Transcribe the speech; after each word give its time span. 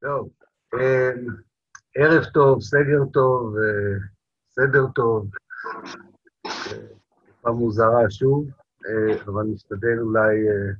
טוב, 0.00 0.28
אמ, 0.74 1.26
ערב 1.94 2.24
טוב, 2.24 2.60
סגר 2.60 3.04
טוב, 3.12 3.56
אה, 3.56 3.98
סדר 4.50 4.86
טוב. 4.94 5.30
תקופה 7.26 7.50
מוזרה 7.50 8.10
שוב, 8.10 8.48
אה, 8.86 9.22
אבל 9.24 9.42
נשתדל 9.42 9.98
אולי 10.00 10.48
אה, 10.48 10.72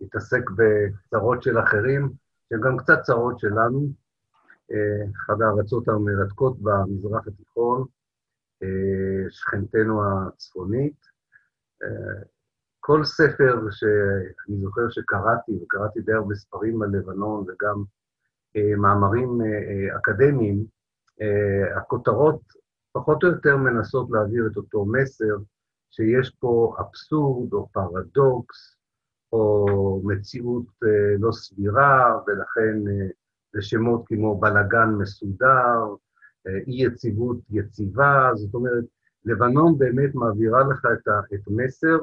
להתעסק 0.00 0.42
בצרות 0.50 1.42
של 1.42 1.58
אחרים, 1.58 2.10
שהן 2.48 2.60
גם 2.60 2.76
קצת 2.76 2.98
צרות 3.02 3.38
שלנו. 3.38 3.88
אחת 5.16 5.40
הארצות 5.40 5.88
המרתקות 5.88 6.56
במזרח 6.62 7.26
התיכון, 7.26 7.84
שכנתנו 9.28 10.02
הצפונית. 10.04 11.06
כל 12.80 13.04
ספר 13.04 13.70
שאני 13.70 14.56
זוכר 14.62 14.90
שקראתי, 14.90 15.52
וקראתי 15.62 16.00
די 16.00 16.12
הרבה 16.12 16.34
ספרים 16.34 16.82
על 16.82 16.88
לבנון 16.88 17.44
וגם 17.48 17.84
מאמרים 18.78 19.40
אה, 19.40 19.46
אה, 19.46 19.96
אקדמיים, 19.96 20.76
הכותרות 21.76 22.40
פחות 22.92 23.24
או 23.24 23.28
יותר 23.28 23.56
מנסות 23.56 24.08
להעביר 24.10 24.48
את 24.52 24.56
אותו 24.56 24.84
מסר, 24.84 25.36
שיש 25.90 26.30
פה 26.30 26.76
אבסורד 26.80 27.52
או 27.52 27.68
פרדוקס 27.72 28.76
או 29.32 29.66
מציאות 30.04 30.66
לא 31.18 31.32
סבירה, 31.32 32.18
ולכן 32.26 32.78
זה 33.52 33.62
שמות 33.62 34.04
כמו 34.06 34.40
בלגן 34.40 34.88
מסודר, 34.98 35.94
אי-יציבות 36.66 37.38
יציבה, 37.50 38.30
זאת 38.34 38.54
אומרת, 38.54 38.84
לבנון 39.24 39.78
באמת 39.78 40.14
מעבירה 40.14 40.60
לך 40.70 40.86
את 41.34 41.40
המסר 41.46 41.98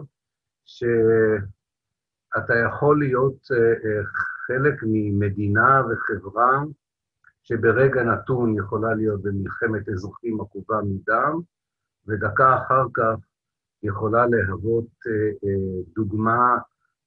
שאתה 0.66 2.54
יכול 2.68 3.00
להיות 3.00 3.48
חלק 4.48 4.76
ממדינה 4.84 5.82
וחברה 5.90 6.64
שברגע 7.44 8.04
נתון 8.04 8.58
יכולה 8.58 8.94
להיות 8.96 9.22
במלחמת 9.22 9.90
אזרחים 9.90 10.42
עקובה 10.42 10.82
מדם, 10.82 11.40
ודקה 12.08 12.58
אחר 12.58 12.86
כך 12.94 13.16
יכולה 13.84 14.26
להוות 14.28 14.88
אה, 15.08 15.12
אה, 15.50 15.82
דוגמה 15.96 16.58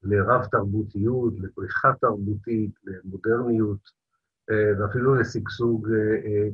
לרב-תרבותיות, 0.03 1.33
לפריחה 1.39 1.93
תרבותית, 2.01 2.71
למודרניות, 2.83 3.79
אה, 4.49 4.71
ואפילו 4.79 5.15
לשגשוג 5.15 5.87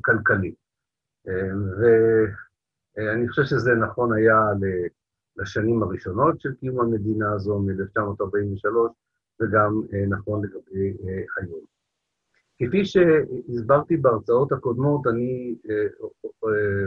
כלכלי. 0.02 0.56
ואני 2.98 3.30
חושב 3.30 3.44
שזה 3.44 3.76
נכון 3.76 4.14
היה 4.14 4.40
לשנים 5.38 5.84
הראשונות 5.84 6.42
של 6.42 6.54
קיום 6.54 6.80
המדינה 6.80 7.34
הזו, 7.34 7.60
מ-1943, 7.60 8.68
וגם 9.42 9.82
אה, 9.94 10.06
נכון 10.06 10.46
לגבי 10.46 10.98
אה, 11.08 11.24
היום. 11.38 11.66
כפי 12.60 12.86
שהסברתי 12.86 13.98
בהרצאות 13.98 14.52
הקודמות, 14.52 15.08
אני 15.08 15.56
אה, 15.70 15.88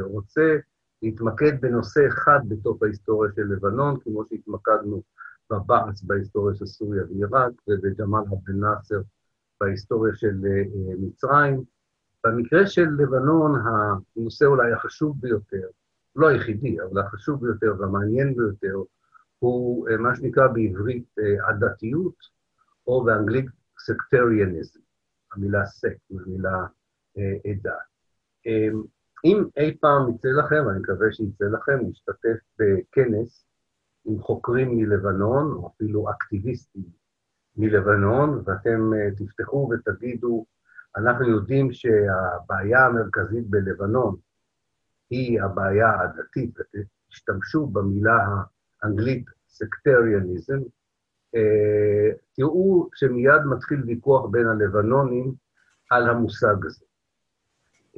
רוצה 0.02 0.56
להתמקד 1.02 1.60
בנושא 1.60 2.06
אחד 2.06 2.40
בתוך 2.48 2.82
ההיסטוריה 2.82 3.32
של 3.36 3.42
לבנון, 3.42 4.00
כמו 4.00 4.24
שהתמקדנו 4.28 5.02
בבעץ 5.50 6.02
בהיסטוריה 6.02 6.54
של 6.54 6.66
סוריה 6.66 7.02
ועיראק, 7.04 7.52
ובג'מאל 7.68 8.22
עבד 8.22 8.48
אל-נאצר 8.48 9.00
בהיסטוריה 9.60 10.14
של 10.14 10.34
מצרים. 11.00 11.62
במקרה 12.26 12.66
של 12.66 12.88
לבנון, 12.98 13.62
הנושא 13.66 14.44
אולי 14.44 14.72
החשוב 14.72 15.16
ביותר, 15.20 15.68
לא 16.16 16.28
היחידי, 16.28 16.76
אבל 16.80 17.00
החשוב 17.00 17.40
ביותר 17.40 17.74
והמעניין 17.78 18.36
ביותר, 18.36 18.76
הוא 19.38 19.88
מה 19.98 20.16
שנקרא 20.16 20.46
בעברית 20.46 21.14
עדתיות, 21.48 22.35
או 22.86 23.04
באנגלית 23.04 23.46
סקטריאניזם, 23.78 24.80
המילה 25.32 25.66
סקט, 25.66 26.10
המילה 26.10 26.66
אה, 27.18 27.50
עדה. 27.50 27.76
אה, 28.46 28.68
אם 29.24 29.44
אי 29.56 29.76
פעם 29.80 30.10
יצא 30.14 30.28
לכם, 30.28 30.66
ואני 30.66 30.78
מקווה 30.78 31.12
שיצא 31.12 31.44
לכם, 31.44 31.78
להשתתף 31.86 32.38
בכנס 32.58 33.46
עם 34.04 34.20
חוקרים 34.20 34.76
מלבנון, 34.76 35.52
או 35.52 35.70
אפילו 35.74 36.10
אקטיביסטים 36.10 36.84
מלבנון, 37.56 38.42
ואתם 38.44 38.92
אה, 38.94 39.08
תפתחו 39.16 39.70
ותגידו, 39.70 40.46
אנחנו 40.96 41.28
יודעים 41.28 41.72
שהבעיה 41.72 42.86
המרכזית 42.86 43.46
בלבנון 43.46 44.16
היא 45.10 45.42
הבעיה 45.42 46.00
הדתית, 46.00 46.54
ותשתמשו 46.58 47.66
במילה 47.66 48.18
האנגלית 48.82 49.24
סקטריאניזם, 49.48 50.58
תראו 52.36 52.88
שמיד 52.94 53.42
מתחיל 53.50 53.82
ויכוח 53.86 54.30
בין 54.30 54.46
הלבנונים 54.46 55.34
על 55.90 56.08
המושג 56.08 56.66
הזה. 56.66 56.84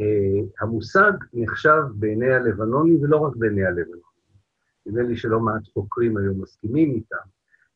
אה, 0.00 0.40
המושג 0.60 1.12
נחשב 1.32 1.82
בעיני 1.94 2.34
הלבנונים, 2.34 3.02
ולא 3.02 3.16
רק 3.16 3.36
בעיני 3.36 3.64
הלבנונים, 3.66 4.02
נדמה 4.86 5.02
לי 5.02 5.16
שלא 5.16 5.40
מעט 5.40 5.62
חוקרים 5.74 6.16
היום 6.16 6.42
מסכימים 6.42 6.94
איתם, 6.94 7.28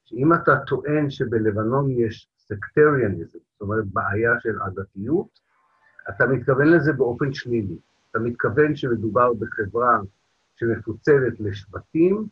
שאם 0.04 0.34
אתה 0.34 0.56
טוען 0.66 1.10
שבלבנון 1.10 1.90
יש 1.90 2.28
סקטריאניזם, 2.38 3.38
זאת 3.52 3.60
אומרת 3.60 3.84
בעיה 3.84 4.30
של 4.40 4.58
עדתיות, 4.62 5.40
אתה 6.08 6.26
מתכוון 6.26 6.66
לזה 6.66 6.92
באופן 6.92 7.32
שלילי. 7.32 7.76
אתה 8.10 8.18
מתכוון 8.18 8.76
שמדובר 8.76 9.32
בחברה 9.32 9.98
שמפוצלת 10.56 11.40
לשבטים, 11.40 12.26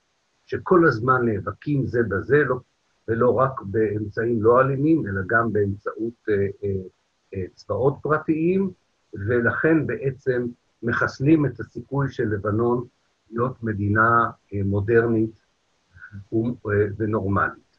שכל 0.44 0.88
הזמן 0.88 1.24
נאבקים 1.24 1.86
זה 1.86 2.02
בזה, 2.02 2.44
לא 2.44 2.60
ולא 3.10 3.34
רק 3.34 3.60
באמצעים 3.62 4.42
לא 4.42 4.60
אלימים, 4.60 5.06
אלא 5.06 5.20
גם 5.26 5.52
באמצעות 5.52 6.14
אה, 6.28 6.34
אה, 6.34 6.70
אה, 7.34 7.44
צבאות 7.54 7.94
פרטיים, 8.02 8.70
ולכן 9.14 9.86
בעצם 9.86 10.46
מחסלים 10.82 11.46
את 11.46 11.60
הסיכוי 11.60 12.10
של 12.10 12.28
לבנון 12.28 12.86
להיות 13.30 13.62
מדינה 13.62 14.30
מודרנית 14.64 15.40
ונורמלית. 16.96 17.70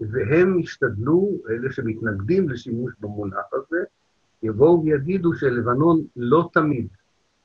והם 0.00 0.58
השתדלו, 0.62 1.30
אלה 1.50 1.72
שמתנגדים 1.72 2.48
לשימוש 2.48 2.92
במונח 3.00 3.46
הזה, 3.52 3.84
יבואו 4.42 4.84
ויגידו 4.84 5.34
שלבנון 5.34 6.04
לא 6.16 6.50
תמיד 6.52 6.88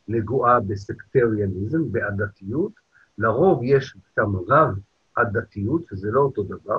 נגועה 0.08 0.59
בסקטריאניזם, 0.59 1.91
בעדתיות, 1.91 2.72
לרוב 3.18 3.62
יש 3.64 3.97
שם 4.16 4.35
רב 4.47 4.78
הדתיות, 5.17 5.81
שזה 5.89 6.11
לא 6.11 6.19
אותו 6.19 6.44
דבר. 6.44 6.78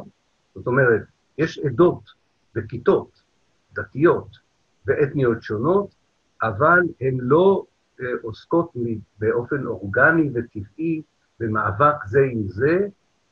זאת 0.55 0.67
אומרת, 0.67 1.03
יש 1.39 1.59
עדות 1.59 2.03
וכיתות 2.57 3.23
דתיות 3.75 4.29
ואתניות 4.87 5.43
שונות, 5.43 5.95
אבל 6.43 6.81
הן 7.01 7.19
לא 7.21 7.65
אה, 8.01 8.07
עוסקות 8.23 8.73
באופן 9.19 9.67
אורגני 9.67 10.31
וטבעי 10.35 11.03
במאבק 11.41 12.05
זה 12.07 12.21
עם 12.33 12.49
זה, 12.49 12.89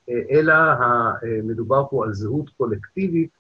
אה, 0.09 0.23
אלא 0.31 0.53
אה, 0.53 1.17
מדובר 1.43 1.85
פה 1.91 2.05
על 2.05 2.13
זהות 2.13 2.51
קולקטיבית 2.57 3.31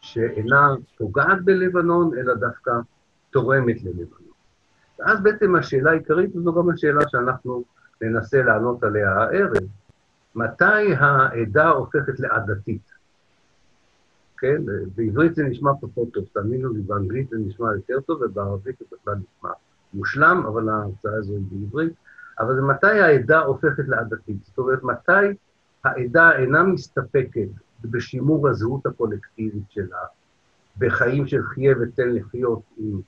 שאינה 0.00 0.74
פוגעת 0.98 1.44
בלבנון, 1.44 2.18
אלא 2.18 2.34
דווקא 2.34 2.72
תורמת 3.30 3.82
ללבנון. 3.82 4.26
ואז 4.98 5.22
בעצם 5.22 5.56
השאלה 5.56 5.90
העיקרית, 5.90 6.36
וזו 6.36 6.54
גם 6.54 6.70
השאלה 6.70 7.08
שאנחנו 7.08 7.64
ננסה 8.02 8.42
לענות 8.42 8.84
עליה 8.84 9.12
הערב, 9.12 9.62
מתי 10.36 10.94
העדה 10.98 11.68
הופכת 11.68 12.20
לעדתית? 12.20 12.92
כן? 14.38 14.62
בעברית 14.94 15.34
זה 15.34 15.42
נשמע 15.44 15.70
פחות 15.80 16.12
טוב, 16.12 16.24
תאמינו 16.32 16.72
לי, 16.72 16.80
באנגלית 16.80 17.28
זה 17.28 17.36
נשמע 17.38 17.74
יותר 17.74 18.00
טוב, 18.00 18.22
ובערבית 18.22 18.78
זה 18.78 18.84
בכלל 18.92 19.14
נשמע 19.14 19.50
מושלם, 19.94 20.42
אבל 20.46 20.68
ההרצאה 20.68 21.14
הזו 21.14 21.32
היא 21.32 21.42
בעברית. 21.50 21.92
אבל 22.40 22.54
זה 22.54 22.62
מתי 22.62 23.00
העדה 23.00 23.40
הופכת 23.40 23.88
לעדתית? 23.88 24.36
זאת 24.44 24.58
אומרת, 24.58 24.82
מתי 24.82 25.36
העדה 25.84 26.32
אינה 26.32 26.62
מסתפקת 26.62 27.48
בשימור 27.84 28.48
הזהות 28.48 28.86
הקולקטיבית 28.86 29.70
שלה, 29.70 30.00
בחיים 30.78 31.26
של 31.26 31.42
חיה 31.42 31.74
ותן 31.80 32.14
לחיות 32.14 32.60
עם 32.78 33.00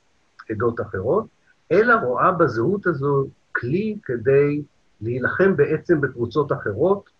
עדות 0.50 0.80
אחרות, 0.80 1.26
אלא 1.72 1.94
רואה 1.94 2.32
בזהות 2.32 2.86
הזו 2.86 3.26
כלי 3.52 3.98
כדי 4.04 4.62
להילחם 5.00 5.56
בעצם 5.56 6.00
בקבוצות 6.00 6.52
אחרות, 6.52 7.17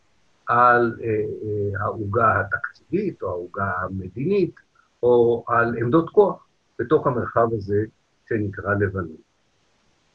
על 0.48 0.96
אה, 1.02 1.08
אה, 1.08 1.84
העוגה 1.84 2.40
התקציבית 2.40 3.22
או 3.22 3.28
העוגה 3.28 3.72
המדינית, 3.80 4.54
או 5.02 5.44
על 5.48 5.74
עמדות 5.78 6.10
כוח 6.10 6.46
בתוך 6.78 7.06
המרחב 7.06 7.48
הזה 7.52 7.84
שנקרא 8.28 8.74
לבנון. 8.74 9.16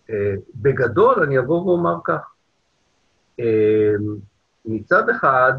אה, 0.09 0.35
בגדול, 0.55 1.23
אני 1.23 1.39
אבוא 1.39 1.61
ואומר 1.61 1.95
כך, 2.03 2.29
מצד 4.65 5.09
אחד, 5.09 5.53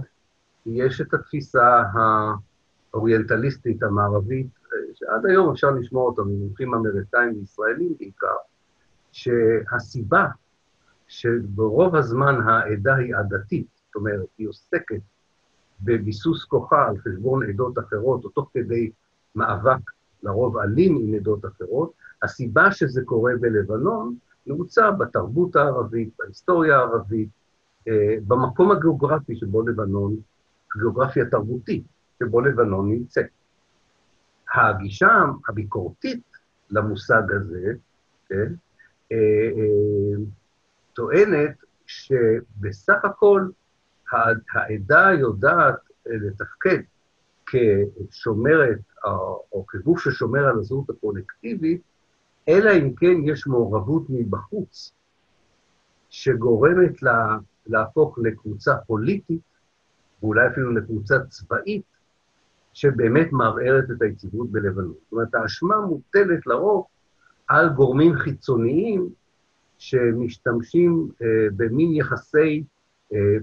יש 0.66 1.00
את 1.00 1.14
התפיסה 1.14 1.82
האוריינטליסטית 2.92 3.82
המערבית, 3.82 4.46
שעד 4.94 5.26
היום 5.26 5.50
אפשר 5.50 5.70
לשמוע 5.70 6.04
אותה 6.04 6.22
ממומחים 6.22 6.74
אמריקאים 6.74 7.38
וישראלים 7.38 7.94
בעיקר, 7.98 8.36
שהסיבה 9.12 10.26
שברוב 11.08 11.96
הזמן 11.96 12.34
העדה 12.48 12.94
היא 12.94 13.16
עדתית, 13.16 13.73
זאת 13.94 14.00
אומרת, 14.00 14.26
היא 14.38 14.48
עוסקת 14.48 15.00
בביסוס 15.80 16.44
כוחה 16.44 16.88
על 16.88 16.98
חשבון 16.98 17.48
עדות 17.48 17.78
אחרות, 17.78 18.24
או 18.24 18.28
תוך 18.28 18.50
כדי 18.54 18.90
מאבק 19.34 19.90
לרוב 20.22 20.58
אלים 20.58 20.96
עם 20.96 21.14
עדות 21.14 21.44
אחרות. 21.44 21.92
הסיבה 22.22 22.72
שזה 22.72 23.02
קורה 23.04 23.32
בלבנון 23.40 24.16
נעוצה 24.46 24.90
בתרבות 24.90 25.56
הערבית, 25.56 26.08
בהיסטוריה 26.18 26.76
הערבית, 26.76 27.28
אה, 27.88 28.16
במקום 28.26 28.70
הגיאוגרפי 28.70 29.36
שבו 29.36 29.62
לבנון, 29.62 30.16
הגיאוגרפי 30.74 31.20
התרבותי 31.20 31.82
שבו 32.18 32.40
לבנון 32.40 32.90
נמצאת. 32.90 33.26
הגישה 34.54 35.22
הביקורתית 35.48 36.22
למושג 36.70 37.22
הזה, 37.32 37.72
כן, 38.28 38.52
אה, 39.12 39.16
אה, 39.56 40.24
טוענת 40.92 41.56
שבסך 41.86 43.04
הכל 43.04 43.48
העדה 44.54 45.10
יודעת 45.20 45.78
לתפקד 46.06 46.78
כשומרת 47.46 48.78
או 49.52 49.66
כגוף 49.66 50.00
ששומר 50.00 50.44
על 50.48 50.58
הזהות 50.58 50.90
הקולקטיבית, 50.90 51.82
אלא 52.48 52.70
אם 52.70 52.94
כן 52.94 53.16
יש 53.24 53.46
מעורבות 53.46 54.02
מבחוץ, 54.08 54.92
שגורמת 56.10 57.02
לה 57.02 57.38
להפוך 57.66 58.18
לקבוצה 58.18 58.76
פוליטית, 58.86 59.40
ואולי 60.22 60.46
אפילו 60.46 60.72
לקבוצה 60.72 61.14
צבאית, 61.28 61.82
שבאמת 62.72 63.32
מערערת 63.32 63.84
את 63.90 64.02
היציבות 64.02 64.50
בלבנון. 64.50 64.94
זאת 65.02 65.12
אומרת, 65.12 65.34
האשמה 65.34 65.80
מוטלת 65.80 66.46
לרוב 66.46 66.86
על 67.48 67.68
גורמים 67.68 68.14
חיצוניים 68.16 69.08
שמשתמשים 69.78 71.08
אה, 71.22 71.26
במין 71.56 71.94
יחסי 71.94 72.58
אה, 72.58 72.73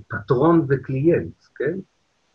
פטרון 0.07 0.65
וקליינט, 0.69 1.33
כן? 1.55 1.79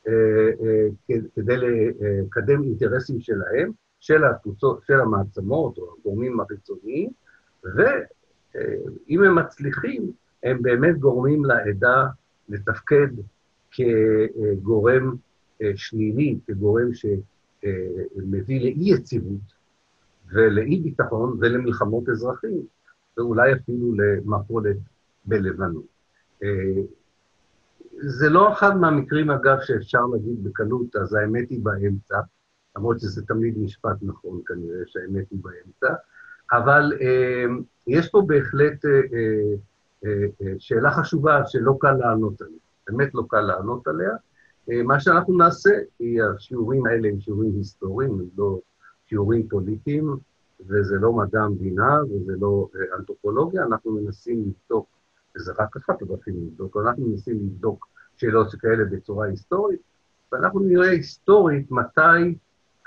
אה, 0.09 0.50
אה, 0.61 1.17
כדי 1.37 1.56
לקדם 1.56 2.62
אינטרסים 2.62 3.21
שלהם, 3.21 3.71
של 4.00 4.25
הקבוצות, 4.25 4.81
של 4.87 5.00
המעצמות 5.00 5.79
או 5.79 5.94
הגורמים 5.99 6.41
החיצוניים, 6.41 7.11
ואם 7.65 9.23
הם 9.23 9.38
מצליחים, 9.38 10.12
הם 10.43 10.62
באמת 10.62 10.99
גורמים 10.99 11.44
לעדה 11.44 12.06
לתפקד 12.49 13.09
כגורם 13.71 15.15
אה, 15.62 15.73
שלילי, 15.77 16.38
כגורם 16.47 16.94
שמביא 16.94 18.61
לאי-יציבות 18.61 19.56
ולאי-ביטחון 20.33 21.38
ולמלחמות 21.41 22.09
אזרחים, 22.09 22.67
ואולי 23.19 23.53
אפילו 23.53 23.94
למפולת 23.94 24.77
בלבנון. 25.25 25.83
זה 28.00 28.28
לא 28.28 28.52
אחד 28.52 28.76
מהמקרים, 28.76 29.31
אגב, 29.31 29.56
שאפשר 29.60 30.06
להגיד 30.12 30.44
בקלות, 30.44 30.96
אז 30.96 31.14
האמת 31.14 31.50
היא 31.50 31.60
באמצע, 31.62 32.20
למרות 32.76 33.00
שזה 33.00 33.26
תמיד 33.26 33.58
משפט 33.58 33.96
נכון 34.02 34.40
כנראה, 34.46 34.78
שהאמת 34.87 35.31
היא 35.31 35.38
באמצע, 35.43 35.94
אבל 36.52 36.93
אה, 37.00 37.44
יש 37.87 38.08
פה 38.08 38.22
בהחלט 38.26 38.84
אה, 38.84 38.90
אה, 40.04 40.26
אה, 40.43 40.52
שאלה 40.58 40.90
חשובה 40.90 41.46
שלא 41.46 41.76
קל 41.81 41.93
לענות 41.93 42.40
עליה, 42.40 42.58
באמת 42.88 43.14
לא 43.14 43.22
קל 43.28 43.40
לענות 43.40 43.88
עליה. 43.88 44.10
אה, 44.70 44.82
מה 44.82 45.00
שאנחנו 45.00 45.37
נעשה, 45.37 45.70
כי 45.99 46.16
השיעורים 46.22 46.87
האלה 46.87 47.08
הם 47.08 47.20
שיעורים 47.20 47.52
היסטוריים, 47.56 48.10
הם 48.10 48.26
לא 48.38 48.58
שיעורים 49.06 49.49
פוליטיים, 49.49 50.16
וזה 50.66 50.96
לא 50.96 51.12
מדע 51.12 51.40
המדינה 51.40 52.02
וזה 52.04 52.32
לא 52.40 52.69
אה, 52.76 52.96
אנתרופולוגיה, 52.99 53.64
אנחנו 53.64 53.92
מנסים 53.92 54.44
לבדוק 54.46 54.88
וזה 55.37 55.53
רק 55.59 55.77
אחת 55.77 56.03
הדרכים 56.03 56.35
לבדוק, 56.37 56.77
אנחנו 56.77 57.06
מנסים 57.06 57.35
לבדוק 57.35 57.88
שאלות 58.17 58.55
כאלה 58.55 58.85
בצורה 58.85 59.27
היסטורית, 59.27 59.81
ואנחנו 60.33 60.61
נראה 60.61 60.91
היסטורית 60.91 61.71
מתי 61.71 62.37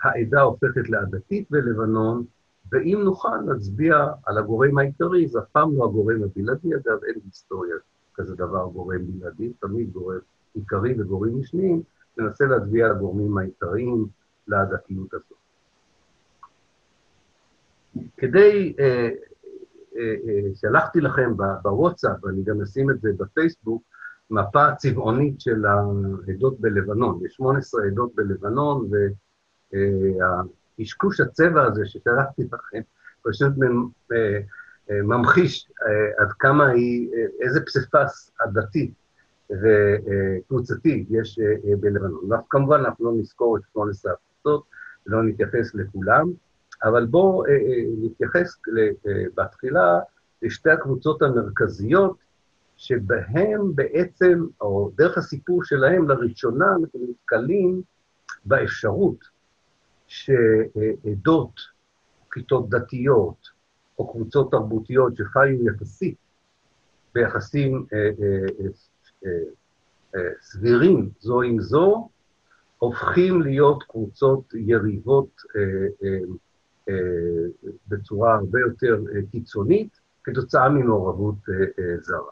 העדה 0.03 0.41
הופכת 0.41 0.89
לעדתית 0.89 1.47
בלבנון, 1.51 2.25
ואם 2.71 3.01
נוכל 3.03 3.37
נצביע 3.37 4.07
על 4.25 4.37
הגורם 4.37 4.77
העיקרי, 4.77 5.27
זה 5.27 5.39
אף 5.39 5.45
פעם 5.51 5.77
לא 5.77 5.85
הגורם 5.85 6.23
הבלעדי, 6.23 6.75
אגב, 6.75 7.03
אין 7.03 7.15
היסטוריה 7.25 7.75
כזה 8.15 8.35
דבר 8.35 8.69
גורם 8.73 8.99
בלעדי, 9.07 9.53
תמיד 9.59 9.91
גורם 9.91 10.19
עיקרי 10.53 11.01
וגורמים 11.01 11.39
משניים, 11.39 11.81
ננסה 12.17 12.45
להצביע 12.45 12.85
על 12.85 12.91
הגורמים 12.91 13.37
העיקריים 13.37 14.05
לעדתיות 14.47 15.13
הזאת. 15.13 15.37
כדי 18.17 18.73
אה, 18.79 19.09
שלחתי 20.55 21.01
לכם 21.01 21.33
בוואטסאפ, 21.61 22.23
ואני 22.23 22.43
גם 22.43 22.61
אשים 22.61 22.91
את 22.91 23.01
זה 23.01 23.09
בפייסבוק, 23.17 23.83
מפה 24.31 24.75
צבעונית 24.75 25.41
של 25.41 25.65
העדות 25.65 26.59
בלבנון. 26.59 27.19
יש 27.25 27.33
18 27.33 27.85
עדות 27.85 28.11
בלבנון, 28.15 28.89
והקשקוש 29.71 31.19
הצבע 31.19 31.63
הזה 31.63 31.85
ששלחתי 31.85 32.43
לכם 32.43 32.81
פשוט 33.21 33.53
אה, 34.11 34.39
אה, 34.91 35.01
ממחיש 35.01 35.71
אה, 35.81 36.23
עד 36.23 36.31
כמה 36.39 36.67
היא, 36.67 37.09
איזה 37.41 37.59
פסיפס 37.65 38.31
עדתי 38.39 38.91
וקבוצתי 39.49 41.05
יש 41.09 41.39
בלבנון. 41.79 42.29
כמובן, 42.49 42.79
אנחנו 42.79 43.05
לא 43.05 43.11
נזכור 43.19 43.57
את 43.57 43.61
18 43.71 44.11
הקבוצות, 44.11 44.63
לא 45.05 45.23
נתייחס 45.23 45.75
לכולם, 45.75 46.31
אבל 46.83 47.05
בואו 47.05 47.45
אה, 47.45 47.51
אה, 47.51 47.83
נתייחס 48.01 48.57
אה, 48.77 49.23
בתחילה 49.35 49.99
לשתי 50.41 50.69
הקבוצות 50.69 51.21
המרכזיות, 51.21 52.17
שבהן 52.77 53.61
בעצם, 53.75 54.45
או 54.61 54.91
דרך 54.95 55.17
הסיפור 55.17 55.63
שלהם, 55.63 56.09
לראשונה 56.09 56.65
אנחנו 56.65 56.99
נתקלים 57.09 57.81
באפשרות 58.45 59.17
שעדות, 60.07 61.59
כיתות 62.31 62.69
דתיות, 62.69 63.49
או 63.99 64.11
קבוצות 64.11 64.51
תרבותיות 64.51 65.17
שחיו 65.17 65.67
יחסית, 65.67 66.17
ביחסים 67.13 67.85
אה, 67.93 68.09
אה, 69.25 69.31
אה, 70.15 70.29
סבירים 70.41 71.09
זו 71.19 71.41
עם 71.41 71.61
זו, 71.61 72.09
הופכים 72.77 73.41
להיות 73.41 73.83
קבוצות 73.83 74.53
יריבות 74.53 75.41
בצורה 77.87 78.35
הרבה 78.35 78.59
יותר 78.59 78.99
אה, 79.15 79.21
קיצונית, 79.31 79.99
כתוצאה 80.23 80.69
ממעורבות 80.69 81.35
אה, 81.49 81.97
זרה. 82.01 82.31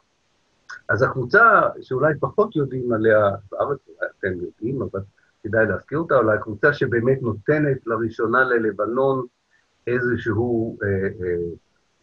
אז 0.89 1.04
הקבוצה 1.04 1.62
שאולי 1.81 2.13
פחות 2.19 2.56
יודעים 2.56 2.94
עליה 2.94 3.30
בארץ, 3.51 3.80
אתם 4.19 4.31
יודעים, 4.42 4.81
אבל 4.81 5.00
כדאי 5.44 5.65
להזכיר 5.65 6.00
אותה, 6.00 6.15
אולי 6.15 6.38
הקבוצה 6.38 6.74
שבאמת 6.74 7.21
נותנת 7.21 7.88
לראשונה 7.88 8.44
ללבנון 8.44 9.25
איזושהי 9.88 10.33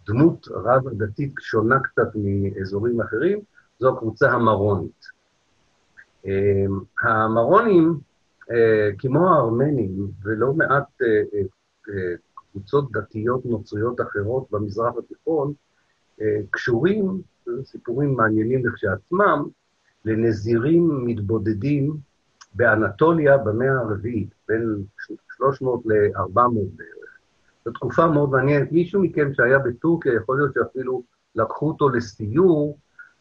דמות 0.07 0.49
רב-דתית 0.51 1.35
שונה 1.41 1.81
קצת 1.81 2.09
מאזורים 2.15 3.01
אחרים, 3.01 3.41
זו 3.79 3.97
הקבוצה 3.97 4.31
המרונית. 4.31 5.07
המרונים, 7.03 7.99
כמו 8.99 9.29
הארמנים 9.29 10.09
ולא 10.23 10.53
מעט 10.55 11.03
קבוצות 12.55 12.93
דתיות 12.93 13.47
נוצריות 13.47 14.01
אחרות 14.01 14.47
במזרח 14.51 14.95
התיכון, 14.99 15.53
אה, 16.21 16.41
קשורים, 16.51 17.21
סיפורים 17.65 18.15
מעניינים 18.15 18.67
לכשעצמם, 18.67 19.49
לנזירים 20.05 21.05
מתבודדים 21.05 21.97
באנטוליה 22.55 23.39
במאה 23.39 23.81
הרביעית, 23.81 24.29
בין 24.49 24.85
300 25.37 25.81
ל-400 25.87 26.39
בערך. 26.77 27.19
זו 27.65 27.71
תקופה 27.73 28.07
מאוד 28.07 28.31
מעניינת. 28.31 28.73
מישהו 28.73 29.03
מכם 29.03 29.35
שהיה 29.35 29.59
בטורקיה, 29.59 30.15
יכול 30.15 30.39
להיות 30.39 30.55
שאפילו 30.55 31.03
לקחו 31.35 31.69
אותו 31.69 31.89
לסיור, 31.89 32.79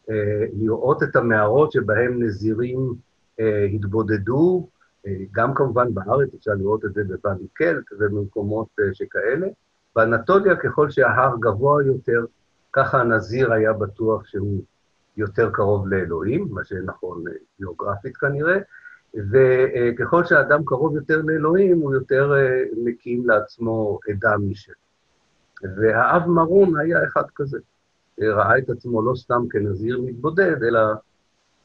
אה, 0.10 0.46
לראות 0.54 1.04
את 1.04 1.16
המערות 1.16 1.72
שבהן 1.72 2.24
נזירים 2.24 2.94
אה, 3.40 3.64
התבודדו, 3.64 4.68
גם 5.32 5.54
כמובן 5.54 5.94
בארץ 5.94 6.34
אפשר 6.34 6.52
לראות 6.58 6.86
את 6.86 6.94
זה 6.94 7.04
בוואדי 7.04 7.48
קלט 7.54 7.84
ובמקומות 7.92 8.68
אה, 8.80 8.94
שכאלה. 8.94 9.48
באנטוליה, 9.96 10.56
ככל 10.56 10.90
שההר 10.90 11.36
גבוה 11.40 11.84
יותר, 11.84 12.26
ככה 12.74 13.02
הנזיר 13.02 13.54
היה 13.54 13.74
בטוח 13.74 14.26
שהוא 14.26 14.62
יותר 15.18 15.50
קרוב 15.52 15.88
לאלוהים, 15.88 16.48
מה 16.52 16.64
שנכון 16.64 17.28
אה, 17.28 17.34
גיאוגרפית 17.60 18.18
כנראה, 18.18 18.58
וככל 19.32 20.26
שהאדם 20.26 20.66
קרוב 20.66 20.96
יותר 20.96 21.22
לאלוהים, 21.22 21.80
הוא 21.80 21.94
יותר 21.94 22.34
אה, 22.36 22.64
מקים 22.84 23.28
לעצמו 23.28 24.00
עדה 24.10 24.38
משל. 24.38 24.74
והאב 25.76 26.28
מרון 26.28 26.80
היה 26.80 27.06
אחד 27.08 27.24
כזה. 27.36 27.58
ראה 28.22 28.58
את 28.58 28.70
עצמו 28.70 29.02
לא 29.02 29.16
סתם 29.16 29.42
כנזיר 29.50 30.02
מתבודד, 30.02 30.64
אלא 30.64 30.82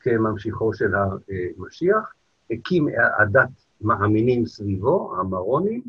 כממשיכו 0.00 0.75
של 0.75 0.95
המשיח. 0.95 2.14
הקים 2.50 2.88
עדת 3.18 3.48
מאמינים 3.80 4.46
סביבו, 4.46 5.16
המרונים, 5.20 5.82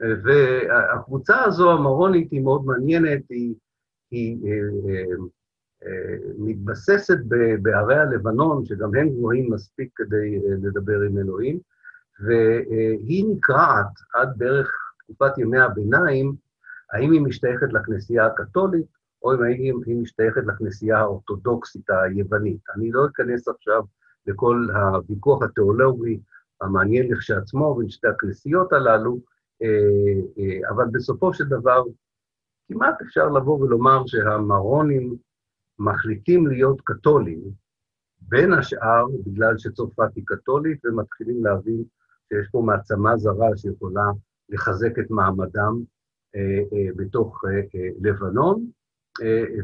והקבוצה 0.00 1.44
הזו, 1.44 1.72
המרונית, 1.72 2.30
היא 2.30 2.42
מאוד 2.42 2.64
מעניינת, 2.64 3.22
היא, 3.30 3.54
היא 4.10 4.36
אה, 4.44 4.90
אה, 4.90 5.14
אה, 5.86 6.16
מתבססת 6.38 7.18
בערי 7.62 7.98
הלבנון, 7.98 8.66
שגם 8.66 8.94
הם 8.94 9.08
גבוהים 9.08 9.52
מספיק 9.52 9.90
כדי 9.96 10.38
לדבר 10.62 11.00
עם 11.00 11.18
אלוהים, 11.18 11.58
והיא 12.20 13.24
נקרעת 13.28 13.92
עד 14.14 14.28
בערך 14.36 14.72
בתקופת 14.98 15.38
ימי 15.38 15.58
הביניים, 15.58 16.34
האם 16.92 17.12
היא 17.12 17.20
משתייכת 17.20 17.72
לכנסייה 17.72 18.26
הקתולית, 18.26 18.86
או 19.22 19.32
האם 19.32 19.80
היא 19.86 19.96
משתייכת 19.96 20.42
לכנסייה 20.46 20.98
האורתודוקסית 20.98 21.90
היוונית. 21.90 22.60
אני 22.76 22.92
לא 22.92 23.06
אכנס 23.06 23.48
עכשיו 23.48 23.82
לכל 24.26 24.66
הוויכוח 24.74 25.42
התיאולוגי 25.42 26.20
המעניין 26.60 27.12
לכשעצמו 27.12 27.74
בין 27.74 27.88
שתי 27.88 28.08
הכנסיות 28.08 28.72
הללו, 28.72 29.18
אבל 30.68 30.84
בסופו 30.92 31.34
של 31.34 31.44
דבר, 31.44 31.82
כמעט 32.68 33.02
אפשר 33.02 33.28
לבוא 33.28 33.60
ולומר 33.60 34.02
שהמרונים 34.06 35.16
מחליטים 35.78 36.46
להיות 36.46 36.80
קתולים, 36.84 37.40
בין 38.20 38.52
השאר 38.52 39.06
בגלל 39.26 39.58
שצרפת 39.58 40.16
היא 40.16 40.24
קתולית, 40.26 40.84
ומתחילים 40.84 41.44
להבין 41.44 41.84
שיש 42.28 42.48
פה 42.52 42.62
מעצמה 42.66 43.16
זרה 43.16 43.56
שיכולה 43.56 44.06
לחזק 44.48 44.98
את 44.98 45.10
מעמדם 45.10 45.82
אה, 46.36 46.40
אה, 46.72 46.92
בתוך 46.96 47.44
אה, 47.44 47.88
לבנון, 48.00 48.66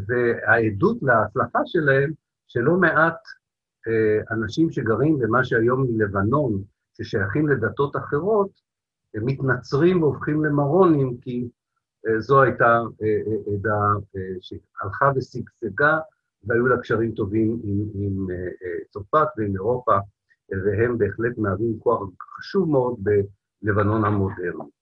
והעדות 0.07 0.97
להצלחה 1.03 1.59
שלהם, 1.65 2.13
שלא 2.49 2.77
מעט 2.77 3.19
אנשים 4.31 4.71
שגרים 4.71 5.19
במה 5.19 5.45
שהיום 5.45 5.85
היא 5.85 5.99
לבנון, 5.99 6.63
ששייכים 6.97 7.49
לדתות 7.49 7.97
אחרות, 7.97 8.51
מתנצרים 9.15 10.03
והופכים 10.03 10.45
למרונים, 10.45 11.17
כי 11.21 11.49
זו 12.19 12.43
הייתה 12.43 12.81
עדה 13.55 13.81
שהלכה 14.41 15.11
ושגשגה, 15.17 15.99
והיו 16.45 16.67
לה 16.67 16.79
קשרים 16.79 17.13
טובים 17.13 17.61
עם, 17.65 17.85
עם 17.95 18.27
צרפת 18.91 19.27
ועם 19.37 19.55
אירופה, 19.55 19.99
והם 20.51 20.99
בהחלט 20.99 21.39
מהווים 21.39 21.79
כוח 21.79 22.09
חשוב 22.39 22.71
מאוד 22.71 22.99
בלבנון 23.63 24.05
המודרנית. 24.05 24.79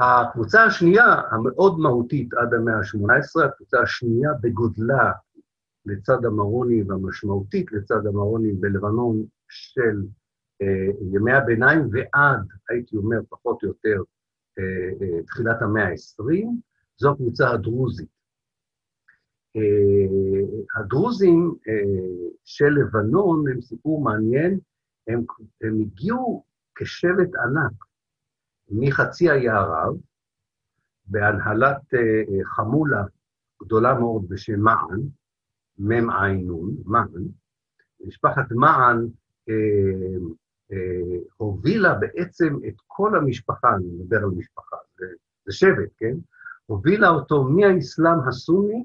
הקבוצה 0.00 0.64
השנייה, 0.64 1.14
המאוד 1.30 1.78
מהותית 1.78 2.34
עד 2.34 2.54
המאה 2.54 2.74
ה-18, 2.74 3.44
הקבוצה 3.44 3.80
השנייה 3.80 4.30
בגודלה 4.40 5.12
לצד 5.86 6.24
המרוני 6.24 6.82
והמשמעותית 6.82 7.72
לצד 7.72 8.06
המרוני 8.06 8.52
בלבנון 8.52 9.24
של 9.48 10.02
אה, 10.62 10.92
ימי 11.12 11.32
הביניים 11.32 11.88
ועד, 11.92 12.46
הייתי 12.68 12.96
אומר, 12.96 13.20
פחות 13.28 13.62
או 13.62 13.68
יותר, 13.68 14.02
אה, 14.58 14.64
אה, 15.02 15.22
תחילת 15.22 15.62
המאה 15.62 15.88
ה-20, 15.88 16.46
זו 16.96 17.10
הקבוצה 17.12 17.50
הדרוזית. 17.50 18.08
אה, 19.56 20.80
הדרוזים 20.80 21.54
אה, 21.68 22.24
של 22.44 22.68
לבנון 22.68 23.48
הם 23.48 23.60
סיפור 23.60 24.04
מעניין, 24.04 24.58
הם, 25.08 25.24
הם 25.60 25.80
הגיעו 25.80 26.44
כשבט 26.74 27.34
ענק 27.34 27.72
מחצי 28.70 29.30
האי 29.30 29.48
ערב, 29.48 29.96
בהנהלת 31.06 31.94
אה, 31.94 32.44
חמולה 32.44 33.04
גדולה 33.62 33.98
מאוד 33.98 34.28
בשם 34.28 34.60
מען, 34.60 35.00
מ"ע 35.80 36.32
נון, 36.32 36.74
מען. 36.84 37.24
משפחת 38.06 38.50
מען 38.50 39.06
אה, 39.48 39.54
אה, 40.72 41.18
הובילה 41.36 41.94
בעצם 41.94 42.56
את 42.68 42.74
כל 42.86 43.16
המשפחה, 43.16 43.74
אני 43.74 43.86
מדבר 43.86 44.16
על 44.16 44.30
משפחה, 44.30 44.76
זה, 44.98 45.06
זה 45.46 45.52
שבט, 45.52 45.90
כן? 45.98 46.14
הובילה 46.66 47.08
אותו 47.08 47.44
מהאסלאם 47.44 48.28
הסוני 48.28 48.84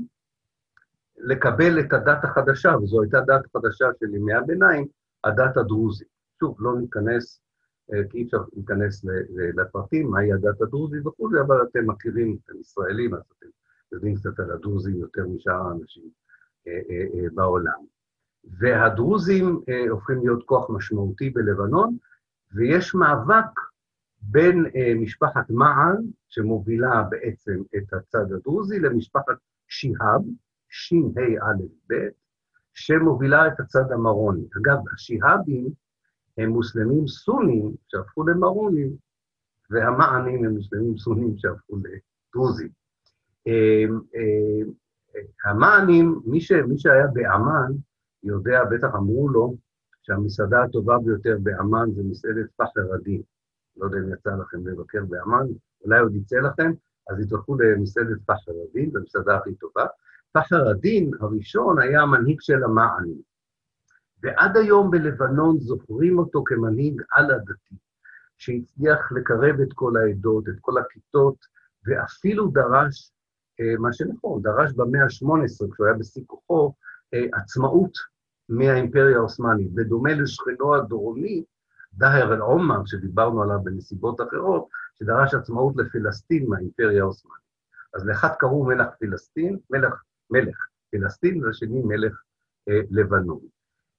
לקבל 1.18 1.80
את 1.80 1.94
הדת 1.94 2.24
החדשה, 2.24 2.78
וזו 2.78 3.02
הייתה 3.02 3.20
דת 3.20 3.46
חדשה 3.54 3.86
של 4.00 4.16
ימי 4.16 4.34
הביניים, 4.34 4.86
הדת 5.24 5.58
הדרוזית. 5.58 6.08
שוב, 6.40 6.58
לא 6.60 6.80
ניכנס 6.80 7.42
אה, 7.94 8.00
כי 8.10 8.18
אי 8.18 8.24
אפשר 8.24 8.38
להיכנס 8.54 9.06
לפרטים, 9.58 10.12
מהי 10.12 10.34
הדת 10.34 10.62
הדרוזית 10.62 11.06
וכולי, 11.06 11.42
אבל 11.42 11.56
אתם 11.64 11.90
מכירים, 11.90 12.38
אתם 12.46 12.60
ישראלים, 12.60 13.14
אז 13.14 13.22
אתם 13.38 13.48
יודעים 13.92 14.16
קצת 14.16 14.40
על 14.40 14.52
הדרוזים 14.52 14.96
יותר 14.96 15.28
משאר 15.28 15.68
האנשים 15.68 16.04
בעולם. 17.34 17.86
והדרוזים 18.44 19.62
הופכים 19.90 20.18
להיות 20.20 20.44
כוח 20.44 20.70
משמעותי 20.70 21.30
בלבנון, 21.30 21.98
ויש 22.54 22.96
מאבק 22.96 23.60
בין 24.22 24.66
משפחת 24.96 25.50
מען, 25.50 25.96
שמובילה 26.28 27.04
בעצם 27.10 27.62
את 27.78 27.94
הצד 27.94 28.32
הדרוזי, 28.32 28.80
למשפחת 28.80 29.36
שיהאב, 29.68 30.22
ש"ה-א-ב, 30.70 31.94
שמובילה 32.74 33.48
את 33.48 33.60
הצד 33.60 33.92
המרוני. 33.92 34.48
אגב, 34.62 34.78
השיהאבים 34.94 35.70
הם 36.38 36.50
מוסלמים 36.50 37.08
סונים 37.08 37.72
שהפכו 37.88 38.28
למרונים, 38.28 38.96
והמענים 39.70 40.46
הם 40.46 40.52
מוסלמים 40.52 40.98
סונים 40.98 41.38
שהפכו 41.38 41.78
לדרוזים. 41.78 42.70
המענים, 45.46 46.20
מי, 46.26 46.42
ש, 46.42 46.52
מי 46.52 46.78
שהיה 46.78 47.08
באמ"ן, 47.08 47.72
יודע, 48.24 48.64
בטח 48.64 48.96
אמרו 48.96 49.30
לו, 49.30 49.56
שהמסעדה 50.02 50.64
הטובה 50.64 51.00
ביותר 51.00 51.38
באמ"ן 51.44 51.92
זה 51.96 52.02
מסעדת 52.04 52.52
פחר 52.56 52.94
הדין. 52.94 53.22
לא 53.78 53.86
יודע 53.86 53.98
אם 53.98 54.14
יצא 54.14 54.30
לכם 54.30 54.68
לבקר 54.68 55.06
באמ"ן, 55.06 55.46
אולי 55.86 56.00
עוד 56.00 56.16
יצא 56.16 56.36
לכם, 56.36 56.72
אז 57.10 57.20
התווכחו 57.20 57.56
למסעדת 57.56 58.22
פחר 58.26 58.52
הדין, 58.70 58.92
זו 58.92 59.32
הכי 59.32 59.56
טובה. 59.56 59.86
פחר 60.32 60.70
הדין 60.70 61.12
הראשון 61.20 61.82
היה 61.82 62.02
המנהיג 62.02 62.42
של 62.42 62.64
המענים. 62.64 63.22
ועד 64.24 64.58
היום 64.58 64.92
בלבנון 64.92 65.60
זוכרים 65.60 66.20
אותו 66.20 66.44
כמנהיג 66.46 67.02
על-עדתי, 67.12 67.76
שהצליח 68.38 69.12
לקרב 69.12 69.60
את 69.60 69.74
כל 69.74 69.98
העדות, 69.98 70.50
את 70.50 70.56
כל 70.62 70.78
הכיתות, 70.78 71.36
ואפילו 71.86 72.48
דרש, 72.48 73.12
מה 73.80 73.94
שנכון, 73.94 74.42
דרש 74.42 74.72
במאה 74.74 75.04
ה-18, 75.04 75.74
כשהוא 75.74 75.88
היה 75.88 75.96
בשיא 76.00 76.22
כוחו, 76.28 76.74
אה, 77.14 77.26
עצמאות 77.34 77.92
מהאימפריה 78.50 79.18
העות'מאנית. 79.18 79.74
בדומה 79.74 80.14
לשכנו 80.14 80.76
הדרומי, 80.76 81.44
דהר 81.94 82.34
אל-עומר, 82.34 82.86
שדיברנו 82.86 83.44
עליו 83.44 83.60
בנסיבות 83.64 84.22
אחרות, 84.22 84.68
שדרש 85.00 85.34
עצמאות 85.34 85.74
לפלסטין 85.78 86.46
מהאימפריה 86.50 87.02
העות'מאנית. 87.02 87.46
אז 87.96 88.06
לאחד 88.06 88.30
קראו 88.40 88.66
מלך 88.66 88.88
פלסטין, 89.00 89.58
מלך, 89.70 90.04
מלך 90.30 90.58
פלסטין, 90.92 91.44
ולשני 91.44 91.82
מלך 91.86 92.22
אה, 92.70 92.82
לבנון. 92.90 93.40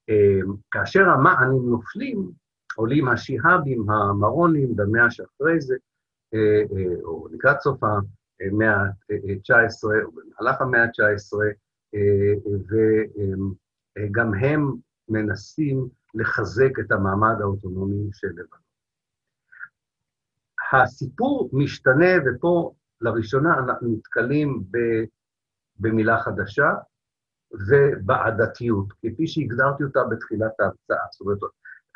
אמ, 0.09 0.55
כאשר 0.71 1.09
המענים 1.09 1.69
נופלים, 1.69 2.31
עולים 2.75 3.07
השיהאבים, 3.07 3.89
המרונים, 3.89 4.75
במאה 4.75 5.11
שאחרי 5.11 5.61
זה, 5.61 5.75
אה, 6.33 6.61
אה, 6.77 7.01
או 7.03 7.27
לקראת 7.31 7.61
סוף 7.61 7.83
המאה 8.41 8.75
ה-19, 8.75 9.83
או 10.05 10.11
במהלך 10.11 10.61
המאה 10.61 10.83
ה-19, 10.83 11.37
אה, 11.95 12.33
וגם 13.99 14.33
הם 14.33 14.73
מנסים 15.09 15.87
לחזק 16.13 16.79
את 16.79 16.91
המעמד 16.91 17.35
האוטונומי 17.41 18.09
של 18.13 18.27
לבנון. 18.27 18.67
הסיפור 20.73 21.49
משתנה, 21.53 22.11
ופה 22.25 22.73
לראשונה 23.01 23.59
אנחנו 23.59 23.87
נתקלים 23.87 24.63
במילה 25.79 26.19
חדשה, 26.19 26.73
ובעדתיות, 27.51 28.93
כפי 28.93 29.27
שהגדרתי 29.27 29.83
אותה 29.83 29.99
בתחילת 30.11 30.59
ההרצאה. 30.59 31.05
זאת 31.11 31.21
אומרת, 31.21 31.39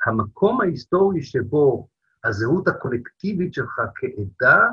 המקום 0.05 0.62
ההיסטורי 0.62 1.24
שבו 1.24 1.88
הזהות 2.24 2.67
הקולקטיבית 2.67 3.53
שלך 3.53 3.81
כעדה 3.95 4.67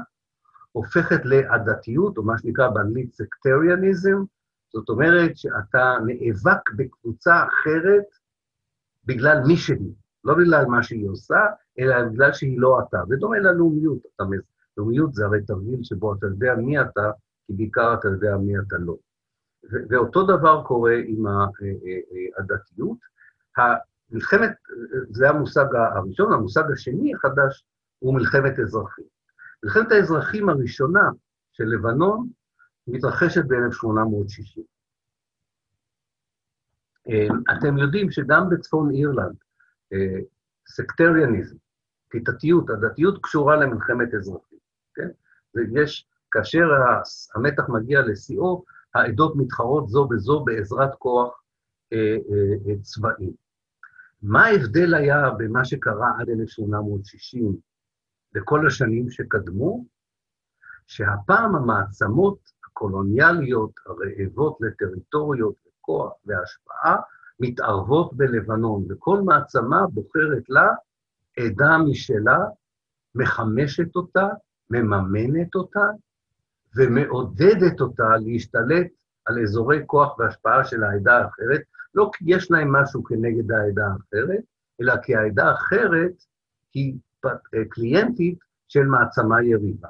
הופכת 0.72 1.20
לעדתיות, 1.24 2.18
או 2.18 2.22
מה 2.22 2.38
שנקרא 2.38 2.68
באנגלית 2.68 3.14
סקטריאניזם, 3.14 4.22
זאת 4.72 4.88
אומרת 4.88 5.36
שאתה 5.36 5.96
נאבק 6.06 6.70
בקבוצה 6.76 7.44
אחרת 7.44 8.04
בגלל 9.04 9.42
מי 9.46 9.56
שהיא, 9.56 9.92
לא 10.24 10.34
בגלל 10.34 10.66
מה 10.66 10.82
שהיא 10.82 11.08
עושה, 11.08 11.40
אלא 11.78 12.08
בגלל 12.08 12.32
שהיא 12.32 12.60
לא 12.60 12.80
אתה. 12.80 12.98
ודומה 13.08 13.38
ללאומיות, 13.38 13.98
אתה. 14.14 14.24
לאומיות 14.76 15.14
זה 15.14 15.24
הרי 15.24 15.42
תרגיל 15.42 15.78
שבו 15.82 16.14
אתה 16.14 16.26
יודע 16.26 16.54
מי 16.54 16.80
אתה, 16.80 17.10
כי 17.46 17.52
בעיקר 17.52 17.94
אתה 17.94 18.08
יודע 18.08 18.36
מי 18.36 18.58
אתה 18.58 18.76
לא. 18.78 18.96
ואותו 19.88 20.22
דבר 20.22 20.62
קורה 20.66 20.94
עם 21.06 21.24
הדתיות. 22.38 22.98
מלחמת, 24.10 24.50
זה 25.10 25.28
המושג 25.28 25.64
הראשון, 25.74 26.32
המושג 26.32 26.62
השני 26.72 27.14
החדש 27.14 27.64
הוא 27.98 28.14
מלחמת 28.14 28.58
אזרחים. 28.58 29.17
מלחמת 29.64 29.92
האזרחים 29.92 30.48
הראשונה 30.48 31.10
של 31.52 31.64
לבנון 31.64 32.28
מתרחשת 32.86 33.44
ב-1860. 33.44 34.60
אתם 37.58 37.78
יודעים 37.78 38.10
שגם 38.10 38.48
בצפון 38.50 38.90
אירלנד, 38.90 39.36
סקטריאניזם, 40.68 41.56
כיתתיות, 42.10 42.70
הדתיות 42.70 43.18
קשורה 43.22 43.56
למלחמת 43.56 44.14
אזרחים, 44.14 44.58
כן? 44.94 45.08
ויש, 45.54 46.08
כאשר 46.30 46.64
המתח 47.34 47.68
מגיע 47.68 48.00
לשיאו, 48.00 48.64
העדות 48.94 49.36
מתחרות 49.36 49.88
זו 49.88 50.08
בזו 50.08 50.44
בעזרת 50.44 50.94
כוח 50.98 51.42
אה, 51.92 51.98
אה, 51.98 52.70
אה, 52.70 52.78
צבאי. 52.82 53.32
מה 54.22 54.44
ההבדל 54.44 54.94
היה 54.94 55.30
במה 55.38 55.64
שקרה 55.64 56.10
עד 56.20 56.28
1860 56.28 57.56
לכל 58.34 58.66
השנים 58.66 59.10
שקדמו, 59.10 59.84
שהפעם 60.86 61.56
המעצמות 61.56 62.38
הקולוניאליות 62.66 63.70
הרעבות 63.86 64.58
לטריטוריות 64.60 65.54
וכוח 65.66 66.12
והשפעה 66.26 66.96
מתערבות 67.40 68.14
בלבנון, 68.14 68.84
וכל 68.90 69.20
מעצמה 69.20 69.86
בוחרת 69.86 70.42
לה 70.48 70.68
עדה 71.38 71.78
משלה, 71.78 72.38
מחמשת 73.14 73.96
אותה, 73.96 74.28
מממנת 74.70 75.54
אותה, 75.54 75.86
ומעודדת 76.76 77.80
אותה 77.80 78.08
להשתלט 78.20 78.86
על 79.24 79.42
אזורי 79.42 79.82
כוח 79.86 80.18
והשפעה 80.18 80.64
של 80.64 80.84
העדה 80.84 81.16
האחרת, 81.16 81.60
לא 81.94 82.10
כי 82.12 82.24
יש 82.26 82.50
להם 82.50 82.72
משהו 82.72 83.04
כנגד 83.04 83.52
העדה 83.52 83.86
האחרת, 83.86 84.44
אלא 84.80 84.94
כי 85.02 85.16
העדה 85.16 85.44
האחרת 85.48 86.12
היא 86.74 86.94
קליינטית 87.70 88.38
של 88.68 88.84
מעצמה 88.84 89.44
יריבה. 89.44 89.88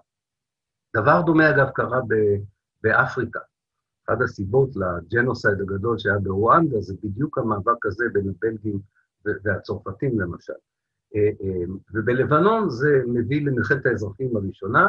דבר 0.96 1.22
דומה, 1.22 1.50
אגב, 1.50 1.70
קרה 1.70 2.00
באפריקה. 2.82 3.40
אחת 4.08 4.20
הסיבות 4.20 4.70
לג'נוסייד 4.76 5.60
הגדול 5.60 5.98
שהיה 5.98 6.18
ברואנדה 6.18 6.80
זה 6.80 6.94
בדיוק 7.02 7.38
המאבק 7.38 7.86
הזה 7.86 8.04
בין 8.12 8.28
הבלגים 8.28 8.80
והצרפתים, 9.44 10.20
למשל. 10.20 10.52
אה, 11.16 11.20
אה, 11.20 11.64
ובלבנון 11.94 12.70
זה 12.70 13.02
מביא 13.06 13.46
למלחמת 13.46 13.86
האזרחים 13.86 14.36
הראשונה, 14.36 14.88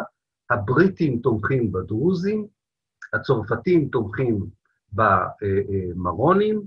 הבריטים 0.49 1.19
תומכים 1.19 1.71
בדרוזים, 1.71 2.47
הצרפתים 3.13 3.89
תומכים 3.89 4.45
במרונים, 4.93 6.61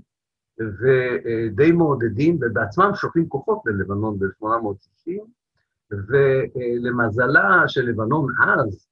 ודי 0.59 1.71
מעודדים, 1.71 2.39
ובעצמם 2.41 2.91
שולחים 2.95 3.29
כוחות 3.29 3.61
ללבנון 3.65 4.19
ב-1860, 4.19 5.11
ולמזלה 6.07 7.63
של 7.67 7.81
לבנון 7.81 8.27
אז, 8.43 8.87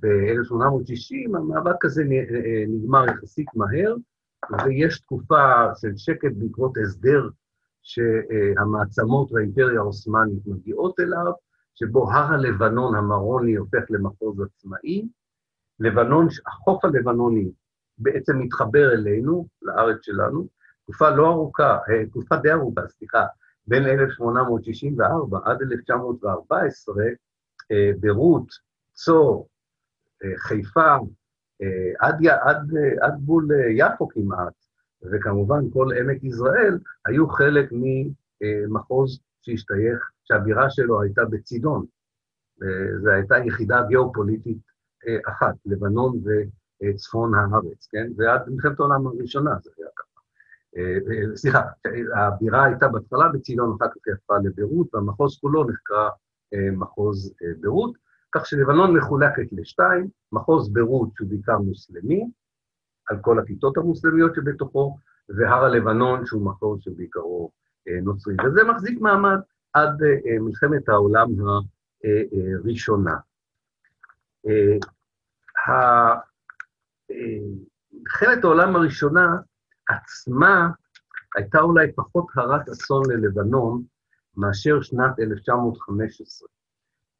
ב-1860, 0.00 1.36
המאבק 1.36 1.84
הזה 1.84 2.04
נגמר 2.68 3.04
יחסית 3.06 3.46
מהר, 3.54 3.94
ויש 4.64 5.00
תקופה 5.00 5.74
של 5.80 5.96
שקט 5.96 6.32
בעקבות 6.36 6.72
הסדר 6.84 7.28
שהמעצמות 7.82 9.32
והאימפריה 9.32 9.80
העות'מאנית 9.80 10.46
מגיעות 10.46 11.00
אליו, 11.00 11.32
שבו 11.74 12.12
הר 12.12 12.32
הלבנון 12.32 12.94
המרוני 12.94 13.54
הופך 13.54 13.82
למחוז 13.90 14.40
עצמאי. 14.40 15.08
לבנון, 15.80 16.26
החוף 16.46 16.84
הלבנוני 16.84 17.50
בעצם 17.98 18.38
מתחבר 18.38 18.92
אלינו, 18.92 19.46
לארץ 19.62 19.96
שלנו, 20.02 20.46
תקופה 20.82 21.10
לא 21.10 21.30
ארוכה, 21.30 21.78
אה, 21.88 22.06
תקופה 22.06 22.36
די 22.36 22.52
ארוכה, 22.52 22.80
סליחה, 22.88 23.24
בין 23.66 23.84
1864 23.86 25.38
עד 25.44 25.62
1914, 25.62 26.94
אה, 27.72 27.90
ביירות, 28.00 28.46
צור, 28.92 29.48
אה, 30.24 30.38
חיפה, 30.38 30.96
עד, 32.00 32.26
עד, 32.26 32.70
עד 33.00 33.14
גבול 33.22 33.48
יפו 33.70 34.08
כמעט, 34.08 34.52
וכמובן 35.02 35.70
כל 35.72 35.88
עמק 36.00 36.24
יזרעאל, 36.24 36.78
היו 37.06 37.28
חלק 37.28 37.70
ממחוז 37.72 39.20
שהשתייך, 39.42 40.10
שהבירה 40.24 40.70
שלו 40.70 41.02
הייתה 41.02 41.24
בצידון. 41.24 41.86
זו 43.02 43.10
הייתה 43.10 43.34
יחידה 43.38 43.82
גיאופוליטית 43.88 44.58
אחת, 45.28 45.54
לבנון 45.66 46.20
וצפון 46.82 47.32
הארץ, 47.34 47.88
כן? 47.90 48.06
ועד 48.16 48.48
מלחמת 48.48 48.80
העולם 48.80 49.06
הראשונה 49.06 49.50
זה 49.62 49.70
היה 49.78 49.88
ככה. 49.96 50.05
אה, 50.76 50.82
אה, 50.82 51.36
סליחה, 51.36 51.60
הבירה 52.16 52.64
הייתה 52.64 52.88
בהתחלה 52.88 53.28
בצידון, 53.28 53.76
אחר 53.76 53.88
כך 53.88 53.96
היא 54.06 54.14
הפכה 54.14 54.34
לביירות, 54.44 54.94
והמחוז 54.94 55.38
כולו 55.40 55.64
נחקר 55.64 56.08
אה, 56.54 56.70
מחוז 56.72 57.34
ביירות, 57.60 57.94
כך 58.32 58.46
שלבנון 58.46 58.96
מחולקת 58.96 59.52
לשתיים, 59.52 60.08
מחוז 60.32 60.72
ביירות 60.72 61.08
שהוא 61.16 61.28
בעיקר 61.28 61.58
מוסלמי, 61.58 62.30
על 63.08 63.18
כל 63.20 63.38
הכיתות 63.38 63.76
המוסלמיות 63.76 64.34
שבתוכו, 64.34 64.98
והר 65.28 65.64
הלבנון 65.64 66.26
שהוא 66.26 66.46
מחוז 66.46 66.80
שבעיקרו 66.82 67.50
נוצרי. 68.02 68.34
וזה 68.46 68.64
מחזיק 68.64 69.00
מעמד 69.00 69.38
עד 69.72 70.02
מלחמת 70.40 70.88
העולם 70.88 71.28
הראשונה. 72.64 73.16
מלחמת 77.90 78.44
העולם 78.44 78.76
הראשונה 78.76 79.36
עצמה 79.88 80.70
הייתה 81.36 81.60
אולי 81.60 81.92
פחות 81.92 82.26
הרת 82.34 82.68
אסון 82.68 83.02
ללבנון 83.10 83.82
מאשר 84.36 84.82
שנת 84.82 85.18
1915. 85.20 86.48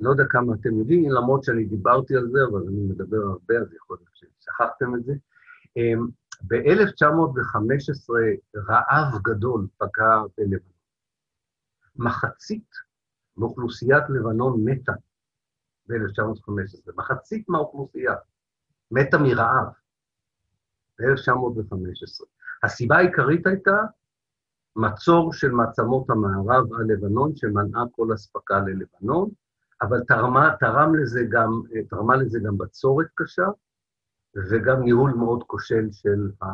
לא 0.00 0.10
יודע 0.10 0.24
כמה 0.30 0.54
אתם 0.54 0.78
יודעים, 0.78 1.10
למרות 1.10 1.44
שאני 1.44 1.64
דיברתי 1.64 2.16
על 2.16 2.28
זה, 2.28 2.38
אבל 2.50 2.60
אני 2.68 2.80
מדבר 2.80 3.16
הרבה, 3.16 3.54
אז 3.58 3.74
יכול 3.74 3.96
להיות 4.00 4.10
ששכחתם 4.14 4.94
את 4.94 5.04
זה. 5.04 5.12
אמ, 5.76 6.06
ב-1915 6.42 8.12
רעב 8.56 9.22
גדול 9.22 9.66
פגע 9.78 10.22
בלבנון. 10.38 10.76
מחצית 11.96 12.70
מאוכלוסיית 13.36 14.04
לבנון 14.08 14.64
מתה 14.64 14.92
ב-1915, 15.88 16.92
מחצית 16.96 17.48
מהאוכלוסייה 17.48 18.14
מתה 18.90 19.18
מרעב 19.18 19.66
ב-1915. 20.98 22.35
הסיבה 22.66 22.96
העיקרית 22.96 23.46
הייתה 23.46 23.76
מצור 24.76 25.32
של 25.32 25.50
מעצמות 25.50 26.10
המערב 26.10 26.72
על 26.74 26.86
לבנון, 26.86 27.36
שמנעה 27.36 27.84
כל 27.90 28.14
אספקה 28.14 28.58
ללבנון, 28.58 29.30
אבל 29.82 30.00
תרמה, 30.08 30.56
תרם 30.60 30.94
לזה 30.94 31.20
גם, 31.30 31.50
תרמה 31.90 32.16
לזה 32.16 32.38
גם 32.46 32.58
בצורת 32.58 33.06
קשה, 33.14 33.46
וגם 34.50 34.82
ניהול 34.82 35.10
מאוד 35.10 35.42
כושל 35.42 35.88
של, 35.92 36.30
ה, 36.42 36.46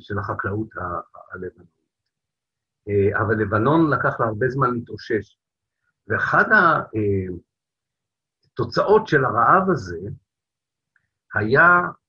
של 0.00 0.18
החקלאות 0.18 0.68
הלבנונית. 1.32 1.80
אבל 3.20 3.34
לבנון 3.34 3.90
לקח 3.90 4.20
לה 4.20 4.26
הרבה 4.26 4.48
זמן 4.48 4.74
להתאושש. 4.74 5.38
ואחת 6.08 6.46
התוצאות 8.52 9.06
של 9.06 9.24
הרעב 9.24 9.70
הזה 9.70 10.00
היה 11.34 11.62
אה, 11.62 11.99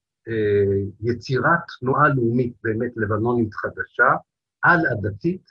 יצירת 1.01 1.59
תנועה 1.79 2.09
לאומית 2.09 2.53
באמת 2.63 2.91
לבנונית 2.95 3.53
חדשה, 3.53 4.09
על-עדתית, 4.63 5.41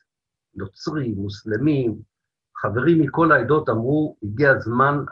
נוצרים, 0.54 1.14
מוסלמים, 1.14 1.98
חברים 2.56 3.02
מכל 3.02 3.32
העדות 3.32 3.68
אמרו, 3.68 4.16
הגיע 4.22 4.50
הזמן, 4.50 5.04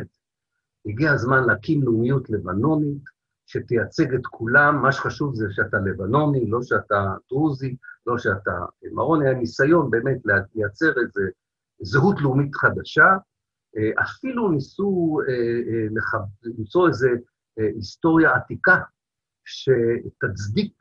את 0.00 0.06
זה. 0.10 0.20
הגיע 0.86 1.12
הזמן 1.12 1.44
להקים 1.46 1.82
לאומיות 1.82 2.30
לבנונית, 2.30 3.02
שתייצג 3.46 4.14
את 4.14 4.26
כולם, 4.26 4.82
מה 4.82 4.92
שחשוב 4.92 5.34
זה 5.34 5.46
שאתה 5.50 5.76
לבנוני, 5.76 6.50
לא 6.50 6.58
שאתה 6.62 7.14
דרוזי, 7.30 7.76
לא 8.06 8.18
שאתה 8.18 8.52
מרוני, 8.92 9.28
היה 9.28 9.38
ניסיון 9.38 9.90
באמת 9.90 10.16
לייצר 10.54 10.88
איזו 10.88 11.20
זהות 11.80 12.20
לאומית 12.20 12.54
חדשה. 12.54 13.06
אה, 13.76 14.02
אפילו 14.02 14.50
ניסו 14.50 15.20
אה, 15.28 15.86
למצוא 16.42 16.88
איזה 16.88 17.08
היסטוריה 17.56 18.34
עתיקה 18.34 18.76
שתצדיק 19.44 20.74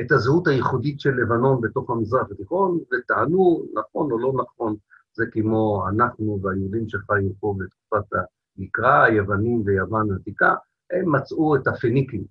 את 0.00 0.12
הזהות 0.12 0.46
הייחודית 0.46 1.00
של 1.00 1.10
לבנון 1.10 1.60
בתוך 1.60 1.90
המזרח 1.90 2.30
התיכון, 2.30 2.78
וטענו, 2.92 3.64
נכון 3.74 4.12
או 4.12 4.18
לא 4.18 4.32
נכון, 4.42 4.76
זה 5.12 5.24
כמו 5.32 5.88
אנחנו 5.88 6.40
והיהודים 6.42 6.88
שחיו 6.88 7.30
פה 7.40 7.54
בתקופת 7.58 8.18
המקרא, 8.56 9.02
היוונים 9.02 9.62
ויוון 9.66 10.12
העתיקה, 10.12 10.54
הם 10.90 11.14
מצאו 11.14 11.56
את 11.56 11.66
הפניקים. 11.66 12.24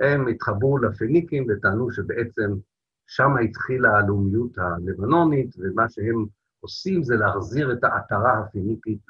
הם 0.00 0.28
התחברו 0.28 0.78
לפניקים 0.78 1.46
וטענו 1.48 1.90
שבעצם 1.90 2.54
שם 3.06 3.30
התחילה 3.44 3.98
הלאומיות 3.98 4.58
הלבנונית, 4.58 5.54
ומה 5.58 5.88
שהם 5.88 6.26
עושים 6.60 7.02
זה 7.02 7.16
להחזיר 7.16 7.72
את 7.72 7.84
העטרה 7.84 8.38
הפניקית 8.38 9.00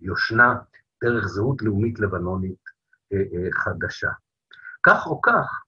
ליושנה 0.00 0.58
דרך 1.04 1.26
זהות 1.26 1.62
לאומית 1.62 2.00
לבנונית 2.00 2.67
חדשה. 3.52 4.10
כך 4.82 5.06
או 5.06 5.20
כך, 5.20 5.62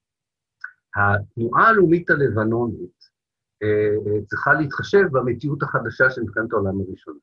התנועה 0.95 1.67
הלאומית 1.67 2.09
הלבנונית 2.09 3.11
אה, 3.63 4.21
צריכה 4.25 4.53
להתחשב 4.53 5.03
במציאות 5.11 5.63
החדשה 5.63 6.09
של 6.09 6.21
מלחמת 6.21 6.53
העולם 6.53 6.79
הראשונה, 6.79 7.19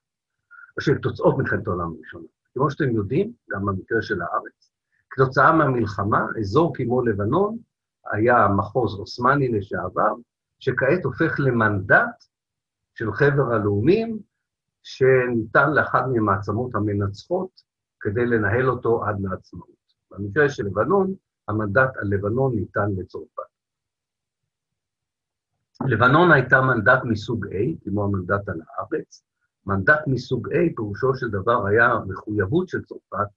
או 0.76 0.80
של 0.80 0.98
תוצאות 0.98 1.38
מלחמת 1.38 1.66
העולם 1.66 1.92
הראשונה. 1.96 2.26
כמו 2.54 2.70
שאתם 2.70 2.90
יודעים, 2.90 3.32
גם 3.50 3.66
במקרה 3.66 4.02
של 4.02 4.22
הארץ, 4.22 4.70
כתוצאה 5.10 5.52
מהמלחמה, 5.52 6.26
אזור 6.40 6.72
כמו 6.76 7.02
לבנון 7.02 7.58
היה 8.12 8.48
מחוז 8.56 8.98
עות'מאני 8.98 9.48
לשעבר, 9.48 10.14
שכעת 10.58 11.04
הופך 11.04 11.34
למנדט 11.38 12.24
של 12.94 13.12
חבר 13.12 13.52
הלאומים, 13.52 14.18
שניתן 14.82 15.70
לאחת 15.70 16.04
ממעצמות 16.12 16.74
המנצחות 16.74 17.50
כדי 18.00 18.26
לנהל 18.26 18.70
אותו 18.70 19.04
עד 19.04 19.16
לעצמאות. 19.20 19.77
במקרה 20.10 20.48
של 20.48 20.64
לבנון, 20.66 21.14
המנדט 21.48 21.96
על 21.96 22.08
לבנון 22.08 22.54
ניתן 22.54 22.90
לצרפת. 22.96 23.42
לבנון 25.86 26.32
הייתה 26.32 26.60
מנדט 26.60 27.04
מסוג 27.04 27.46
A, 27.46 27.84
כמו 27.84 28.04
המנדט 28.04 28.48
על 28.48 28.60
הארץ, 28.68 29.24
מנדט 29.66 30.00
מסוג 30.06 30.48
A, 30.48 30.56
פירושו 30.76 31.14
של 31.14 31.30
דבר 31.30 31.66
היה 31.66 31.88
מחויבות 32.06 32.68
של 32.68 32.84
צרפת 32.84 33.28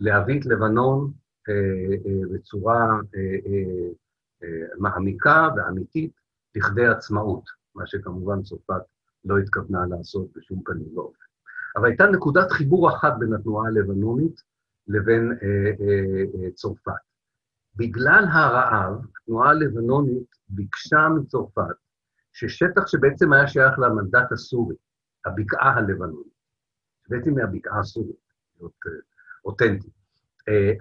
להביא 0.00 0.40
את 0.40 0.46
לבנון 0.46 1.12
אה, 1.48 1.54
אה, 2.06 2.34
בצורה 2.34 2.78
אה, 3.14 3.20
אה, 3.46 3.90
אה, 4.42 4.66
מעמיקה 4.78 5.48
ואמיתית 5.56 6.12
לכדי 6.54 6.86
עצמאות, 6.86 7.44
מה 7.74 7.86
שכמובן 7.86 8.42
צרפת 8.42 8.82
לא 9.24 9.38
התכוונה 9.38 9.86
לעשות 9.86 10.28
בשום 10.36 10.62
פנים 10.64 10.98
ואופן. 10.98 11.24
אבל 11.76 11.86
הייתה 11.86 12.06
נקודת 12.06 12.50
חיבור 12.50 12.90
אחת 12.90 13.12
בין 13.18 13.34
התנועה 13.34 13.66
הלבנונית 13.68 14.42
לבין 14.90 15.32
אה, 15.32 15.46
אה, 15.80 16.44
אה, 16.44 16.50
צרפת. 16.50 16.92
בגלל 17.76 18.24
הרעב, 18.32 19.04
התנועה 19.16 19.50
הלבנונית 19.50 20.28
ביקשה 20.48 21.08
מצרפת 21.08 21.76
ששטח 22.32 22.86
שבעצם 22.86 23.32
היה 23.32 23.48
שייך 23.48 23.78
למנדט 23.78 24.32
הסורי, 24.32 24.76
הבקעה 25.24 25.74
הלבנונית, 25.74 26.32
בעצם 27.08 27.34
מהבקעה 27.34 27.80
הסורית, 27.80 28.16
להיות 28.58 28.72
אותנטי. 29.44 29.88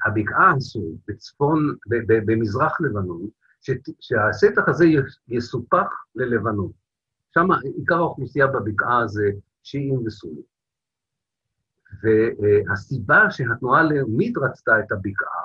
הבקעה 0.06 0.54
הסורית 0.58 1.00
בצפון, 1.08 1.76
במזרח 2.08 2.82
לבנון, 2.82 3.28
שהשטח 4.00 4.70
הזה 4.70 4.86
יסופח 5.28 5.88
ללבנון. 6.16 6.72
שם 7.34 7.48
עיקר 7.78 7.96
האוכלוסייה 7.96 8.48
בבקעה 8.48 9.08
זה 9.08 9.32
שיעים 9.64 10.06
וסונים. 10.06 10.44
והסיבה 12.04 13.32
שהתנועה 13.32 13.80
הלאומית 13.80 14.38
רצתה 14.38 14.80
את 14.80 14.92
הבקעה, 14.92 15.44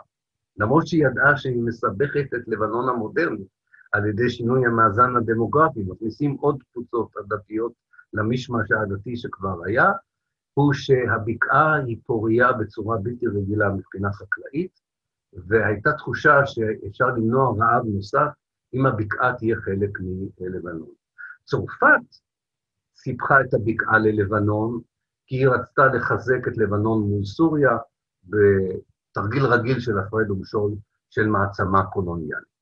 למרות 0.57 0.87
שהיא 0.87 1.07
ידעה 1.07 1.37
שהיא 1.37 1.63
מסבכת 1.63 2.35
את 2.35 2.49
לבנון 2.49 2.89
המודרנית 2.89 3.49
על 3.93 4.07
ידי 4.07 4.31
שינוי 4.31 4.67
המאזן 4.67 5.17
הדמוגרפי, 5.17 5.83
מכניסים 5.87 6.37
עוד 6.41 6.63
קבוצות 6.73 7.17
עדתיות 7.17 7.73
למישמש 8.13 8.71
העדתי 8.71 9.17
שכבר 9.17 9.65
היה, 9.65 9.93
הוא 10.55 10.73
שהבקעה 10.73 11.75
היא 11.75 11.97
פורייה 12.07 12.53
בצורה 12.53 12.97
בלתי 12.97 13.27
רגילה 13.27 13.69
מבחינה 13.69 14.13
חקלאית, 14.13 14.81
והייתה 15.47 15.93
תחושה 15.93 16.47
שאפשר 16.47 17.07
למנוע 17.07 17.55
רעב 17.59 17.87
נוסף 17.87 18.29
אם 18.75 18.87
הבקעה 18.87 19.33
תהיה 19.39 19.57
חלק 19.57 19.99
מלבנון. 20.41 20.89
צרפת 21.45 22.07
סיפחה 22.97 23.41
את 23.41 23.55
הבקעה 23.55 23.99
ללבנון, 23.99 24.81
כי 25.27 25.37
היא 25.37 25.49
רצתה 25.49 25.87
לחזק 25.87 26.49
את 26.49 26.57
לבנון 26.57 27.03
מול 27.03 27.25
סוריה 27.25 27.77
בתרגיל 28.25 29.45
רגיל 29.45 29.81
של 29.81 29.99
הפרד 29.99 30.31
ומשול 30.31 30.73
של 31.11 31.27
מעצמה 31.27 31.87
קולוניאלית. 31.87 32.55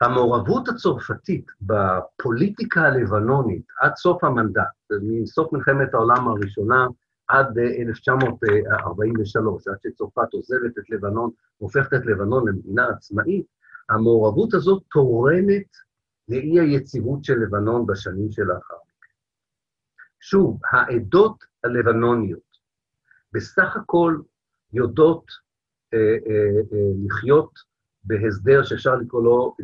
המעורבות 0.00 0.68
הצרפתית 0.68 1.46
בפוליטיקה 1.60 2.80
הלבנונית 2.80 3.66
עד 3.80 3.96
סוף 3.96 4.24
המנדט, 4.24 4.62
מסוף 5.02 5.52
מלחמת 5.52 5.94
העולם 5.94 6.28
הראשונה 6.28 6.86
עד 7.28 7.58
1943, 7.58 9.68
עד 9.68 9.76
שצרפת 9.82 10.32
עוזבת 10.32 10.78
את 10.78 10.90
לבנון, 10.90 11.30
הופכת 11.58 11.94
את 11.94 12.06
לבנון 12.06 12.48
למדינה 12.48 12.88
עצמאית, 12.88 13.46
המעורבות 13.88 14.54
הזאת 14.54 14.82
תורמת 14.90 15.66
לאי 16.28 16.60
היציבות 16.60 17.24
של 17.24 17.38
לבנון 17.38 17.86
בשנים 17.86 18.32
שלאחר. 18.32 18.87
שוב, 20.20 20.60
העדות 20.72 21.44
הלבנוניות 21.64 22.48
בסך 23.32 23.76
הכל 23.76 24.18
יודעות 24.72 25.24
אה, 25.94 25.98
אה, 25.98 26.60
אה, 26.72 26.90
לחיות 27.06 27.52
בהסדר 28.04 28.62
שאפשר 28.64 28.96
לקרוא 28.96 29.22
לו, 29.22 29.56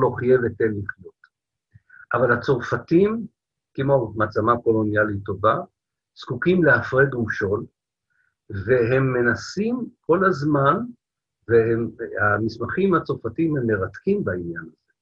לו 0.00 0.12
חיה 0.12 0.38
ותן 0.38 0.64
לחיות. 0.64 1.22
אבל 2.14 2.32
הצרפתים, 2.32 3.26
כמו 3.74 4.12
מעצמה 4.16 4.56
קולוניאלית 4.64 5.24
טובה, 5.24 5.56
זקוקים 6.14 6.64
להפרד 6.64 7.14
ומשול, 7.14 7.64
והם 8.50 9.12
מנסים 9.12 9.88
כל 10.00 10.24
הזמן, 10.24 10.76
והמסמכים 11.48 12.94
הצרפתיים 12.94 13.56
הם 13.56 13.66
מרתקים 13.66 14.24
בעניין 14.24 14.62
הזה. 14.62 14.92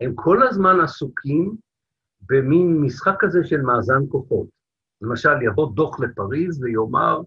הם 0.00 0.12
כל 0.14 0.46
הזמן 0.48 0.80
עסוקים 0.80 1.56
במין 2.20 2.80
משחק 2.80 3.14
כזה 3.18 3.44
של 3.44 3.60
מאזן 3.60 4.02
כוחות. 4.08 4.55
למשל, 5.02 5.42
יבוא 5.42 5.74
דוח 5.74 6.00
לפריז 6.00 6.62
ויאמר, 6.62 7.20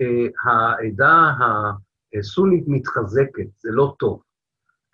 אה, 0.00 0.26
העדה 0.44 1.30
הסונית 2.18 2.64
מתחזקת, 2.66 3.46
זה 3.58 3.70
לא 3.72 3.94
טוב. 3.98 4.22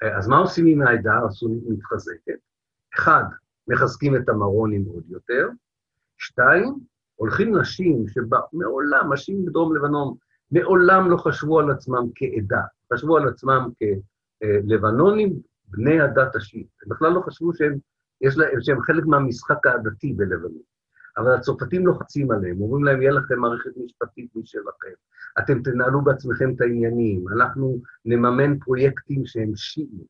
אה, 0.03 0.19
אז 0.19 0.29
מה 0.29 0.39
עושים 0.39 0.67
עם 0.67 0.83
העדה 0.83 1.21
הסונית 1.29 1.63
מתחזקת? 1.69 2.39
אחד, 2.95 3.25
מחזקים 3.69 4.17
את 4.17 4.29
המרונים 4.29 4.85
עוד 4.85 5.05
יותר. 5.09 5.49
שתיים, 6.19 6.75
הולכים 7.15 7.59
נשים 7.59 8.05
שמעולם, 8.09 9.13
נשים 9.13 9.47
בדרום 9.47 9.77
לבנון, 9.77 10.17
מעולם 10.51 11.11
לא 11.11 11.17
חשבו 11.17 11.61
על 11.61 11.71
עצמם 11.71 12.07
כעדה, 12.15 12.63
חשבו 12.93 13.17
על 13.17 13.29
עצמם 13.29 13.69
כלבנונים 14.69 15.41
בני 15.69 16.01
הדת 16.01 16.37
השיעית. 16.37 16.69
הם 16.83 16.89
בכלל 16.89 17.13
לא 17.13 17.21
חשבו 17.21 17.55
שהם, 17.55 17.79
להם, 18.37 18.61
שהם 18.61 18.81
חלק 18.81 19.07
מהמשחק 19.07 19.67
העדתי 19.67 20.13
בלבנון. 20.13 20.63
אבל 21.18 21.35
הצרפתים 21.35 21.87
לוחצים 21.87 22.31
עליהם, 22.31 22.61
אומרים 22.61 22.85
להם, 22.85 23.03
יהיה 23.03 23.12
לכם 23.12 23.38
מערכת 23.38 23.70
משפטית 23.85 24.31
משלכם, 24.37 24.92
אתם 25.38 25.62
תנהלו 25.62 26.05
בעצמכם 26.05 26.55
את 26.57 26.61
העניינים, 26.61 27.29
אנחנו 27.29 27.81
נממן 28.05 28.59
פרויקטים 28.59 29.27
שהם 29.27 29.57
שיעים. 29.57 30.05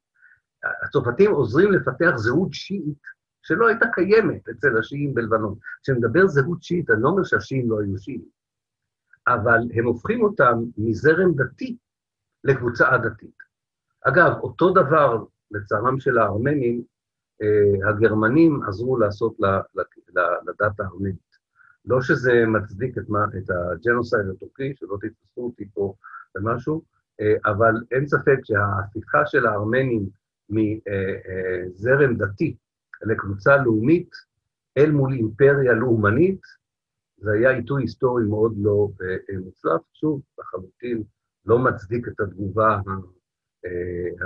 הצרפתים 0.82 1.30
עוזרים 1.30 1.72
לפתח 1.72 2.12
זהות 2.16 2.52
שיעית 2.52 3.02
שלא 3.42 3.68
הייתה 3.68 3.86
קיימת 3.92 4.48
אצל 4.48 4.78
השיעים 4.78 5.14
בלבנון. 5.14 5.54
כשנדבר 5.82 6.26
זהות 6.26 6.62
שיעית, 6.62 6.90
אני 6.90 7.02
לא 7.02 7.08
אומר 7.08 7.24
שהשיעים 7.24 7.70
לא 7.70 7.80
היו 7.80 7.98
שיעים, 7.98 8.24
אבל 9.28 9.58
הם 9.74 9.84
הופכים 9.84 10.22
אותם 10.22 10.54
מזרם 10.78 11.34
דתי 11.34 11.76
לקבוצה 12.44 12.88
עדתית. 12.88 13.36
אגב, 14.04 14.32
אותו 14.42 14.70
דבר, 14.70 15.24
לצערם 15.50 16.00
של 16.00 16.18
הארמנים, 16.18 16.82
הגרמנים 17.88 18.62
עזרו 18.62 18.98
לעשות 18.98 19.37
לדת 20.46 20.81
הארמנית. 20.81 21.31
לא 21.85 22.03
שזה 22.03 22.46
מצדיק 22.46 22.98
את, 22.98 23.09
מה, 23.09 23.24
את 23.24 23.50
הג'נוסייד 23.50 24.26
הטורקי, 24.26 24.74
שלא 24.76 24.96
תתפסו 25.00 25.40
אותי 25.40 25.68
פה 25.74 25.94
במשהו, 26.35 26.83
אה, 27.20 27.35
אבל 27.44 27.74
אין 27.90 28.07
ספק 28.07 28.38
שההפיכה 28.44 29.26
של 29.26 29.46
הארמנים 29.46 30.09
מזרם 30.50 32.16
דתי 32.16 32.57
לקבוצה 33.03 33.57
לאומית 33.57 34.11
אל 34.79 34.90
מול 34.90 35.12
אימפריה 35.12 35.72
לאומנית, 35.72 36.40
זה 37.16 37.33
היה 37.33 37.50
עיתוי 37.50 37.83
היסטורי 37.83 38.24
מאוד 38.24 38.55
לא 38.59 38.88
אה, 39.03 39.38
מוצלח. 39.38 39.81
שוב, 39.92 40.22
לחלוטין 40.38 41.03
לא 41.46 41.59
מצדיק 41.59 42.09
את 42.09 42.20
התגובה 42.20 42.81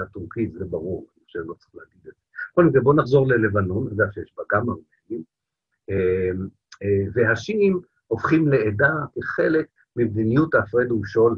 הטורקית, 0.02 0.52
זה 0.52 0.64
ברור, 0.64 1.06
אני 1.16 1.24
חושב, 1.24 1.38
לא 1.46 1.54
צריך 1.54 1.74
להגיד 1.74 1.98
את 1.98 2.02
זה. 2.04 2.23
בכל 2.54 2.64
מקרה, 2.64 2.82
בואו 2.82 2.96
נחזור 2.96 3.28
ללבנון, 3.28 3.88
אגב 3.92 4.10
שיש 4.10 4.34
בה 4.36 4.42
גם 4.52 4.60
ארמנים, 4.60 5.24
אמ, 5.88 6.48
אה, 6.82 7.06
והשיעים 7.12 7.80
הופכים 8.06 8.48
לעדה 8.48 8.92
כחלק 9.14 9.66
ממדיניות 9.96 10.54
ההפרד 10.54 10.92
ומשול 10.92 11.36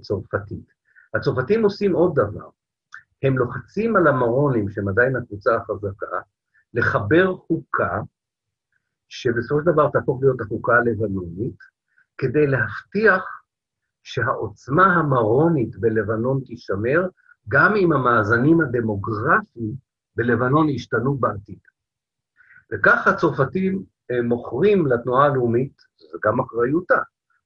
הצרפתית. 0.00 0.72
הצרפתים 1.14 1.64
עושים 1.64 1.92
עוד 1.92 2.14
דבר, 2.14 2.48
הם 3.22 3.38
לוחצים 3.38 3.96
על 3.96 4.06
המרונים, 4.06 4.70
שהם 4.70 4.88
עדיין 4.88 5.16
הקבוצה 5.16 5.56
החזקה, 5.56 6.06
לחבר 6.74 7.36
חוקה, 7.36 8.00
שבסופו 9.08 9.60
של 9.60 9.72
דבר 9.72 9.90
תהפוך 9.90 10.22
להיות 10.22 10.40
החוקה 10.40 10.72
הלבנונית, 10.74 11.58
כדי 12.18 12.46
להבטיח 12.46 13.42
שהעוצמה 14.02 14.84
המרונית 14.84 15.76
בלבנון 15.76 16.40
תישמר, 16.46 17.08
גם 17.48 17.76
אם 17.76 17.92
המאזנים 17.92 18.60
הדמוגרפיים 18.60 19.74
בלבנון 20.16 20.68
ישתנו 20.68 21.14
בעתיד. 21.14 21.58
וכך 22.72 23.06
הצרפתים 23.06 23.82
אה, 24.10 24.22
מוכרים 24.22 24.86
לתנועה 24.86 25.26
הלאומית, 25.26 25.72
זו 26.12 26.18
גם 26.24 26.40
אחריותה, 26.40 26.98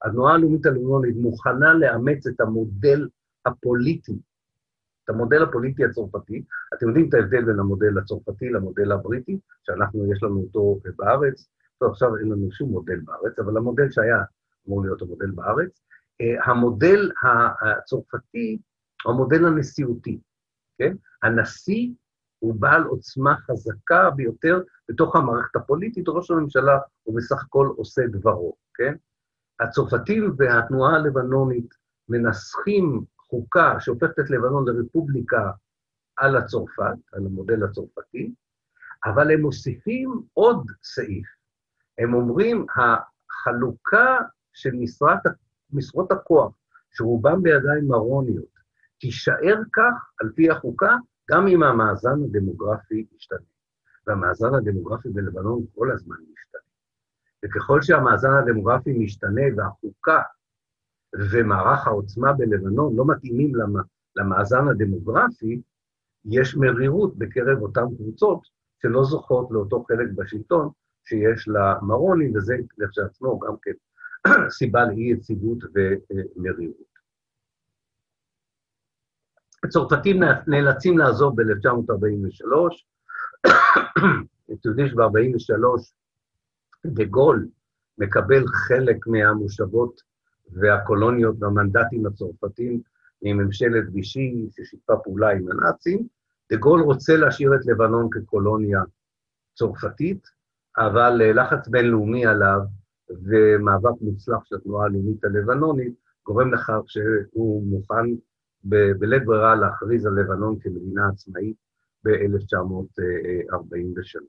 התנועה 0.04 0.34
הלאומית 0.34 0.66
הלאומית 0.66 1.16
מוכנה 1.16 1.74
לאמץ 1.74 2.26
את 2.26 2.40
המודל 2.40 3.08
הפוליטי, 3.46 4.18
את 5.04 5.10
המודל 5.10 5.42
הפוליטי 5.42 5.84
הצרפתי. 5.84 6.44
אתם 6.74 6.88
יודעים 6.88 7.08
את 7.08 7.14
ההבדל 7.14 7.44
בין 7.44 7.58
המודל 7.58 7.98
הצרפתי 7.98 8.48
למודל 8.48 8.92
הבריטי, 8.92 9.38
שאנחנו, 9.62 10.12
יש 10.12 10.22
לנו 10.22 10.40
אותו 10.40 10.80
בארץ. 10.96 11.48
טוב, 11.78 11.90
עכשיו 11.90 12.16
אין 12.16 12.28
לנו 12.28 12.52
שום 12.52 12.70
מודל 12.70 13.00
בארץ, 13.04 13.38
אבל 13.38 13.56
המודל 13.56 13.90
שהיה 13.90 14.22
אמור 14.68 14.82
להיות 14.82 15.02
המודל 15.02 15.30
בארץ. 15.30 15.80
אה, 16.20 16.44
המודל 16.44 17.10
הצרפתי 17.62 18.58
הוא 19.06 19.14
המודל 19.14 19.44
הנשיאותי, 19.46 20.20
כן? 20.78 20.96
הנשיא 21.22 21.90
הוא 22.38 22.54
בעל 22.58 22.82
עוצמה 22.82 23.36
חזקה 23.36 24.10
ביותר 24.10 24.62
בתוך 24.88 25.16
המערכת 25.16 25.56
הפוליטית, 25.56 26.04
ראש 26.08 26.30
הממשלה 26.30 26.78
הוא 27.02 27.16
בסך 27.16 27.42
הכל 27.42 27.72
עושה 27.76 28.02
דברו, 28.06 28.56
כן? 28.74 28.94
הצרפתים 29.60 30.34
והתנועה 30.38 30.94
הלבנונית 30.94 31.74
מנסחים 32.08 33.04
חוקה 33.18 33.80
שהופכת 33.80 34.18
את 34.18 34.30
לבנון 34.30 34.68
לרפובליקה 34.68 35.50
על 36.16 36.36
הצרפת, 36.36 36.98
על 37.12 37.26
המודל 37.26 37.64
הצרפתי, 37.64 38.34
אבל 39.04 39.30
הם 39.30 39.40
מוסיפים 39.40 40.22
עוד 40.32 40.66
סעיף, 40.82 41.26
הם 41.98 42.14
אומרים, 42.14 42.66
החלוקה 42.76 44.18
של 44.52 44.70
משרות 45.72 46.12
הכוח, 46.12 46.54
שרובם 46.90 47.42
בידיים 47.42 47.88
מרוניות, 47.88 48.55
תישאר 49.00 49.62
כך, 49.72 50.10
על 50.20 50.32
פי 50.34 50.50
החוקה, 50.50 50.96
גם 51.30 51.46
אם 51.46 51.62
המאזן 51.62 52.22
הדמוגרפי 52.24 53.06
ישתנה. 53.16 53.38
והמאזן 54.06 54.54
הדמוגרפי 54.54 55.08
בלבנון 55.08 55.64
כל 55.74 55.90
הזמן 55.90 56.16
משתנה. 56.16 56.60
וככל 57.44 57.82
שהמאזן 57.82 58.32
הדמוגרפי 58.32 58.92
משתנה 58.92 59.42
והחוקה 59.56 60.22
ומערך 61.32 61.86
העוצמה 61.86 62.32
בלבנון 62.32 62.96
לא 62.96 63.06
מתאימים 63.06 63.52
למאזן 64.16 64.68
הדמוגרפי, 64.68 65.60
יש 66.24 66.56
מרירות 66.56 67.18
בקרב 67.18 67.62
אותן 67.62 67.84
קבוצות 67.96 68.40
שלא 68.82 69.04
זוכות 69.04 69.48
לאותו 69.50 69.84
חלק 69.88 70.08
בשלטון 70.14 70.70
שיש 71.04 71.48
למרונים, 71.48 72.36
וזה 72.36 72.56
לכשעצמו 72.78 73.38
גם 73.38 73.54
כן 73.62 73.72
סיבה 74.58 74.84
לאי-יציבות 74.84 75.58
ומרירות. 75.74 76.95
הצרפתים 79.66 80.22
נאלצים 80.46 80.98
לעזוב 80.98 81.42
ב-1943. 81.42 82.52
אתם 84.52 84.68
יודעים 84.68 84.88
שב-43 84.88 85.02
דה 86.86 87.04
גול 87.04 87.48
מקבל 87.98 88.46
חלק 88.46 89.06
מהמושבות 89.06 90.00
והקולוניות 90.52 91.36
והמנדטים 91.38 92.06
הצרפתים 92.06 92.80
מממשלת 93.22 93.84
וישי, 93.92 94.48
ששיתפה 94.56 94.96
פעולה 95.04 95.30
עם 95.30 95.50
הנאצים. 95.50 96.06
דה 96.50 96.56
גול 96.56 96.80
רוצה 96.80 97.16
להשאיר 97.16 97.54
את 97.54 97.66
לבנון 97.66 98.08
כקולוניה 98.10 98.80
צרפתית, 99.54 100.26
אבל 100.78 101.40
לחץ 101.40 101.68
בינלאומי 101.68 102.26
עליו 102.26 102.60
ומאבק 103.10 104.00
מוצלח 104.00 104.44
של 104.44 104.56
התנועה 104.56 104.86
הלאומית 104.86 105.24
הלבנונית 105.24 105.94
גורם 106.26 106.54
לכך 106.54 106.80
שהוא 106.86 107.66
מוכן 107.66 108.06
בלית 108.68 109.24
ברירה 109.24 109.54
להכריז 109.54 110.06
על 110.06 110.12
לבנון 110.12 110.58
כמדינה 110.60 111.08
עצמאית 111.08 111.56
ב-1943. 112.04 114.20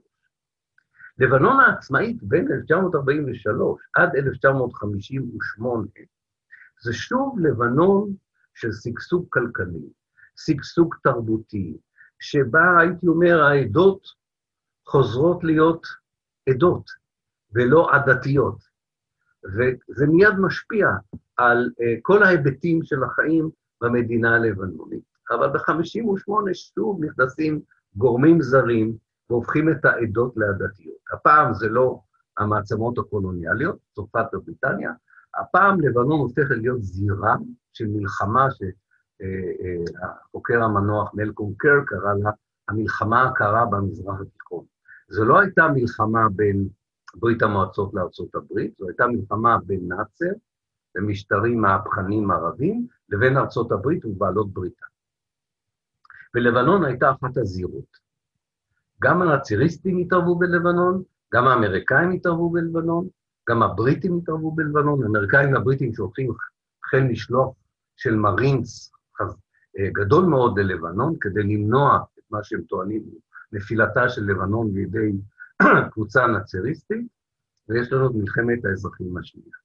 לבנון 1.19 1.59
העצמאית 1.59 2.23
בין 2.23 2.51
1943 2.51 3.81
עד 3.95 4.15
1958 4.15 5.87
זה 6.83 6.93
שוב 6.93 7.39
לבנון 7.39 8.13
של 8.53 8.71
שגשוג 8.71 9.25
כלכלי, 9.29 9.89
שגשוג 10.35 10.95
תרבותי, 11.03 11.77
שבה, 12.19 12.79
הייתי 12.79 13.07
אומר, 13.07 13.43
העדות 13.43 14.01
חוזרות 14.87 15.43
להיות 15.43 15.87
עדות 16.49 16.89
ולא 17.51 17.95
עדתיות. 17.95 18.57
וזה 19.43 20.07
מיד 20.07 20.33
משפיע 20.39 20.87
על 21.37 21.69
uh, 21.69 21.99
כל 22.01 22.23
ההיבטים 22.23 22.83
של 22.83 23.03
החיים 23.03 23.49
במדינה 23.81 24.35
הלבנונית. 24.35 25.03
אבל 25.31 25.47
ב-58' 25.47 26.53
שוב 26.53 27.03
נכנסים 27.03 27.61
גורמים 27.95 28.41
זרים 28.41 28.97
והופכים 29.29 29.69
את 29.69 29.85
העדות 29.85 30.33
לעדתיות. 30.37 30.97
הפעם 31.13 31.53
זה 31.53 31.69
לא 31.69 31.99
המעצמות 32.37 32.97
הקולוניאליות, 32.97 33.77
צרפת 33.95 34.33
ובריטניה, 34.33 34.91
הפעם 35.35 35.81
לבנון 35.81 36.19
הופכת 36.19 36.49
להיות 36.49 36.83
זירה 36.83 37.35
של 37.73 37.87
מלחמה 37.87 38.47
שהחוקר 38.51 40.63
המנוח 40.63 41.11
מלקום 41.13 41.53
קר 41.57 41.83
קרא 41.85 42.13
לה 42.13 42.31
המלחמה 42.69 43.23
הקרה 43.23 43.65
במזרח 43.65 44.21
התיכון. 44.21 44.65
זו 45.09 45.25
לא 45.25 45.39
הייתה 45.39 45.67
מלחמה 45.67 46.29
בין 46.35 46.67
ברית 47.15 47.41
המועצות 47.41 47.93
לארצות 47.93 48.35
הברית, 48.35 48.73
זו 48.79 48.87
הייתה 48.87 49.07
מלחמה 49.07 49.57
בין 49.65 49.79
נאצר 49.87 50.31
ומשטרים 50.97 51.61
מהפכנים 51.61 52.31
ערבים 52.31 52.87
לבין 53.09 53.37
ארצות 53.37 53.71
הברית 53.71 54.05
ובעלות 54.05 54.53
בריתה. 54.53 54.85
ולבנון 56.35 56.85
הייתה 56.85 57.11
אחת 57.11 57.37
הזירות. 57.37 57.97
גם 59.01 59.21
הנאציריסטים 59.21 59.97
התערבו 59.97 60.35
בלבנון, 60.35 61.03
גם 61.33 61.47
האמריקאים 61.47 62.11
התערבו 62.11 62.49
בלבנון, 62.49 63.07
גם 63.49 63.63
הבריטים 63.63 64.17
התערבו 64.17 64.51
בלבנון, 64.51 65.03
האמריקאים 65.03 65.53
והבריטים 65.53 65.93
שולחים 65.93 66.31
חיל 66.89 67.03
משלוח 67.03 67.55
של 67.95 68.15
מרינס 68.15 68.91
אה, 69.79 69.89
גדול 69.93 70.25
מאוד 70.25 70.59
ללבנון, 70.59 71.15
כדי 71.21 71.43
למנוע 71.43 71.99
את 72.19 72.23
מה 72.31 72.43
שהם 72.43 72.61
טוענים, 72.61 73.03
נפילתה 73.51 74.09
של 74.09 74.21
לבנון 74.21 74.73
בידי 74.73 75.11
קבוצה 75.91 76.27
נאצריסטית, 76.27 77.07
ויש 77.69 77.91
לנו 77.91 78.07
את 78.07 78.15
מלחמת 78.15 78.65
האזרחים 78.65 79.17
השנייה, 79.17 79.55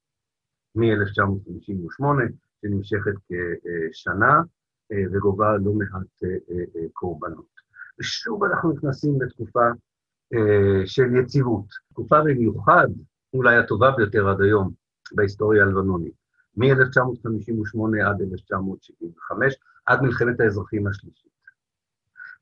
מ-1958, 0.75 2.03
שנמשכת 2.61 3.13
כשנה 3.91 4.33
אה, 4.91 5.03
וגובה 5.13 5.57
לא 5.57 5.73
מעט 5.73 6.23
אה, 6.23 6.87
קורבנות. 6.93 7.53
ושוב 7.99 8.43
אנחנו 8.43 8.71
נכנסים 8.71 9.21
לתקופה 9.21 9.65
של 10.85 11.15
יציבות, 11.15 11.65
תקופה 11.89 12.21
במיוחד, 12.21 12.87
אולי 13.33 13.57
הטובה 13.57 13.91
ביותר 13.91 14.29
עד 14.29 14.41
היום 14.41 14.71
בהיסטוריה 15.11 15.63
הלבנונית, 15.63 16.13
מ-1958 16.57 18.05
עד 18.05 18.21
1975, 18.21 19.55
עד 19.85 20.01
מלחמת 20.01 20.39
האזרחים 20.39 20.87
השלישית. 20.87 21.31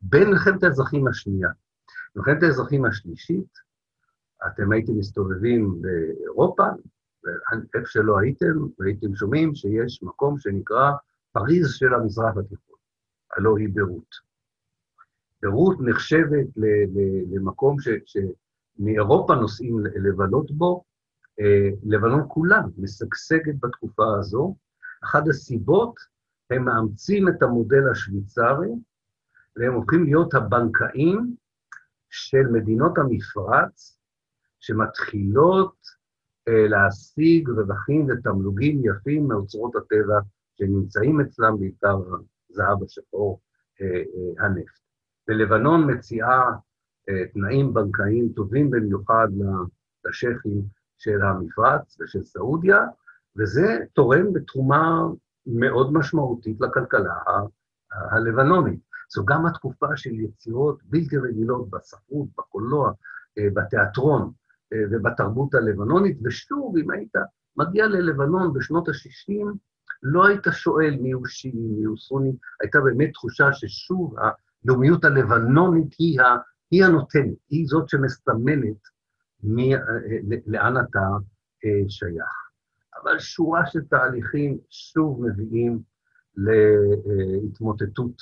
בין 0.01 0.29
מלחמת 0.29 0.63
האזרחים 0.63 1.07
השנייה 1.07 1.49
מלחמת 2.15 2.43
האזרחים 2.43 2.85
השלישית, 2.85 3.57
אתם 4.47 4.71
הייתם 4.71 4.97
מסתובבים 4.97 5.81
באירופה, 5.81 6.65
ואיפה 7.23 7.79
שלא 7.85 8.19
הייתם, 8.19 8.45
והייתם 8.79 9.15
שומעים 9.15 9.55
שיש 9.55 10.03
מקום 10.03 10.39
שנקרא 10.39 10.91
פריז 11.31 11.73
של 11.73 11.93
המזרח 11.93 12.37
התיכון, 12.37 12.77
הלא 13.31 13.57
היא 13.57 13.69
ביירות. 13.73 14.15
ביירות 15.41 15.77
נחשבת 15.81 16.47
למקום 17.31 17.79
ש, 17.79 17.87
שמאירופה 18.05 19.35
נוסעים 19.35 19.79
לבלות 19.79 20.51
בו, 20.51 20.83
אה, 21.39 21.69
לבנון 21.83 22.25
כולה 22.27 22.61
משגשגת 22.77 23.55
בתקופה 23.59 24.03
הזו. 24.19 24.55
אחת 25.03 25.27
הסיבות, 25.27 25.95
הם 26.49 26.65
מאמצים 26.65 27.29
את 27.29 27.43
המודל 27.43 27.89
השוויצרי, 27.91 28.69
והם 29.55 29.73
הופכים 29.73 30.03
להיות 30.03 30.33
הבנקאים 30.33 31.35
של 32.09 32.47
מדינות 32.51 32.97
המפרץ, 32.97 33.97
שמתחילות 34.59 35.75
להשיג 36.69 37.49
רווחים 37.49 38.07
ותמלוגים 38.09 38.81
יפים 38.85 39.27
מאוצרות 39.27 39.75
הטבע 39.75 40.19
שנמצאים 40.57 41.21
אצלם, 41.21 41.59
בעיקר 41.59 41.99
זהב 42.49 42.83
השחור, 42.83 43.39
אה, 43.81 43.85
אה, 43.87 44.45
הנפט. 44.45 44.81
ולבנון 45.27 45.91
מציעה 45.91 46.51
אה, 47.09 47.27
תנאים 47.33 47.73
בנקאיים 47.73 48.29
טובים 48.35 48.69
במיוחד 48.69 49.27
לשייחים 50.05 50.61
של 50.97 51.21
המפרץ 51.21 51.97
ושל 52.01 52.23
סעודיה, 52.23 52.79
וזה 53.37 53.77
תורם 53.93 54.33
בתרומה 54.33 55.01
מאוד 55.45 55.93
משמעותית 55.93 56.61
לכלכלה 56.61 57.13
הלבנונית. 57.91 58.79
זו 59.13 59.25
גם 59.25 59.45
התקופה 59.45 59.97
של 59.97 60.19
יצירות 60.19 60.79
בלתי 60.83 61.17
רגילות 61.17 61.69
בספרות, 61.69 62.27
בקולנוע, 62.37 62.91
אה, 63.37 63.47
בתיאטרון 63.53 64.21
אה, 64.21 64.27
ובתרבות 64.73 65.53
הלבנונית, 65.53 66.17
ושוב, 66.23 66.77
אם 66.77 66.91
היית 66.91 67.15
מגיע 67.57 67.87
ללבנון 67.87 68.53
בשנות 68.53 68.89
ה-60, 68.89 69.45
לא 70.03 70.27
היית 70.27 70.43
שואל 70.51 70.97
מי 71.01 71.11
הוא 71.11 71.25
שיעי, 71.27 71.67
מי 71.77 71.83
הוא 71.83 71.97
סוני, 71.97 72.31
הייתה 72.61 72.79
באמת 72.81 73.09
תחושה 73.13 73.53
ששוב 73.53 74.15
הלאומיות 74.65 75.05
הלבנונית 75.05 75.95
היא, 75.99 76.21
ה, 76.21 76.37
היא 76.71 76.85
הנותנת, 76.85 77.37
היא 77.49 77.67
זאת 77.67 77.89
שמסמלת 77.89 78.81
מי, 79.43 79.75
אה, 79.75 79.81
לאן 80.47 80.77
אתה 80.77 80.99
שייך. 81.87 82.41
אבל 83.03 83.19
שורה 83.19 83.65
של 83.65 83.81
תהליכים 83.81 84.57
שוב 84.69 85.25
מביאים 85.25 85.79
להתמוטטות 86.37 88.15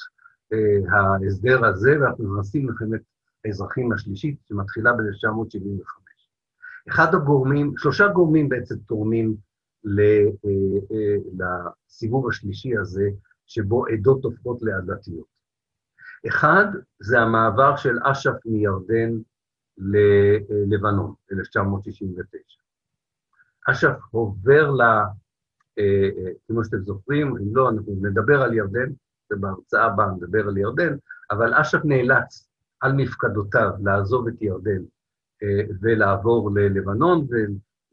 ההסדר 0.91 1.65
הזה, 1.65 2.01
ואנחנו 2.01 2.33
נכנסים 2.33 2.67
למלחמת 2.67 3.01
האזרחים 3.45 3.91
השלישית, 3.91 4.37
שמתחילה 4.47 4.93
ב-1975. 4.93 6.08
אחד 6.87 7.15
הגורמים, 7.15 7.73
שלושה 7.77 8.07
גורמים 8.07 8.49
בעצם 8.49 8.75
תורמים 8.75 9.35
אה, 9.87 10.25
אה, 10.45 11.45
לסיבוב 11.87 12.29
השלישי 12.29 12.77
הזה, 12.77 13.09
שבו 13.45 13.85
עדות 13.85 14.23
הופכות 14.23 14.61
לעדתיות. 14.61 15.25
אחד, 16.27 16.65
זה 16.99 17.19
המעבר 17.19 17.75
של 17.75 17.97
אש"ף 18.03 18.45
מירדן 18.45 19.11
ללבנון, 19.77 21.13
1969. 21.31 22.59
אש"ף 23.69 23.99
עובר 24.11 24.71
ל... 24.71 24.81
אה, 25.79 26.31
כמו 26.47 26.63
שאתם 26.63 26.81
זוכרים, 26.83 27.27
אם 27.27 27.55
לא, 27.55 27.69
אנחנו 27.69 27.93
נדבר 28.01 28.41
על 28.41 28.53
ירדן, 28.53 28.91
ובהרצאה 29.33 29.85
הבאה 29.85 30.11
נדבר 30.11 30.47
על 30.47 30.57
ירדן, 30.57 30.95
אבל 31.31 31.53
אש"ף 31.53 31.85
נאלץ 31.85 32.49
על 32.81 32.93
מפקדותיו 32.93 33.71
לעזוב 33.83 34.27
את 34.27 34.41
ירדן 34.41 34.81
ולעבור 35.81 36.51
ללבנון 36.55 37.27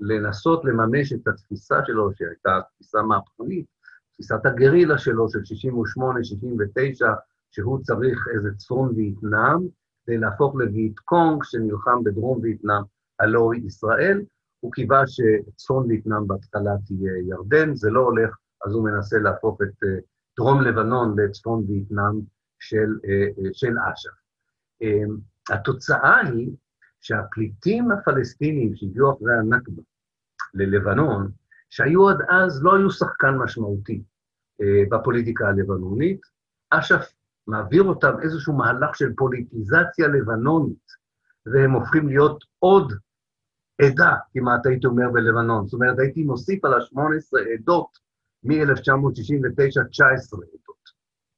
ולנסות 0.01 0.65
לממש 0.65 1.13
את 1.13 1.29
התפיסה 1.29 1.77
שלו, 1.87 2.11
שהייתה 2.15 2.61
תפיסה 2.75 3.03
מהפכנית, 3.03 3.67
תפיסת 4.13 4.47
הגרילה 4.47 4.99
שלו 4.99 5.29
של 5.29 5.39
68-69, 5.39 5.43
שהוא 7.51 7.79
צריך 7.83 8.29
איזה 8.35 8.49
צפון 8.57 8.93
וייטנאם, 8.97 9.59
כדי 10.07 10.19
להפוך 10.19 10.55
לווייט 10.57 10.99
קונג 10.99 11.45
שנלחם 11.45 12.05
בדרום 12.05 12.41
וייטנאם, 12.43 12.83
הלא 13.21 13.51
ישראל. 13.67 14.23
הוא 14.61 14.73
קיווה 14.73 15.03
שצפון 15.07 15.87
וייטנאם 15.87 16.27
בהתחלה 16.27 16.71
תהיה 16.87 17.13
ירדן, 17.29 17.75
זה 17.75 17.91
לא 17.91 18.01
הולך, 18.01 18.37
אז 18.67 18.73
הוא 18.73 18.85
מנסה 18.85 19.19
להפוך 19.19 19.63
את 19.63 19.85
אה, 19.85 19.99
דרום 20.37 20.63
לבנון 20.63 21.19
לצפון 21.21 21.65
וייטנאם 21.69 22.21
של, 22.59 22.99
אה, 23.05 23.27
אה, 23.39 23.51
של 23.53 23.75
אש"ף. 23.93 24.11
התוצאה 25.51 26.21
היא 26.21 26.51
שהפליטים 27.07 27.91
הפלסטינים 27.91 28.77
שהגיעו 28.77 29.13
אחרי 29.13 29.35
הנכבה 29.39 29.83
ללבנון, 30.55 31.31
שהיו 31.71 32.09
עד 32.09 32.19
אז, 32.29 32.65
לא 32.65 32.77
היו 32.77 32.91
שחקן 32.91 33.35
משמעותי 33.45 34.03
בפוליטיקה 34.91 35.49
הלבנונית, 35.49 36.21
אש"ף 36.71 37.13
מעביר 37.47 37.83
אותם 37.83 38.21
איזשהו 38.23 38.53
מהלך 38.53 38.97
של 38.97 39.13
פוליטיזציה 39.17 40.09
לבנונית, 40.09 40.87
והם 41.47 41.73
הופכים 41.73 42.09
להיות 42.09 42.45
עוד 42.59 42.93
עדה, 43.83 44.17
כמעט 44.33 44.67
הייתי 44.67 44.87
אומר, 44.87 45.11
בלבנון. 45.13 45.67
זאת 45.67 45.75
אומרת, 45.75 45.99
הייתי 45.99 46.23
מוסיף 46.23 46.65
על 46.65 46.75
ה-18 46.75 47.39
עדות 47.55 47.89
מ-1969, 48.45 49.89
19 49.91 50.41
עדות. 50.41 50.91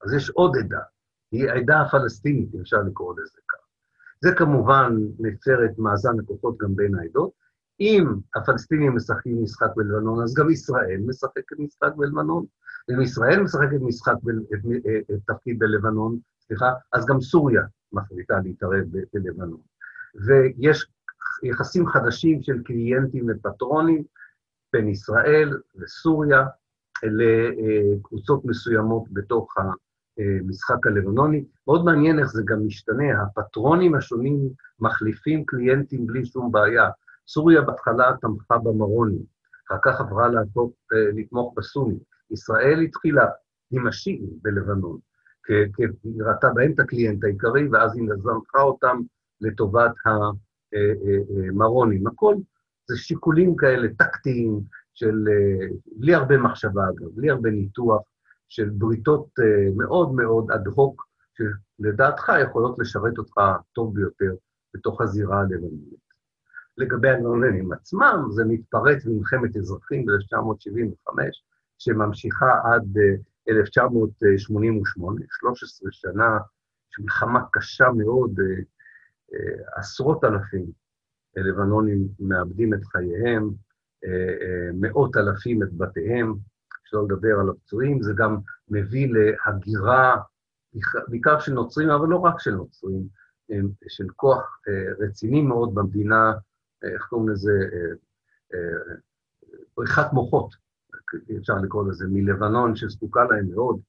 אז 0.05 0.13
יש 0.13 0.31
עוד 0.31 0.57
עדה, 0.57 0.81
היא 1.33 1.51
העדה 1.51 1.81
הפלסטינית, 1.81 2.49
אפשר 2.61 2.83
לקרוא 2.87 3.15
לזה. 3.21 3.41
זה 4.21 4.33
כמובן 4.37 4.97
מייצר 5.19 5.65
את 5.65 5.79
מאזן 5.79 6.21
הכוחות 6.21 6.59
גם 6.59 6.77
בין 6.77 6.95
העדות. 6.95 7.31
אם 7.81 8.07
הפלסטינים 8.37 8.97
משחקים 8.97 9.43
משחק 9.43 9.69
בלבנון, 9.77 10.23
אז 10.23 10.35
גם 10.35 10.51
ישראל 10.51 11.01
משחקת 11.07 11.59
משחק 11.59 11.93
בלבנון. 11.97 12.45
אם 12.91 13.01
ישראל 13.01 13.43
משחקת 13.43 13.81
משחק, 13.81 14.15
ב, 14.23 14.29
את, 14.29 14.61
את 15.11 15.21
תפקיד 15.27 15.59
בלבנון, 15.59 16.19
סליחה, 16.41 16.73
אז 16.93 17.07
גם 17.07 17.21
סוריה 17.21 17.63
מחליטה 17.93 18.41
להתערב 18.45 18.85
בלבנון. 19.15 19.61
ויש 20.27 20.87
יחסים 21.43 21.87
חדשים 21.87 22.43
של 22.43 22.63
קליינטים 22.63 23.27
ופטרונים 23.29 24.05
בין 24.73 24.89
ישראל 24.89 25.59
וסוריה 25.77 26.47
לקבוצות 27.03 28.45
מסוימות 28.45 29.05
בתוך 29.13 29.55
המשחק 30.19 30.87
הלבנוני. 30.87 31.45
מאוד 31.67 31.85
מעניין 31.85 32.19
איך 32.19 32.33
זה 32.33 32.43
גם 32.47 32.67
משתנה, 32.67 33.23
הפטרונים 33.23 33.95
השונים 33.95 34.49
מחליפים 34.81 35.45
קליינטים 35.47 36.07
בלי 36.07 36.27
שום 36.27 36.53
בעיה. 36.53 36.91
סוריה 37.29 37.63
בהתחלה 37.63 38.13
תמכה 38.21 38.59
במרונים, 38.59 39.23
אחר 39.69 39.79
כך 39.83 40.01
עברה 40.01 40.29
לתמוך 40.93 41.55
בסונים. 41.57 41.99
ישראל 42.31 42.81
התחילה 42.81 43.27
עם 43.71 43.87
השיעים 43.87 44.31
בלבנון, 44.43 44.99
כי 45.47 45.83
היא 46.05 46.23
ראתה 46.23 46.49
בהם 46.55 46.73
את 46.73 46.81
הקליינט 46.81 47.25
העיקרי, 47.25 47.69
ואז 47.69 47.97
היא 47.97 48.09
זנחה 48.17 48.61
אותם 48.61 49.01
לטובת 49.41 49.93
המרונים. 50.05 52.07
הכל 52.07 52.35
זה 52.89 52.97
שיקולים 52.97 53.57
כאלה 53.57 53.89
טקטיים, 53.99 54.61
של, 54.95 55.25
בלי 55.97 56.15
הרבה 56.15 56.39
מחשבה 56.39 56.83
אגב, 56.89 57.09
בלי 57.15 57.31
הרבה 57.31 57.51
ניתוח, 57.51 58.03
של 58.49 58.71
בריתות 58.71 59.29
מאוד 59.77 60.13
מאוד 60.13 60.51
אד 60.51 60.67
הוק, 60.67 61.09
שלדעתך 61.35 62.33
יכולות 62.43 62.79
לשרת 62.79 63.19
אותך 63.19 63.41
טוב 63.73 63.95
ביותר 63.95 64.35
בתוך 64.75 65.01
הזירה 65.01 65.41
הלבנונית. 65.41 66.09
לגבי 66.77 67.09
הלבנונים 67.09 67.73
עצמם, 67.73 68.29
זה 68.31 68.45
מתפרץ 68.45 69.05
במלחמת 69.05 69.57
אזרחים 69.57 70.07
ב-1975, 70.07 71.13
שממשיכה 71.79 72.61
עד 72.65 72.99
1988, 73.49 75.21
13 75.29 75.89
שנה, 75.93 76.39
של 76.91 77.03
מלחמה 77.03 77.41
קשה 77.53 77.89
מאוד, 77.97 78.35
עשרות 79.77 80.25
אלפים 80.25 80.67
לבנונים 81.37 82.09
מאבדים 82.21 82.75
את 82.75 82.85
חייהם, 82.85 83.51
מאות 84.75 85.17
אלפים 85.17 85.63
את 85.63 85.73
בתיהם, 85.73 86.35
אפשר 86.89 87.03
לדבר 87.03 87.41
על 87.41 87.49
הפצועים, 87.49 88.03
זה 88.03 88.13
גם 88.17 88.37
מביא 88.69 89.09
להגירה, 89.13 90.17
בעיקר 91.09 91.39
של 91.41 91.53
נוצרים, 91.53 91.91
אבל 91.91 92.09
לא 92.09 92.17
רק 92.17 92.41
של 92.41 92.55
נוצרים, 92.55 93.09
של 93.89 94.07
כוח 94.17 94.61
רציני 94.99 95.43
מאוד 95.43 95.75
במדינה, 95.75 96.33
איך 96.83 97.07
קוראים 97.09 97.29
לזה, 97.29 97.53
בריחת 99.77 100.13
מוחות, 100.13 100.55
אפשר 101.39 101.55
לקרוא 101.63 101.89
לזה, 101.89 102.05
מלבנון, 102.09 102.77
שזקוקה 102.77 103.25
להם 103.25 103.51
מאוד, 103.51 103.81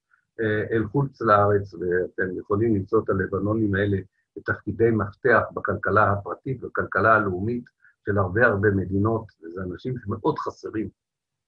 אל 0.72 0.84
חוץ 0.92 1.22
לארץ, 1.22 1.74
ואתם 1.74 2.38
יכולים 2.38 2.76
למצוא 2.76 3.04
את 3.04 3.10
הלבנונים 3.10 3.76
האלה 3.76 3.98
בתפקידי 4.38 4.92
מפתח 4.92 5.42
בכלכלה 5.54 6.12
הפרטית 6.12 6.64
ובכלכלה 6.64 7.16
הלאומית 7.16 7.64
של 8.06 8.18
הרבה 8.18 8.46
הרבה 8.46 8.72
מדינות, 8.72 9.26
וזה 9.44 9.62
אנשים 9.62 9.96
שמאוד 10.00 10.40
חסרים 10.40 10.90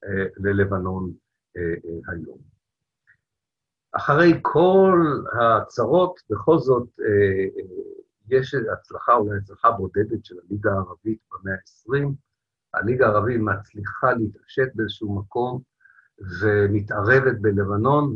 אה, 0.04 0.26
ללבנון. 0.38 1.04
אה, 1.04 1.10
אה, 1.10 1.31
היום. 2.08 2.52
אחרי 3.92 4.40
כל 4.42 5.00
הצרות, 5.42 6.20
בכל 6.30 6.58
זאת, 6.58 6.90
אה, 7.00 7.06
אה, 7.06 8.38
יש 8.38 8.56
הצלחה, 8.74 9.14
אולי 9.14 9.38
הצלחה 9.38 9.72
בודדת 9.72 10.26
של 10.26 10.36
הליגה 10.46 10.72
הערבית 10.72 11.20
במאה 11.32 11.54
ה-20. 11.54 12.14
הליגה 12.74 13.08
הערבית 13.08 13.42
מצליחה 13.42 14.14
להתעשת 14.14 14.76
באיזשהו 14.76 15.20
מקום 15.20 15.62
ומתערבת 16.42 17.40
בלבנון 17.42 18.14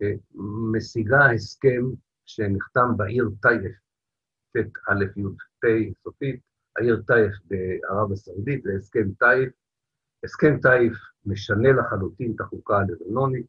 ומשיגה 0.00 1.30
הסכם 1.30 1.82
שנחתם 2.26 2.96
בעיר 2.96 3.30
טייף, 3.42 3.76
ט"א 4.52 4.94
י"פ 5.16 5.94
סופית, 6.02 6.40
העיר 6.76 7.02
טייף 7.06 7.32
בערב 7.44 8.12
הסעודית, 8.12 8.62
זה 8.62 8.72
הסכם 8.78 9.12
טייף. 9.18 9.52
הסכם 10.24 10.58
טייף 10.62 10.92
משנה 11.26 11.72
לחלוטין 11.72 12.32
את 12.36 12.40
החוקה 12.40 12.78
הלבנונית, 12.78 13.46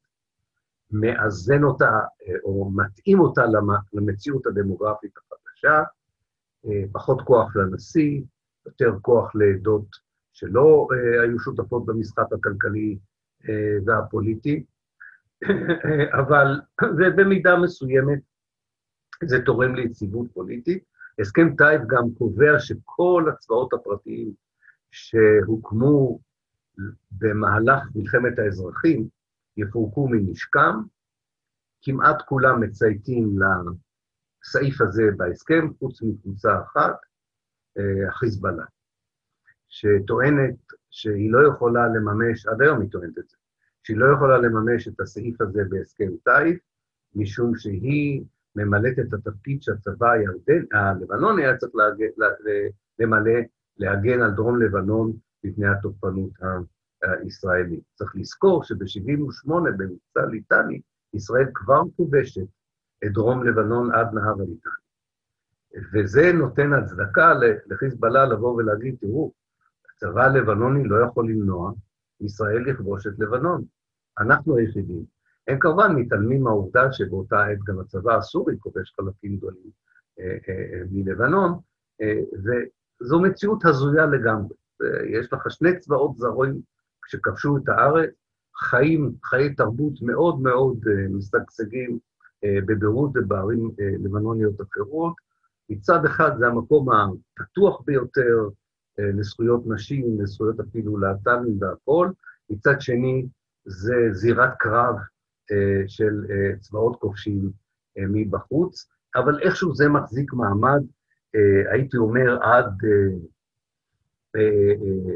מאזן 0.91 1.63
אותה 1.63 1.99
או 2.43 2.71
מתאים 2.75 3.19
אותה 3.19 3.43
למציאות 3.93 4.45
הדמוגרפית 4.45 5.11
החדשה, 5.17 5.83
פחות 6.91 7.21
כוח 7.21 7.55
לנשיא, 7.55 8.21
יותר 8.65 8.91
כוח 9.01 9.35
לעדות 9.35 9.85
שלא 10.33 10.87
היו 11.23 11.39
שותפות 11.39 11.85
במשחק 11.85 12.25
הכלכלי 12.33 12.97
והפוליטי, 13.85 14.63
אבל 16.21 16.61
זה 16.97 17.03
במידה 17.15 17.57
מסוימת 17.57 18.19
זה 19.25 19.41
תורם 19.45 19.75
ליציבות 19.75 20.27
פוליטית. 20.33 20.83
הסכם 21.19 21.55
טייב 21.55 21.81
גם 21.87 22.03
קובע 22.17 22.59
שכל 22.59 23.25
הצבאות 23.33 23.73
הפרטיים 23.73 24.33
שהוקמו 24.91 26.19
במהלך 27.11 27.83
מלחמת 27.95 28.39
האזרחים 28.39 29.07
יפורקו 29.57 30.07
מנשקם, 30.07 30.81
כמעט 31.81 32.21
כולם 32.21 32.61
מצייתים 32.61 33.35
לסעיף 33.39 34.81
הזה 34.81 35.03
בהסכם, 35.17 35.67
חוץ 35.79 36.01
מקבוצה 36.01 36.61
אחת, 36.61 36.95
החיזבאללה, 38.07 38.65
שטוענת 39.69 40.55
שהיא 40.89 41.31
לא 41.31 41.47
יכולה 41.47 41.87
לממש, 41.87 42.47
עד 42.47 42.61
היום 42.61 42.81
היא 42.81 42.89
טוענת 42.89 43.17
את 43.17 43.29
זה, 43.29 43.37
שהיא 43.83 43.97
לא 43.97 44.05
יכולה 44.15 44.37
לממש 44.37 44.87
את 44.87 44.99
הסעיף 44.99 45.41
הזה 45.41 45.61
בהסכם 45.69 46.09
טאיף, 46.23 46.57
משום 47.15 47.55
שהיא 47.55 48.23
ממלאת 48.55 48.99
את 48.99 49.13
התפקיד 49.13 49.61
שהצבא 49.61 50.11
הירדן, 50.11 50.77
הלבנוני 50.77 51.45
היה 51.45 51.57
צריך 51.57 51.75
להג... 51.75 52.03
למלא, 52.99 53.39
להגן 53.77 54.21
על 54.21 54.31
דרום 54.31 54.61
לבנון 54.61 55.13
מפני 55.43 55.67
התוקפנות 55.67 56.31
הישראלית. 57.03 57.83
צריך 57.93 58.15
לזכור 58.15 58.63
שב-78' 58.63 59.49
במבצע 59.49 60.25
ליטני, 60.31 60.81
ישראל 61.13 61.45
כבר 61.53 61.81
כובשת 61.95 62.47
את 63.05 63.11
דרום 63.11 63.43
לבנון 63.43 63.91
עד 63.91 64.13
נהר 64.13 64.33
הליטני. 64.39 64.83
וזה 65.93 66.33
נותן 66.33 66.73
הצדקה 66.73 67.33
לחיזבאללה 67.65 68.25
לבוא 68.25 68.55
ולהגיד, 68.55 68.95
תראו, 68.99 69.31
הצבא 69.91 70.23
הלבנוני 70.23 70.83
לא 70.83 71.05
יכול 71.05 71.29
למנוע 71.29 71.71
ישראל 72.21 72.69
לכבוש 72.69 73.07
את 73.07 73.13
לבנון. 73.19 73.63
אנחנו 74.19 74.57
היחידים 74.57 75.05
הם 75.47 75.59
כמובן 75.59 75.95
מתעלמים 75.95 76.43
מהעובדה 76.43 76.91
שבאותה 76.91 77.45
עת 77.45 77.59
גם 77.67 77.79
הצבא 77.79 78.15
הסורי 78.15 78.55
כובש 78.59 78.93
חלקים 78.95 79.37
גדולים 79.37 79.71
אה, 80.19 80.37
אה, 80.49 80.83
מלבנון, 80.91 81.59
אה, 82.01 82.19
וזו 83.01 83.19
מציאות 83.19 83.65
הזויה 83.65 84.05
לגמרי. 84.05 84.55
יש 85.09 85.33
לך 85.33 85.41
שני 85.49 85.79
צבאות 85.79 86.17
זרים 86.17 86.61
שכבשו 87.07 87.57
את 87.57 87.69
הארץ, 87.69 88.09
חיים, 88.57 89.13
חיי 89.23 89.55
תרבות 89.55 89.93
מאוד 90.01 90.41
מאוד 90.41 90.77
משגשגים 91.09 91.99
בביירות 92.45 93.11
ובערים 93.15 93.71
לבנוניות 94.03 94.61
אחרות, 94.61 95.13
מצד 95.69 96.05
אחד 96.05 96.31
זה 96.37 96.47
המקום 96.47 96.87
הפתוח 97.39 97.81
ביותר 97.85 98.49
אה, 98.99 99.11
לזכויות 99.13 99.63
נשים, 99.65 100.21
לזכויות 100.21 100.59
אפילו 100.59 100.97
להט"בים 100.97 101.57
והכול, 101.59 102.13
מצד 102.49 102.81
שני 102.81 103.25
זה 103.65 103.95
זירת 104.11 104.53
קרב 104.59 104.95
אה, 105.51 105.83
של 105.87 106.25
אה, 106.29 106.59
צבאות 106.59 106.95
כובשים 106.99 107.51
מבחוץ, 107.97 108.87
אבל 109.15 109.41
איכשהו 109.41 109.75
זה 109.75 109.89
מחזיק 109.89 110.33
מעמד, 110.33 110.81
הייתי 111.71 111.97
אומר, 111.97 112.43
עד, 112.43 112.77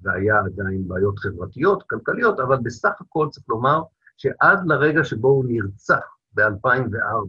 והיה 0.00 0.38
עדיין 0.38 0.88
בעיות 0.88 1.18
חברתיות, 1.18 1.82
כלכליות, 1.82 2.40
אבל 2.40 2.56
בסך 2.62 3.00
הכל 3.00 3.28
צריך 3.30 3.48
לומר 3.48 3.82
שעד 4.16 4.58
לרגע 4.66 5.04
שבו 5.04 5.28
הוא 5.28 5.44
נרצח 5.48 6.16
ב-2004, 6.34 7.28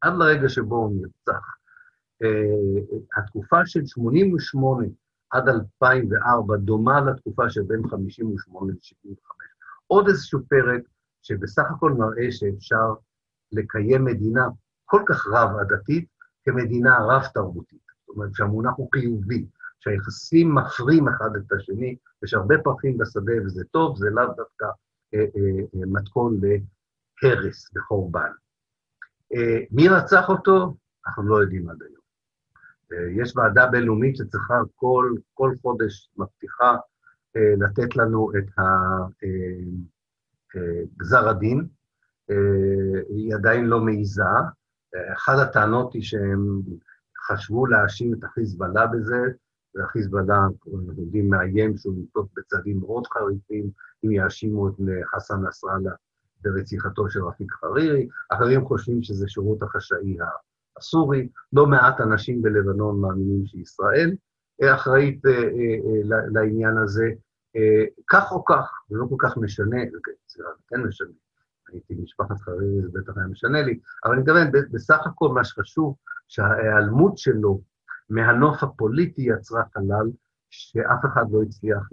עד 0.00 0.12
לרגע 0.18 0.48
שבו 0.48 0.76
הוא 0.76 1.00
נרצח, 1.00 1.56
אה, 2.22 3.00
התקופה 3.16 3.66
של 3.66 3.86
88' 3.86 4.86
עד 5.30 5.48
2004 5.48 6.56
דומה 6.56 7.00
לתקופה 7.00 7.50
של 7.50 7.62
בין 7.62 7.88
58 7.88 8.72
ל-75. 8.72 9.28
עוד 9.86 10.08
איזשהו 10.08 10.40
פרק 10.48 10.80
שבסך 11.22 11.64
הכל 11.70 11.92
מראה 11.92 12.32
שאפשר 12.32 12.94
לקיים 13.52 14.04
מדינה 14.04 14.48
כל 14.86 15.02
כך 15.06 15.26
רב-עדתית 15.26 16.08
כמדינה 16.44 16.98
רב-תרבותית. 17.00 17.86
זאת 18.06 18.16
אומרת 18.16 18.34
שהמונח 18.34 18.72
הוא 18.76 18.88
חיובי, 18.94 19.46
שהיחסים 19.80 20.54
מפרים 20.54 21.08
אחד 21.08 21.36
את 21.36 21.52
השני, 21.52 21.96
יש 22.24 22.34
הרבה 22.34 22.58
פרחים 22.58 22.98
בשדה 22.98 23.32
וזה 23.44 23.64
טוב, 23.64 23.98
זה 23.98 24.10
לאו 24.10 24.26
דווקא 24.26 24.64
אה, 25.14 25.18
אה, 25.18 25.24
אה, 25.74 25.86
מתכון 25.86 26.40
להרס 27.22 27.70
וחורבן. 27.76 28.30
אה, 29.34 29.58
מי 29.70 29.88
רצח 29.88 30.28
אותו? 30.28 30.76
אנחנו 31.06 31.28
לא 31.28 31.36
יודעים 31.36 31.70
עד 31.70 31.82
היום. 31.82 31.96
אה, 32.92 33.22
יש 33.22 33.36
ועדה 33.36 33.66
בינלאומית 33.66 34.16
שצריכה 34.16 34.54
כל, 34.74 35.14
כל 35.34 35.52
חודש, 35.62 36.10
מבטיחה 36.16 36.76
אה, 37.36 37.54
לתת 37.58 37.96
לנו 37.96 38.30
את 38.38 38.58
אה, 38.58 39.26
גזר 40.96 41.28
הדין. 41.28 41.66
היא 43.08 43.34
עדיין 43.34 43.64
לא 43.64 43.80
מעיזה. 43.80 44.22
אחת 45.12 45.38
הטענות 45.38 45.94
היא 45.94 46.02
שהם 46.02 46.60
חשבו 47.26 47.66
להאשים 47.66 48.14
את 48.14 48.24
החיזבאללה 48.24 48.86
בזה, 48.86 49.20
והחיזבאללה, 49.74 50.36
אנחנו 50.36 50.92
יודעים, 50.98 51.30
מאיים 51.30 51.76
שהוא 51.76 51.94
ינקוט 51.98 52.26
בצעדים 52.36 52.80
מאוד 52.80 53.06
חריפים, 53.06 53.70
אם 54.04 54.10
יאשימו 54.10 54.68
את 54.68 54.74
חסן 55.14 55.46
נסראללה 55.46 55.90
ברציחתו 56.40 57.10
של 57.10 57.24
רפיק 57.24 57.52
חרירי. 57.52 58.08
אחרים 58.28 58.64
חושבים 58.64 59.02
שזה 59.02 59.28
שירות 59.28 59.62
החשאי 59.62 60.16
הסורי, 60.76 61.28
לא 61.52 61.66
מעט 61.66 62.00
אנשים 62.00 62.42
בלבנון 62.42 63.00
מאמינים 63.00 63.46
שישראל 63.46 64.16
אחראית 64.64 65.26
אה, 65.26 65.32
אה, 65.32 65.38
אה, 65.38 66.26
לעניין 66.32 66.76
הזה. 66.78 67.10
כך 68.10 68.32
או 68.32 68.44
כך, 68.44 68.70
זה 68.88 68.96
לא 68.98 69.06
כל 69.10 69.16
כך 69.18 69.36
משנה, 69.36 69.76
סליחה, 70.28 70.50
זה 70.56 70.62
כן 70.68 70.82
משנה, 70.82 71.08
הייתי 71.72 71.94
משפחת 71.94 72.40
חרירי, 72.40 72.82
זה 72.82 72.88
בטח 72.92 73.16
היה 73.16 73.26
משנה 73.26 73.62
לי, 73.62 73.78
אבל 74.04 74.12
אני 74.12 74.22
מתכוון, 74.22 74.70
בסך 74.72 75.06
הכל 75.06 75.28
מה 75.28 75.44
שחשוב, 75.44 75.96
שההיעלמות 76.28 77.18
שלו 77.18 77.60
מהנוף 78.10 78.62
הפוליטי 78.62 79.22
יצרה 79.22 79.62
חלל 79.74 80.10
שאף 80.50 81.04
אחד 81.04 81.24
לא 81.30 81.42
הצליח 81.42 81.88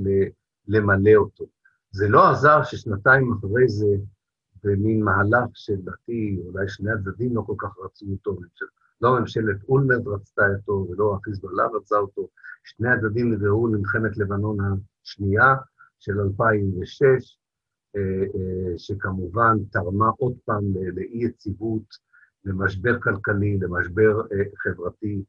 למלא 0.67 1.15
אותו. 1.15 1.45
זה 1.91 2.07
לא 2.07 2.30
עזר 2.30 2.63
ששנתיים 2.63 3.34
אחרי 3.34 3.67
זה 3.67 3.95
במין 4.63 5.03
מהלך 5.03 5.49
שלדעתי 5.53 6.39
אולי 6.45 6.69
שני 6.69 6.91
הצדדים 6.91 7.36
לא 7.36 7.41
כל 7.41 7.55
כך 7.57 7.78
רצו 7.86 8.05
אותו, 8.11 8.38
לא 9.01 9.19
ממשלת 9.19 9.63
אולמרט 9.69 10.07
רצתה 10.07 10.43
אותו 10.57 10.88
ולא 10.89 11.15
החיזבאללה 11.15 11.67
רצה 11.74 11.95
אותו, 11.95 12.30
שני 12.63 12.89
הצדדים 12.89 13.34
נגררו 13.34 13.67
למלחמת 13.67 14.17
לבנון 14.17 14.57
השנייה 15.03 15.55
של 15.99 16.19
2006, 16.19 17.01
אה, 17.01 17.07
אה, 17.07 17.17
שכמובן 18.77 19.57
תרמה 19.71 20.09
עוד 20.17 20.33
פעם 20.45 20.63
לאי-יציבות, 20.95 22.13
למשבר 22.45 22.99
כלכלי, 22.99 23.57
למשבר 23.61 24.21
אה, 24.21 24.43
חברתי 24.57 25.23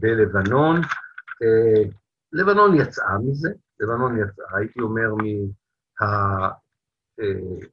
בלבנון. 0.00 0.80
לבנון 2.32 2.74
יצאה 2.74 3.18
מזה, 3.18 3.52
לבנון 3.80 4.18
יצאה, 4.18 4.58
הייתי 4.58 4.80
אומר, 4.80 5.14
מה... 5.14 6.48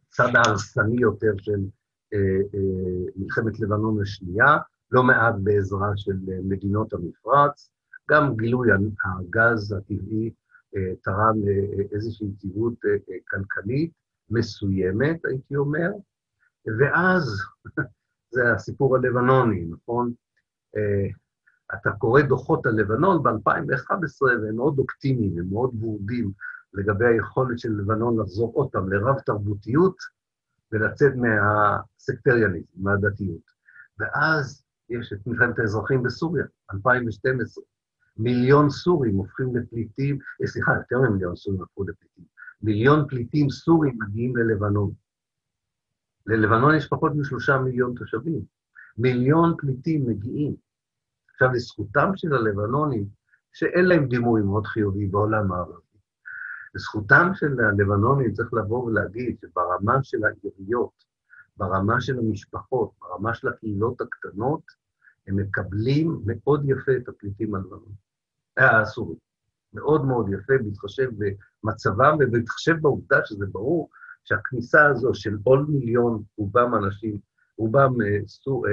הצד 0.07 0.35
ההרסני 0.35 1.01
יותר 1.01 1.33
של 1.37 1.59
אה, 2.13 2.19
אה, 2.53 3.11
מלחמת 3.15 3.59
לבנון 3.59 4.01
השנייה, 4.01 4.57
לא 4.91 5.03
מעט 5.03 5.35
בעזרה 5.43 5.91
של 5.95 6.17
אה, 6.31 6.37
מדינות 6.43 6.93
המפרץ, 6.93 7.71
גם 8.09 8.35
גילוי 8.35 8.69
הגז 8.71 9.71
הטבעי 9.71 10.31
תרם 11.03 11.36
לאיזושהי 11.45 12.28
יציבות 12.28 12.74
כלכלית 13.30 13.91
מסוימת, 14.30 15.26
הייתי 15.26 15.55
אומר, 15.55 15.89
ואז, 16.80 17.41
זה 18.34 18.53
הסיפור 18.53 18.95
הלבנוני, 18.95 19.65
נכון? 19.65 20.13
אתה 21.74 21.91
קורא 21.91 22.22
דוחות 22.22 22.65
על 22.65 22.72
לבנון 22.72 23.24
ב-2011, 23.24 24.22
והם 24.22 24.55
מאוד 24.55 24.80
אופטימיים, 24.80 25.39
הם 25.39 25.45
מאוד 25.49 25.84
ורודים 25.84 26.32
לגבי 26.74 27.05
היכולת 27.05 27.59
של 27.59 27.72
לבנון 27.72 28.19
לחזור 28.19 28.51
עוד 28.53 28.69
פעם 28.72 28.93
לרב-תרבותיות 28.93 29.95
ולצאת 30.72 31.13
מהסקטריאניזם, 31.15 32.65
מהדתיות. 32.76 33.51
ואז 33.99 34.63
יש 34.89 35.13
את 35.13 35.28
מלחמת 35.28 35.59
האזרחים 35.59 36.03
בסוריה, 36.03 36.45
2012. 36.74 37.63
מיליון 38.18 38.70
סורים 38.70 39.16
הופכים 39.16 39.55
לפליטים, 39.55 40.18
אה, 40.41 40.47
סליחה, 40.47 40.72
יותר 40.76 41.09
ממיליון 41.09 41.36
סורים 41.36 41.62
הפכו 41.62 41.84
לפליטים. 41.84 42.26
מיליון 42.62 43.07
פליטים 43.07 43.49
סורים 43.49 43.97
מגיעים 44.01 44.38
ללבנון. 44.38 44.91
ללבנון 46.28 46.76
יש 46.76 46.88
פחות 46.88 47.12
משלושה 47.16 47.57
מיליון 47.57 47.93
תושבים. 47.95 48.41
מיליון 48.97 49.55
פליטים 49.57 50.05
מגיעים. 50.09 50.55
עכשיו, 51.34 51.51
לזכותם 51.51 52.12
של 52.16 52.34
הלבנונים, 52.34 53.05
שאין 53.53 53.86
להם 53.86 54.07
דימוי 54.07 54.41
מאוד 54.41 54.66
חיובי 54.66 55.07
בעולם 55.07 55.51
הערבי, 55.51 55.97
לזכותם 56.76 57.32
של 57.34 57.59
הלבנונים 57.59 58.34
צריך 58.34 58.53
לבוא 58.53 58.84
ולהגיד 58.86 59.38
שברמה 59.41 60.03
של 60.03 60.18
העיריות, 60.26 61.03
ברמה 61.57 62.01
של 62.01 62.20
המשפחות, 62.20 62.91
ברמה 63.01 63.34
של 63.34 63.47
הקהילות 63.47 64.01
הקטנות, 64.01 64.62
הם 65.28 65.36
מקבלים 65.36 66.22
מאוד 66.26 66.63
יפה 66.65 66.91
את 66.97 67.07
הפליטים 67.07 67.55
הלבנים, 67.55 67.95
הסורים. 68.57 69.17
מאוד 69.74 70.05
מאוד 70.05 70.30
יפה, 70.34 70.53
בהתחשב 70.63 71.09
במצבם 71.63 72.17
ובהתחשב 72.19 72.76
בעובדה 72.82 73.19
שזה 73.26 73.45
ברור 73.45 73.89
שהכניסה 74.24 74.86
הזו 74.86 75.13
של 75.13 75.38
עוד 75.43 75.69
מיליון, 75.69 76.24
רובם 76.38 76.76
אנשים, 76.76 77.19
רובם 77.57 78.01
אה, 78.01 78.28
סו, 78.28 78.65
אה, 78.65 78.72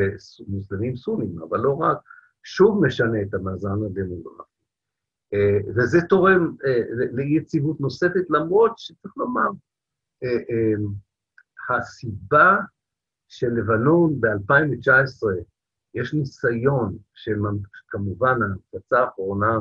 מוסלמים 0.48 0.96
סונים, 0.96 1.42
אבל 1.42 1.60
לא 1.60 1.74
רק, 1.74 1.98
שוב 2.42 2.84
משנה 2.86 3.22
את 3.22 3.34
המאזן 3.34 3.68
הדמוגרפי. 3.68 4.42
אה, 5.34 5.58
וזה 5.76 5.98
תורם 6.08 6.56
ליציבות 7.12 7.80
נוספת, 7.80 8.30
למרות 8.30 8.72
שצריך 8.78 9.16
לומר, 9.16 9.48
הסיבה 11.70 12.56
של 13.28 13.48
לבנון 13.48 14.20
ב-2019, 14.20 15.26
יש 15.94 16.14
ניסיון, 16.14 16.96
שכמובן 17.14 18.38
ההפצצה 18.42 19.00
האחרונה, 19.00 19.58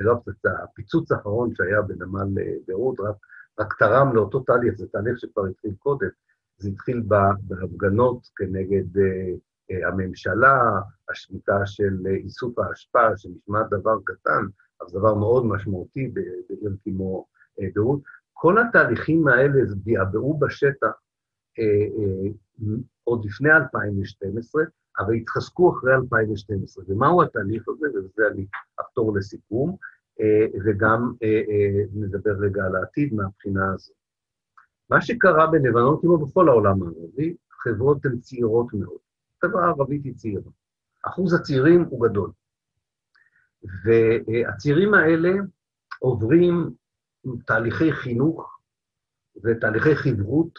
לא 0.00 0.12
הפצצה, 0.12 0.50
הפיצוץ 0.62 1.12
האחרון 1.12 1.54
שהיה 1.54 1.82
בנמל 1.82 2.42
ביירות, 2.66 3.00
רק, 3.00 3.16
רק 3.60 3.74
תרם 3.78 4.16
לאותו 4.16 4.40
תהליך, 4.40 4.74
זה 4.74 4.86
תהליך 4.92 5.18
שכבר 5.18 5.46
התחיל 5.46 5.74
קודם, 5.78 6.08
זה 6.58 6.68
התחיל 6.68 7.02
בהפגנות 7.48 8.26
כנגד 8.36 8.96
uh, 8.96 9.86
הממשלה, 9.86 10.80
השביתה 11.10 11.66
של 11.66 11.98
uh, 12.04 12.08
איסוף 12.08 12.58
האשפה, 12.58 13.16
שנשמע 13.16 13.62
דבר 13.70 13.98
קטן, 14.04 14.42
אבל 14.80 14.90
דבר 14.90 15.14
מאוד 15.14 15.46
משמעותי 15.46 16.08
בעיר 16.08 16.76
כמו 16.84 17.26
ביירות. 17.58 18.00
כל 18.32 18.58
התהליכים 18.58 19.28
האלה 19.28 19.60
ביעברו 19.84 20.38
בשטח 20.38 20.92
uh, 21.58 21.92
uh, 21.98 22.68
עוד 23.04 23.24
לפני 23.24 23.50
2012, 23.50 24.62
אבל 24.98 25.14
התחזקו 25.14 25.78
אחרי 25.78 25.94
2012. 25.94 26.84
ומהו 26.88 27.22
התהליך 27.22 27.68
הזה? 27.68 27.86
ובזה 27.94 28.22
אני 28.32 28.46
אחתור 28.80 29.16
לסיכום, 29.16 29.76
וגם 30.64 31.12
נדבר 31.94 32.32
רגע 32.40 32.64
על 32.64 32.76
העתיד 32.76 33.14
מהבחינה 33.14 33.72
הזאת. 33.74 33.96
מה 34.90 35.00
שקרה 35.00 35.46
בלבנון, 35.46 35.98
כמו 36.00 36.18
בכל 36.26 36.48
העולם 36.48 36.82
הערבי, 36.82 37.36
חברות 37.50 38.06
הן 38.06 38.18
צעירות 38.18 38.66
מאוד. 38.74 38.98
החברה 39.38 39.64
הערבית 39.64 40.04
היא 40.04 40.14
צעירה. 40.14 40.50
אחוז 41.02 41.34
הצעירים 41.34 41.82
הוא 41.82 42.08
גדול. 42.08 42.30
והצעירים 43.84 44.94
האלה 44.94 45.30
עוברים 45.98 46.70
תהליכי 47.46 47.92
חינוך 47.92 48.58
ותהליכי 49.44 49.96
חברות 49.96 50.58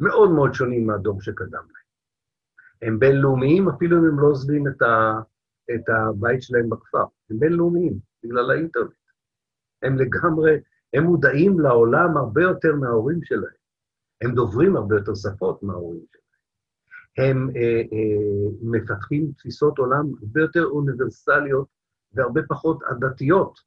מאוד 0.00 0.30
מאוד 0.30 0.54
שונים 0.54 0.86
מהדור 0.86 1.20
שקדם 1.20 1.52
להם. 1.52 1.75
הם 2.86 2.98
בינלאומיים, 2.98 3.68
אפילו 3.68 3.98
אם 3.98 4.04
הם 4.04 4.20
לא 4.20 4.26
עוזבים 4.26 4.68
את, 4.68 4.82
ה, 4.82 5.20
את 5.74 5.88
הבית 5.88 6.42
שלהם 6.42 6.70
בכפר. 6.70 7.04
הם 7.30 7.38
בינלאומיים, 7.38 7.98
בגלל 8.24 8.50
האינטרנט. 8.50 8.92
הם 9.82 9.96
לגמרי 9.98 10.60
הם 10.94 11.04
מודעים 11.04 11.60
לעולם 11.60 12.16
הרבה 12.16 12.42
יותר 12.42 12.74
מההורים 12.74 13.20
שלהם. 13.24 13.56
הם 14.20 14.34
דוברים 14.34 14.76
הרבה 14.76 14.96
יותר 14.96 15.14
שפות 15.14 15.62
מההורים 15.62 16.04
שלהם. 16.12 16.26
הם 17.18 17.50
אה, 17.56 17.82
אה, 17.92 18.50
מפתחים 18.62 19.32
תפיסות 19.38 19.78
עולם 19.78 20.06
הרבה 20.20 20.40
יותר 20.40 20.64
אוניברסליות 20.64 21.68
והרבה 22.12 22.40
פחות 22.48 22.82
עדתיות 22.82 23.58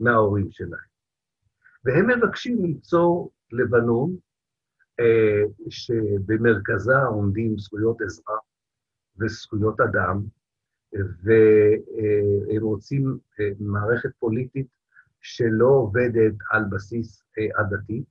מההורים 0.00 0.50
שלהם. 0.50 0.92
והם 1.84 2.06
מבקשים 2.06 2.64
ליצור 2.64 3.32
לבנון 3.52 4.16
אה, 5.00 5.42
שבמרכזה 5.68 6.98
עומדים 6.98 7.58
זכויות 7.58 8.02
אזרח 8.02 8.51
וזכויות 9.20 9.80
אדם, 9.80 10.22
והם 10.92 12.62
רוצים 12.62 13.18
אה, 13.40 13.48
מערכת 13.60 14.10
פוליטית 14.18 14.66
שלא 15.20 15.66
עובדת 15.66 16.34
על 16.50 16.64
בסיס 16.70 17.22
אה, 17.38 17.60
עדתי, 17.60 18.04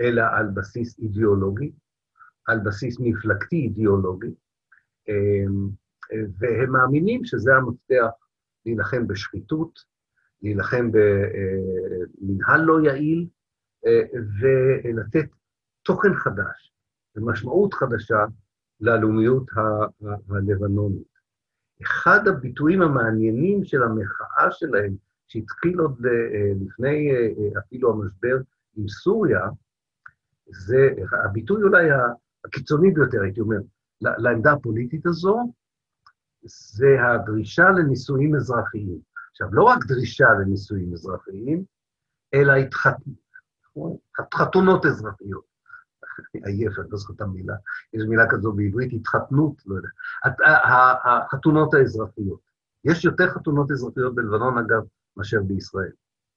אלא 0.00 0.22
על 0.32 0.46
בסיס 0.54 0.98
אידיאולוגי, 0.98 1.72
על 2.46 2.60
בסיס 2.60 2.96
מפלגתי 3.00 3.56
אידיאולוגי, 3.56 4.34
אמ, 5.08 5.68
והם 6.38 6.72
מאמינים 6.72 7.24
שזה 7.24 7.54
המפתח 7.54 8.10
להילחם 8.66 9.06
בשחיתות, 9.06 9.78
להילחם 10.42 10.90
במנהל 10.92 12.60
לא 12.60 12.80
יעיל, 12.80 13.28
אה, 13.86 14.02
ולתת 14.40 15.28
תוכן 15.82 16.14
חדש 16.14 16.72
ומשמעות 17.16 17.74
חדשה 17.74 18.24
ללאומיות 18.80 19.46
הלבנונית. 20.30 21.16
אחד 21.82 22.28
הביטויים 22.28 22.82
המעניינים 22.82 23.64
של 23.64 23.82
המחאה 23.82 24.50
שלהם 24.50 24.96
שהתחיל 25.28 25.80
עוד 25.80 26.06
אה, 26.06 26.52
לפני 26.60 27.10
אה, 27.10 27.16
אה, 27.16 27.60
אפילו 27.60 27.90
המשבר 27.90 28.36
עם 28.76 28.88
סוריה, 28.88 29.40
זה 30.46 30.88
הביטוי 31.24 31.62
אולי 31.62 31.86
הקיצוני 32.44 32.90
ביותר, 32.90 33.22
הייתי 33.22 33.40
אומר, 33.40 33.56
לעמדה 34.00 34.52
הפוליטית 34.52 35.06
הזו, 35.06 35.52
זה 36.42 36.96
הדרישה 37.02 37.70
לנישואים 37.70 38.34
אזרחיים. 38.34 38.98
עכשיו, 39.30 39.48
לא 39.52 39.62
רק 39.62 39.86
דרישה 39.86 40.26
לנישואים 40.40 40.92
אזרחיים, 40.92 41.64
אלא 42.34 42.52
התחת... 42.52 42.96
חתונות 44.34 44.86
אזרחיות. 44.86 45.44
עייף, 46.44 46.78
אני 46.78 46.90
לא 46.90 46.98
זוכר 46.98 47.14
את 47.14 47.20
המילה, 47.20 47.54
יש 47.94 48.02
מילה 48.08 48.24
כזו 48.30 48.52
בעברית, 48.52 48.92
התחתנות, 48.92 49.62
לא 49.66 49.74
יודע. 49.74 49.88
החתונות 51.04 51.74
האזרחיות. 51.74 52.40
יש 52.84 53.04
יותר 53.04 53.28
חתונות 53.28 53.70
אזרחיות 53.70 54.14
בלבנון, 54.14 54.58
אגב, 54.58 54.82
מאשר 55.16 55.42
בישראל, 55.42 55.92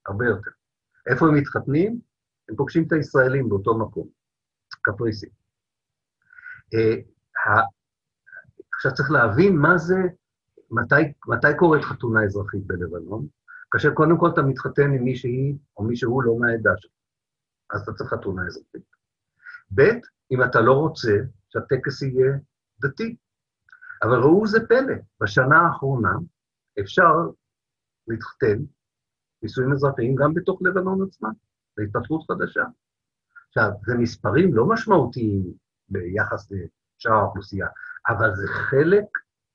הרבה 0.05 0.25
יותר. 0.25 0.51
איפה 1.07 1.27
הם 1.27 1.35
מתחתנים? 1.35 1.99
הם 2.49 2.55
פוגשים 2.55 2.83
את 2.87 2.91
הישראלים 2.91 3.49
באותו 3.49 3.77
מקום, 3.77 4.07
קפריסין. 4.81 5.29
אה, 6.73 6.95
עכשיו 8.75 8.93
צריך 8.93 9.11
להבין 9.11 9.57
מה 9.57 9.77
זה, 9.77 9.95
מתי, 10.71 10.95
מתי 11.27 11.47
קורית 11.57 11.83
חתונה 11.83 12.23
אזרחית 12.23 12.67
בלבנון, 12.67 13.27
כאשר 13.71 13.93
קודם 13.93 14.17
כל 14.17 14.29
אתה 14.29 14.41
מתחתן 14.41 14.93
עם 14.93 15.03
מישהי 15.03 15.57
או 15.77 15.83
מישהו 15.83 16.21
לא 16.21 16.39
מהעדה 16.39 16.71
שלך, 16.77 16.91
אז 17.69 17.81
אתה 17.81 17.93
צריך 17.93 18.13
חתונה 18.13 18.47
אזרחית. 18.47 18.98
ב', 19.75 19.81
אם 20.31 20.43
אתה 20.43 20.61
לא 20.61 20.73
רוצה 20.73 21.13
שהטקס 21.49 22.01
יהיה 22.01 22.37
דתי. 22.81 23.15
אבל 24.03 24.19
ראו 24.19 24.47
זה 24.47 24.67
פלא, 24.67 24.93
בשנה 25.21 25.57
האחרונה 25.57 26.13
אפשר 26.79 27.13
להתחתן, 28.07 28.57
נישואים 29.41 29.71
אזרחיים, 29.71 30.15
גם 30.15 30.33
בתוך 30.33 30.61
לבנון 30.61 31.07
עצמה, 31.07 31.29
זו 31.75 32.19
חדשה. 32.19 32.63
עכשיו, 33.47 33.71
זה 33.85 33.97
מספרים 33.97 34.55
לא 34.55 34.65
משמעותיים 34.69 35.53
ביחס 35.89 36.51
לשאר 36.51 37.13
האוכלוסייה, 37.13 37.67
אבל 38.07 38.35
זה 38.35 38.47
חלק 38.47 39.05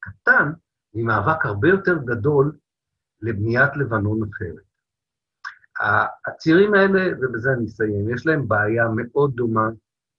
קטן 0.00 0.52
ממאבק 0.94 1.46
הרבה 1.46 1.68
יותר 1.68 1.98
גדול 2.04 2.56
לבניית 3.22 3.76
לבנון 3.76 4.28
אחרת. 4.30 4.64
הצעירים 6.26 6.74
האלה, 6.74 7.00
ובזה 7.20 7.52
אני 7.52 7.66
אסיים, 7.66 8.14
יש 8.14 8.26
להם 8.26 8.48
בעיה 8.48 8.84
מאוד 8.96 9.34
דומה 9.34 9.68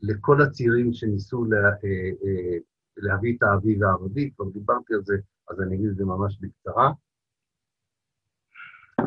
לכל 0.08 0.41
הצעירים 0.41 0.93
שניסו 0.93 1.45
לה, 1.45 1.58
אה, 1.58 2.10
אה, 2.26 2.58
להביא 2.97 3.38
את 3.38 3.43
האביב 3.43 3.84
הערבי, 3.84 4.32
כבר 4.36 4.49
דיברתי 4.49 4.93
על 4.93 5.01
זה, 5.03 5.16
אז 5.49 5.62
אני 5.62 5.76
אגיד 5.76 5.89
את 5.89 5.95
זה 5.95 6.06
ממש 6.06 6.39
בקצרה. 6.41 6.91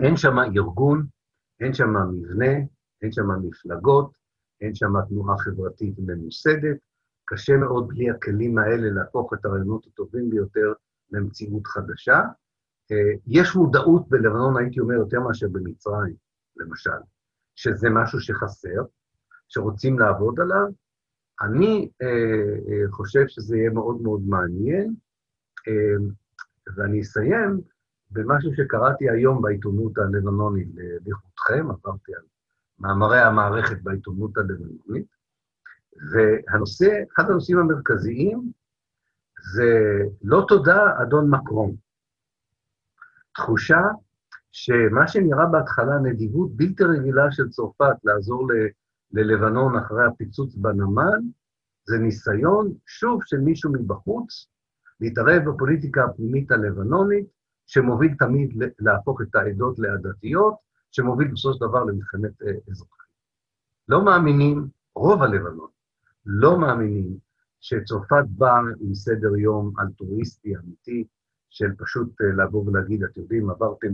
אין 0.03 0.17
שם 0.17 0.39
ארגון, 0.39 1.07
אין 1.61 1.75
שם 1.75 1.95
מבנה, 2.13 2.53
אין 3.03 3.13
שם 3.13 3.29
מפלגות, 3.43 4.11
אין 4.61 4.75
שם 4.75 4.93
תנועה 5.09 5.39
חברתית 5.39 5.95
ממוסדת. 5.99 6.77
קשה 7.25 7.57
מאוד 7.57 7.89
בלי 7.89 8.11
הכלים 8.11 8.59
האלה 8.59 8.91
להפוך 8.91 9.35
את 9.35 9.45
הרעיונות 9.45 9.87
הטובים 9.87 10.31
ביותר 10.31 10.73
למציאות 11.11 11.67
חדשה. 11.67 12.21
אה, 12.93 12.97
יש 13.27 13.57
מודעות 13.57 14.09
בלבנון, 14.09 14.57
הייתי 14.57 14.81
אומר, 14.81 14.95
יותר 14.95 15.21
מאשר 15.21 15.49
במצרים, 15.53 16.15
למשל, 16.57 17.01
שזה 17.57 17.89
משהו 17.91 18.21
שחסר, 18.21 18.83
שרוצים 19.49 19.99
לעבוד 19.99 20.41
עליו. 20.41 20.67
אני 21.43 21.91
אה, 22.03 22.07
אה, 22.69 22.91
חושב 22.91 23.25
שזה 23.29 23.57
יהיה 23.57 23.71
מאוד 23.71 24.03
מאוד 24.03 24.21
מעניין, 24.27 24.95
אה, 25.69 26.07
ואני 26.77 27.01
אסיים 27.01 27.61
במשהו 28.11 28.51
שקראתי 28.57 29.11
היום 29.11 29.43
בעיתונות 29.43 29.99
הלבנונית, 29.99 30.69
לכבודכם, 31.07 31.71
עברתי 31.71 32.15
על 32.15 32.23
מאמרי 32.79 33.21
המערכת 33.21 33.83
בעיתונות 33.83 34.37
הלבנונית, 34.37 35.07
והנושא, 36.13 37.03
אחד 37.15 37.31
הנושאים 37.31 37.59
המרכזיים 37.59 38.53
זה 39.53 39.99
לא 40.23 40.45
תודה, 40.49 41.03
אדון 41.03 41.31
מקרון. 41.31 41.75
תחושה 43.35 43.81
שמה 44.53 45.09
שנראה 45.09 45.47
בהתחלה 45.47 45.99
נדיבות 45.99 46.57
בלתי 46.57 46.85
רגילה 46.85 47.33
של 47.33 47.49
צרפת 47.49 48.05
לעזור 48.05 48.53
ל, 48.53 48.55
ללבנון 49.13 49.77
אחרי 49.77 50.05
הפיצוץ 50.07 50.55
בנמל, 50.55 51.21
זה 51.85 51.99
ניסיון, 51.99 52.73
שוב, 52.87 53.21
של 53.25 53.39
מישהו 53.39 53.73
מבחוץ, 53.73 54.49
להתערב 55.01 55.43
בפוליטיקה 55.49 56.05
הפנימית 56.05 56.51
הלבנונית, 56.51 57.27
שמוביל 57.67 58.15
תמיד 58.19 58.63
להפוך 58.79 59.21
את 59.23 59.35
העדות 59.35 59.79
לעדתיות, 59.79 60.55
שמוביל 60.91 61.29
בסופו 61.29 61.55
של 61.55 61.67
דבר 61.67 61.85
למלחמת 61.85 62.43
אה, 62.43 62.53
אזרחים. 62.71 63.09
לא 63.89 64.05
מאמינים, 64.05 64.69
רוב 64.95 65.23
הלבנון, 65.23 65.69
לא 66.27 66.59
מאמינים 66.61 67.19
שצרפת 67.61 68.25
באה 68.29 68.61
עם 68.81 68.95
סדר 68.95 69.37
יום 69.37 69.73
אלטרואיסטי 69.81 70.57
אמיתי, 70.57 71.05
של 71.51 71.75
פשוט 71.79 72.21
אה, 72.21 72.45
לבוא 72.45 72.65
ולהגיד, 72.67 73.03
אתם 73.03 73.21
יודעים, 73.21 73.51
עברתם 73.51 73.89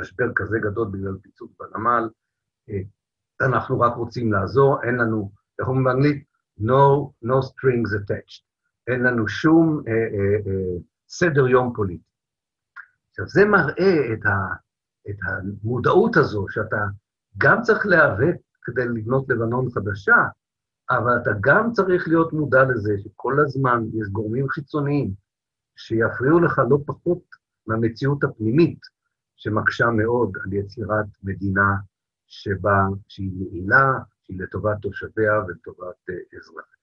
משבר 0.00 0.32
כזה 0.34 0.58
גדול 0.58 0.88
בגלל 0.88 1.16
פיצוץ 1.22 1.50
בנמל, 1.58 2.08
אה, 2.70 2.80
אנחנו 3.40 3.80
רק 3.80 3.96
רוצים 3.96 4.32
לעזור, 4.32 4.82
אין 4.82 4.94
לנו, 4.94 5.30
איך 5.58 5.68
אומרים 5.68 5.84
באנגלית? 5.84 6.24
No, 6.60 7.10
no 7.24 7.42
strings 7.42 7.90
attached. 7.98 8.44
אין 8.86 9.02
לנו 9.02 9.28
שום 9.28 9.82
אה, 9.88 9.92
אה, 9.92 10.52
אה, 10.52 10.78
סדר 11.08 11.48
יום 11.48 11.72
פוליטי. 11.76 12.04
עכשיו, 13.10 13.28
זה 13.28 13.44
מראה 13.44 14.12
את, 14.12 14.26
ה, 14.26 14.54
את 15.10 15.16
המודעות 15.26 16.16
הזו, 16.16 16.46
שאתה 16.48 16.84
גם 17.38 17.62
צריך 17.62 17.86
להיאבק 17.86 18.36
כדי 18.62 18.84
לבנות 18.88 19.28
לבנון 19.28 19.70
חדשה, 19.70 20.16
אבל 20.90 21.12
אתה 21.22 21.30
גם 21.40 21.72
צריך 21.72 22.08
להיות 22.08 22.32
מודע 22.32 22.64
לזה 22.64 22.92
שכל 22.98 23.40
הזמן 23.40 23.82
יש 23.94 24.08
גורמים 24.08 24.48
חיצוניים 24.48 25.14
שיפריעו 25.76 26.40
לך 26.40 26.60
לא 26.70 26.78
פחות 26.86 27.22
מהמציאות 27.66 28.24
הפנימית, 28.24 28.78
שמקשה 29.36 29.86
מאוד 29.86 30.32
על 30.44 30.52
יצירת 30.52 31.06
מדינה 31.22 31.74
שבה, 32.42 32.82
שהיא 33.08 33.30
יעילה, 33.34 33.92
שהיא 34.22 34.40
לטובת 34.40 34.76
תושביה 34.82 35.32
ולטובת 35.46 35.96
uh, 36.10 36.36
אזרחיה. 36.36 36.78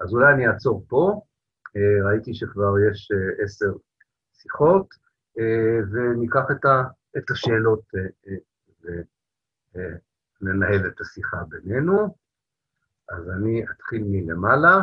אז 0.00 0.12
אולי 0.12 0.34
אני 0.34 0.48
אעצור 0.48 0.84
פה, 0.88 1.20
uh, 1.68 2.06
ראיתי 2.06 2.34
שכבר 2.34 2.78
יש 2.90 3.12
uh, 3.12 3.44
עשר 3.44 3.72
שיחות, 4.32 5.04
וניקח 5.92 6.44
את, 6.50 6.64
ה, 6.64 6.82
את 7.18 7.30
השאלות 7.30 7.80
וננהל 10.40 10.86
את 10.86 11.00
השיחה 11.00 11.36
בינינו. 11.48 12.16
אז 13.08 13.30
אני 13.30 13.64
אתחיל 13.70 14.02
מלמעלה. 14.06 14.82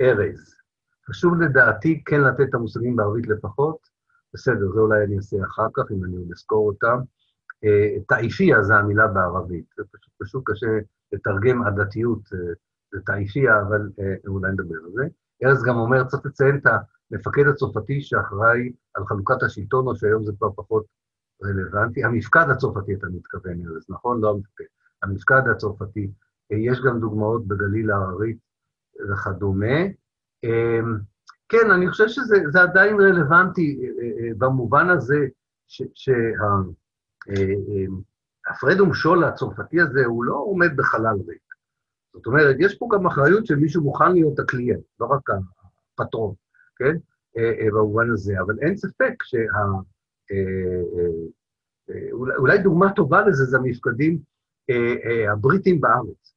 ארז, 0.00 0.54
חשוב 1.08 1.40
לדעתי 1.40 2.02
כן 2.04 2.20
לתת 2.20 2.48
את 2.48 2.54
המושגים 2.54 2.96
בערבית 2.96 3.28
לפחות, 3.28 3.78
בסדר, 4.34 4.72
זה 4.74 4.80
אולי 4.80 5.04
אני 5.04 5.16
אעשה 5.16 5.36
אחר 5.44 5.66
כך, 5.74 5.82
אם 5.90 6.04
אני 6.04 6.16
עוד 6.16 6.28
אזכור 6.32 6.66
אותם. 6.66 6.98
אה, 7.64 8.00
תאיפיה 8.08 8.62
זה 8.62 8.74
המילה 8.74 9.06
בערבית, 9.06 9.64
זה 9.76 9.82
פשוט, 9.92 10.12
פשוט 10.18 10.42
קשה 10.46 10.78
לתרגם 11.12 11.62
עדתיות, 11.62 12.20
אה, 12.32 12.38
זה 12.92 13.00
תאיפיה, 13.06 13.60
אבל 13.60 13.90
אה, 14.00 14.14
אולי 14.26 14.52
נדבר 14.52 14.76
על 14.84 14.92
זה. 14.94 15.04
ארז 15.44 15.64
גם 15.64 15.76
אומר, 15.76 16.04
צריך 16.04 16.26
לציין 16.26 16.56
את 16.56 16.66
המפקד 17.10 17.46
הצרפתי 17.46 18.00
שאחראי 18.00 18.72
על 18.94 19.06
חלוקת 19.06 19.42
השלטון, 19.42 19.86
או 19.86 19.96
שהיום 19.96 20.24
זה 20.24 20.32
כבר 20.38 20.50
פחות 20.56 20.84
רלוונטי. 21.44 22.04
המפקד 22.04 22.46
הצרפתי, 22.50 22.94
אתה 22.94 23.06
מתכוון, 23.06 23.66
ארז, 23.66 23.86
נכון? 23.88 24.20
לא 24.20 24.30
המפקד. 24.30 24.64
המפקד 25.02 25.42
הצרפתי. 25.50 26.10
יש 26.50 26.80
גם 26.80 27.00
דוגמאות 27.00 27.46
בגליל 27.46 27.90
ההררית 27.90 28.38
וכדומה. 29.10 29.76
כן, 31.48 31.70
אני 31.70 31.90
חושב 31.90 32.08
שזה 32.08 32.62
עדיין 32.62 33.00
רלוונטי 33.00 33.80
במובן 34.38 34.90
הזה 34.90 35.26
שההפרד 37.34 38.80
ומשול 38.80 39.24
הצרפתי 39.24 39.80
הזה, 39.80 40.04
הוא 40.04 40.24
לא 40.24 40.34
עומד 40.34 40.76
בחלל 40.76 41.16
ריק. 41.28 41.42
זאת 42.12 42.26
אומרת, 42.26 42.56
יש 42.58 42.78
פה 42.78 42.88
גם 42.92 43.06
אחריות 43.06 43.46
של 43.46 43.56
מישהו 43.56 43.82
מוכן 43.82 44.12
להיות 44.12 44.38
הקליינט, 44.38 44.84
לא 45.00 45.06
רק 45.06 45.30
הפטרון, 45.98 46.34
כן? 46.76 46.96
במובן 47.72 48.10
הזה, 48.10 48.40
אבל 48.40 48.58
אין 48.60 48.76
ספק 48.76 49.22
שה... 49.22 49.38
אולי 52.12 52.58
דוגמה 52.58 52.92
טובה 52.92 53.26
לזה 53.26 53.44
זה 53.44 53.56
המפקדים 53.56 54.18
הבריטים 55.32 55.80
בארץ. 55.80 56.34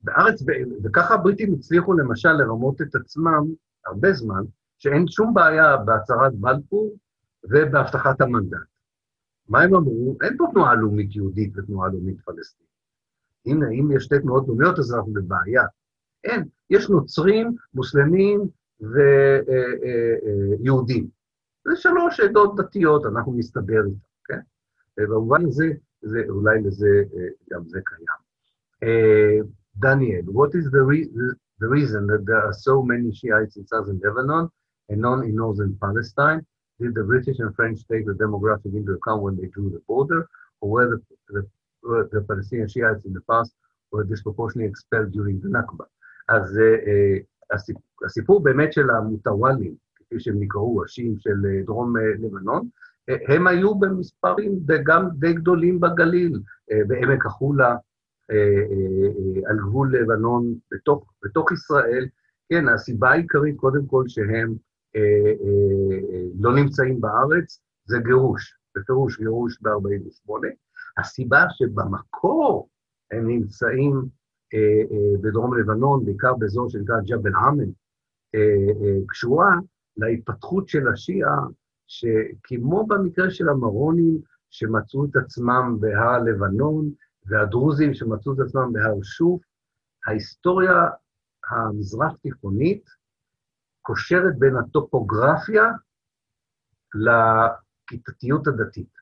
בארץ, 0.00 0.42
וככה 0.84 1.14
הבריטים 1.14 1.54
הצליחו 1.54 1.92
למשל 1.92 2.32
לרמות 2.32 2.82
את 2.82 2.94
עצמם 2.94 3.44
הרבה 3.86 4.12
זמן, 4.12 4.42
שאין 4.78 5.08
שום 5.08 5.34
בעיה 5.34 5.76
בהצהרת 5.76 6.34
בלפור 6.34 6.96
ובהבטחת 7.44 8.20
המנדט. 8.20 8.69
מה 9.50 9.62
הם 9.62 9.74
אמרו? 9.74 10.16
אין 10.22 10.36
פה 10.36 10.46
תנועה 10.52 10.74
לאומית 10.74 11.16
יהודית 11.16 11.52
ותנועה 11.56 11.88
לאומית 11.88 12.20
פלסטינית. 12.20 12.70
הנה, 13.46 13.68
אם 13.70 13.92
יש 13.96 14.04
שתי 14.04 14.18
תנועות 14.18 14.48
לאומיות, 14.48 14.78
אז 14.78 14.94
אנחנו 14.94 15.12
בבעיה. 15.12 15.62
אין, 16.24 16.44
יש 16.70 16.90
נוצרים, 16.90 17.56
מוסלמים 17.74 18.40
ויהודים. 20.60 21.08
זה 21.64 21.76
שלוש 21.76 22.20
עדות 22.20 22.56
דתיות, 22.56 23.06
אנחנו 23.06 23.34
נסתדר 23.36 23.84
איתן, 23.86 23.98
כן? 24.24 24.40
ובמובן 25.00 25.46
הזה, 25.46 25.72
זה, 26.02 26.22
אולי 26.28 26.62
לזה, 26.62 27.02
גם 27.50 27.68
זה 27.68 27.80
קיים. 27.84 28.20
דניאל, 29.76 30.24
what 30.26 30.50
is 30.54 30.66
the, 30.70 30.82
re 30.90 31.04
the 31.62 31.68
reason 31.68 32.06
that 32.06 32.22
there 32.26 32.42
are 32.48 32.52
so 32.52 32.82
many 32.82 33.10
Shiites 33.12 33.56
in 33.56 33.66
southern 33.66 33.98
Lebanon 34.04 34.44
and 34.90 35.00
none 35.00 35.22
in 35.24 35.34
northern 35.34 35.72
Palestine? 35.84 36.40
Did 36.80 36.94
the 36.94 37.04
British 37.04 37.38
and 37.42 37.54
French 37.54 37.78
take 37.90 38.04
the 38.06 38.16
demographic 38.24 38.72
into 38.78 38.92
account 38.98 39.20
when 39.22 39.36
they 39.36 39.48
drew 39.54 39.68
the 39.70 39.82
border, 39.90 40.20
or 40.60 40.70
were 40.70 40.88
the, 40.92 41.00
the, 41.34 42.08
the 42.12 42.20
Palestinian 42.30 42.68
Shiites 42.68 43.04
in 43.04 43.12
the 43.12 43.24
past 43.30 43.52
were 43.92 44.04
disproportionately 44.04 44.70
expelled 44.70 45.12
during 45.12 45.40
the 45.40 45.48
Nakba? 45.48 45.86
אז 46.28 46.58
uh, 46.58 47.20
הסיפור, 48.04 48.42
באמת 48.42 48.72
של 48.72 48.90
המוטוואלים, 48.90 49.74
כפי 49.96 50.20
שהם 50.20 50.40
נקראו, 50.40 50.84
השיעים 50.84 51.14
של 51.18 51.64
דרום 51.64 51.96
לבנון, 51.96 52.68
הם 53.28 53.46
היו 53.46 53.74
במספרים 53.74 54.60
גם 54.84 55.08
די 55.18 55.32
גדולים 55.32 55.80
בגליל, 55.80 56.40
בעמק 56.86 57.26
החולה, 57.26 57.76
על 59.46 59.56
גבול 59.58 59.96
לבנון, 59.96 60.54
בתוך, 60.72 61.12
בתוך 61.24 61.52
ישראל. 61.52 62.06
כן, 62.48 62.68
הסיבה 62.68 63.10
העיקרית, 63.10 63.56
קודם 63.56 63.86
כל, 63.86 64.04
שהם 64.08 64.28
אה, 64.28 64.34
אה, 64.34 64.69
לא 66.40 66.54
נמצאים 66.54 67.00
בארץ, 67.00 67.62
זה 67.84 67.98
גירוש, 68.04 68.58
בפירוש 68.76 69.18
גירוש 69.18 69.58
ב-48. 69.62 70.32
הסיבה 70.98 71.44
שבמקור 71.50 72.68
הם 73.10 73.28
נמצאים 73.28 74.04
אה, 74.54 74.82
אה, 74.90 75.18
בדרום 75.20 75.58
לבנון, 75.58 76.04
בעיקר 76.04 76.34
באזור 76.34 76.68
שנקרא 76.70 77.00
ג'בל 77.00 77.34
עמל, 77.34 77.68
אה, 78.34 78.40
אה, 78.40 78.98
קשורה 79.08 79.50
להתפתחות 79.96 80.68
של 80.68 80.88
השיעה, 80.88 81.38
שכמו 81.86 82.86
במקרה 82.86 83.30
של 83.30 83.48
המרונים, 83.48 84.18
שמצאו 84.50 85.04
את 85.04 85.16
עצמם 85.16 85.76
בהר 85.80 86.22
לבנון, 86.22 86.90
והדרוזים 87.26 87.94
שמצאו 87.94 88.32
את 88.32 88.38
עצמם 88.38 88.72
בהר 88.72 89.02
שוף, 89.02 89.42
ההיסטוריה 90.06 90.88
המזרח-תיכונית 91.50 92.84
קושרת 93.90 94.38
בין 94.38 94.56
הטופוגרפיה 94.56 95.64
לכיתתיות 96.94 98.46
הדתית. 98.46 98.92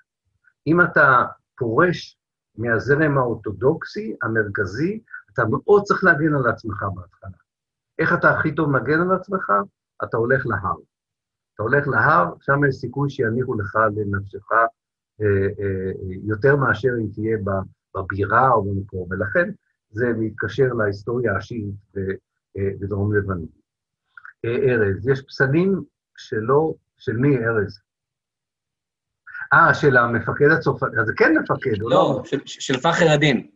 אם 0.66 0.80
אתה 0.80 1.24
פורש 1.56 2.18
מהזרם 2.58 3.18
האורתודוקסי 3.18 4.16
המרכזי, 4.22 5.00
אתה 5.32 5.42
מאוד 5.50 5.82
צריך 5.82 6.04
להגן 6.04 6.34
על 6.34 6.46
עצמך 6.46 6.84
בהתחלה. 6.94 7.38
איך 7.98 8.12
אתה 8.12 8.30
הכי 8.30 8.54
טוב 8.54 8.70
מגן 8.70 9.00
על 9.00 9.12
עצמך? 9.12 9.52
אתה 10.04 10.16
הולך 10.16 10.46
להר. 10.46 10.76
אתה 11.54 11.62
הולך 11.62 11.88
להר, 11.88 12.34
שם 12.40 12.64
יש 12.68 12.74
סיכוי 12.74 13.10
שיניחו 13.10 13.54
לך 13.54 13.78
לנפשך 13.96 14.52
אה, 14.52 14.56
אה, 15.60 15.92
יותר 16.22 16.56
מאשר 16.56 16.92
אם 17.00 17.08
תהיה 17.14 17.38
בבירה 17.94 18.50
או 18.50 18.64
במקום, 18.64 19.08
ולכן 19.10 19.50
זה 19.90 20.12
מתקשר 20.18 20.72
להיסטוריה 20.72 21.36
השיעית 21.36 21.74
בדרום 22.80 23.14
לבנון. 23.14 23.58
ארז, 24.44 25.08
יש 25.08 25.22
פסלים 25.22 25.82
שלא, 26.16 26.74
של 26.98 27.16
מי 27.16 27.36
ארז? 27.36 27.80
אה, 29.52 29.74
של 29.74 29.96
המפקד 29.96 30.50
הצרפתי, 30.50 31.00
אז 31.00 31.06
זה 31.06 31.12
כן 31.16 31.36
מפקד, 31.38 31.78
לא? 31.78 31.90
לא, 31.90 32.22
של, 32.24 32.38
של 32.44 32.80
פחר 32.80 33.14
א-דין. 33.14 33.46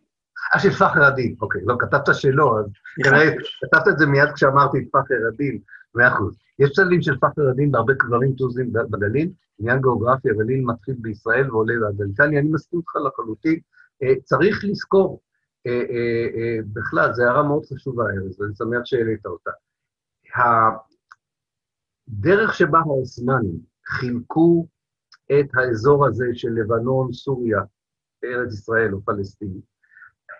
אה, 0.54 0.60
של 0.60 0.70
פחר 0.70 1.08
א-דין, 1.08 1.34
אוקיי, 1.40 1.60
לא, 1.64 1.76
כתבת 1.78 2.08
שלא, 2.12 2.58
אז 2.58 2.66
כנראה, 3.04 3.30
כתבת 3.60 3.88
את 3.88 3.98
זה 3.98 4.06
מיד 4.06 4.28
כשאמרתי 4.34 4.78
את 4.78 4.84
פחר 4.92 5.14
א-דין, 5.28 5.58
מאה 5.94 6.08
אחוז. 6.08 6.36
יש 6.58 6.70
פסלים 6.70 7.02
של 7.02 7.16
פחר 7.20 7.50
א-דין 7.50 7.72
בהרבה 7.72 7.94
קברים 7.94 8.32
טוזים 8.32 8.72
בגליל, 8.72 9.30
עניין 9.60 9.80
גיאוגרפי, 9.80 10.30
הגליל 10.30 10.64
מתחיל 10.64 10.94
בישראל 10.98 11.50
ועולה 11.50 11.74
לגליטליה, 11.74 12.40
אני 12.40 12.48
מסכים 12.48 12.78
איתך 12.78 12.96
לחלוטין. 12.96 13.60
אה, 14.02 14.14
צריך 14.24 14.64
לזכור, 14.64 15.20
אה, 15.66 15.72
אה, 15.72 16.58
בכלל, 16.72 17.12
זו 17.12 17.22
הערה 17.22 17.42
מאוד 17.42 17.62
חשובה, 17.66 18.04
ארז, 18.04 18.40
ואני 18.40 18.54
שמח 18.54 18.84
שהעלית 18.84 19.26
אותה. 19.26 19.50
הדרך 22.08 22.54
שבה 22.54 22.78
העות'מאנים 22.78 23.58
חילקו 23.86 24.66
את 25.26 25.46
האזור 25.54 26.06
הזה 26.06 26.26
של 26.34 26.48
לבנון, 26.48 27.12
סוריה, 27.12 27.60
ארץ 28.24 28.52
ישראל 28.52 28.94
או 28.94 29.00
פלסטין, 29.04 29.60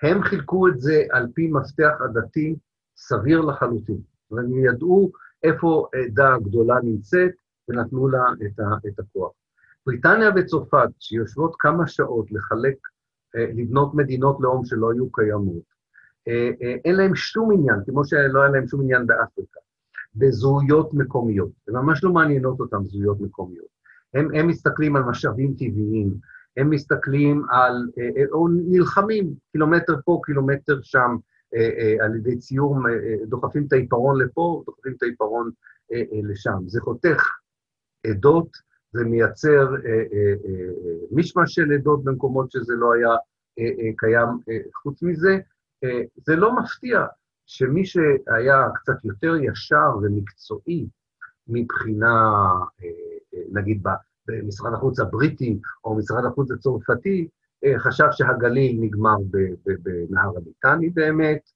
הם 0.03 0.23
חילקו 0.23 0.69
את 0.69 0.81
זה 0.81 1.03
על 1.11 1.27
פי 1.35 1.49
מפתח 1.49 1.93
עדתי 2.01 2.57
סביר 2.97 3.41
לחלוטין. 3.41 4.01
והם 4.31 4.65
ידעו 4.65 5.13
איפה 5.43 5.89
עדה 5.95 6.37
גדולה 6.43 6.75
נמצאת, 6.83 7.31
ונתנו 7.69 8.09
לה 8.09 8.25
את, 8.47 8.61
ה, 8.61 8.89
את 8.89 8.99
הכוח. 8.99 9.33
בריטניה 9.87 10.31
וצרפת, 10.37 10.89
שיושבות 10.99 11.55
כמה 11.59 11.87
שעות 11.87 12.33
לחלק, 12.33 12.77
אה, 13.37 13.47
לבנות 13.55 13.95
מדינות 13.95 14.37
לאום 14.41 14.65
שלא 14.65 14.93
היו 14.93 15.13
קיימות, 15.13 15.63
אה, 16.29 16.51
אה, 16.63 16.77
אין 16.85 16.97
להם 16.97 17.15
שום 17.15 17.53
עניין, 17.53 17.77
כמו 17.87 18.05
שלא 18.05 18.43
היה 18.43 18.51
להם 18.51 18.67
שום 18.67 18.81
עניין 18.81 19.07
באפריקה, 19.07 19.61
בזהויות 20.15 20.95
מקומיות. 20.95 21.51
זה 21.67 21.73
ממש 21.73 22.05
לא 22.05 22.13
מעניינות 22.13 22.61
אותם 22.61 22.85
זהויות 22.85 23.21
מקומיות. 23.21 23.67
הם, 24.15 24.35
הם 24.35 24.47
מסתכלים 24.47 24.97
על 24.97 25.03
משאבים 25.03 25.55
טבעיים, 25.55 26.15
הם 26.57 26.71
מסתכלים 26.71 27.43
על, 27.51 27.91
או 28.33 28.49
נלחמים 28.49 29.35
קילומטר 29.53 29.97
פה, 30.05 30.21
קילומטר 30.25 30.79
שם, 30.83 31.17
על 32.01 32.17
ידי 32.17 32.39
ציור, 32.39 32.77
דוחפים 33.27 33.67
את 33.67 33.73
העיפרון 33.73 34.21
לפה, 34.21 34.63
דוחפים 34.67 34.93
את 34.97 35.03
העיפרון 35.03 35.51
לשם. 36.31 36.59
זה 36.67 36.81
חותך 36.81 37.29
עדות, 38.07 38.49
זה 38.93 39.05
מייצר 39.05 39.69
מישמש 41.11 41.55
של 41.55 41.73
עדות 41.73 42.05
במקומות 42.05 42.51
שזה 42.51 42.75
לא 42.75 42.93
היה 42.95 43.11
קיים. 43.97 44.29
חוץ 44.83 45.03
מזה, 45.03 45.39
זה 46.17 46.37
לא 46.37 46.57
מפתיע 46.57 47.07
שמי 47.47 47.85
שהיה 47.85 48.69
קצת 48.75 49.05
יותר 49.05 49.35
ישר 49.37 49.97
ומקצועי 50.03 50.87
מבחינה, 51.49 52.43
נגיד, 53.53 53.83
במשרד 54.29 54.75
החוץ 54.75 55.01
הבריטי 55.01 55.59
או 55.85 55.97
משרד 55.97 56.25
החוץ 56.25 56.51
הצרפתי, 56.51 57.29
חשב 57.77 58.07
שהגליל 58.11 58.77
נגמר 58.81 59.17
בנהר 59.83 60.31
הליטני 60.37 60.91
באמת, 60.91 61.51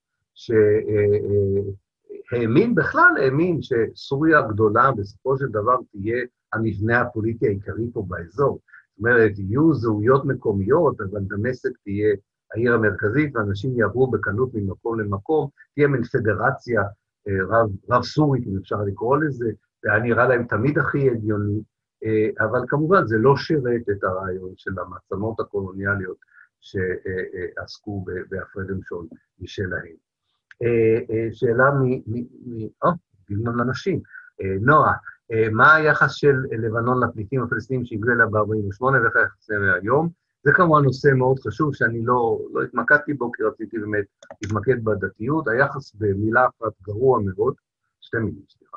שהאמין, 2.32 2.74
בכלל 2.74 3.14
האמין 3.20 3.58
שסוריה 3.62 4.38
הגדולה 4.38 4.92
בסופו 4.92 5.38
של 5.38 5.48
דבר 5.48 5.76
תהיה 5.92 6.24
המבנה 6.52 7.00
הפוליטי 7.00 7.46
העיקרי 7.46 7.84
פה 7.92 8.04
באזור. 8.08 8.60
זאת 8.90 8.98
אומרת, 8.98 9.38
יהיו 9.38 9.74
זהויות 9.74 10.24
מקומיות, 10.24 11.00
אבל 11.00 11.20
דמשק 11.20 11.70
תהיה 11.84 12.16
העיר 12.54 12.74
המרכזית, 12.74 13.36
ואנשים 13.36 13.76
יעברו 13.76 14.10
בקלות 14.10 14.50
ממקום 14.54 15.00
למקום, 15.00 15.48
תהיה 15.74 15.88
מין 15.88 16.04
פדרציה 16.04 16.82
רב, 17.28 17.70
רב 17.90 18.02
סורית, 18.02 18.46
אם 18.46 18.58
אפשר 18.58 18.82
לקרוא 18.82 19.18
לזה, 19.18 19.50
זה 19.82 19.92
היה 19.92 20.02
נראה 20.02 20.28
להם 20.28 20.46
תמיד 20.46 20.78
הכי 20.78 21.10
הגיוני, 21.10 21.60
אבל 22.40 22.60
כמובן 22.68 23.06
זה 23.06 23.16
לא 23.18 23.36
שירת 23.36 23.82
את 23.90 24.04
הרעיון 24.04 24.52
של 24.56 24.70
המעצמות 24.78 25.40
הקולוניאליות 25.40 26.16
שעסקו 26.60 28.04
בהפרד 28.30 28.70
ומשול 28.70 29.06
משלהם. 29.40 29.96
שאלה 31.32 31.70
מ... 31.70 31.82
או, 32.84 32.90
דיון 33.28 33.60
על. 33.60 34.00
נועה, 34.60 34.94
מה 35.52 35.74
היחס 35.74 36.12
של 36.12 36.36
לבנון 36.50 37.08
לפליטים 37.08 37.42
הפלסטינים 37.42 37.84
שהגיעו 37.84 38.12
אליה 38.12 38.26
ב-48' 38.26 38.82
ואיך 38.82 39.16
היחס 39.16 39.50
היום? 39.82 40.08
זה 40.46 40.52
כמובן 40.52 40.84
נושא 40.84 41.08
מאוד 41.08 41.38
חשוב, 41.38 41.74
שאני 41.74 42.04
לא, 42.04 42.38
לא 42.52 42.62
התמקדתי 42.62 43.14
בו, 43.14 43.32
כי 43.32 43.42
רציתי 43.42 43.78
באמת 43.78 44.04
להתמקד 44.42 44.84
בדתיות. 44.84 45.48
היחס 45.48 45.94
במילה 45.94 46.46
אחת 46.46 46.72
גרוע 46.82 47.20
מאוד, 47.24 47.54
שתי 48.00 48.16
מילים, 48.16 48.42
סליחה. 48.48 48.76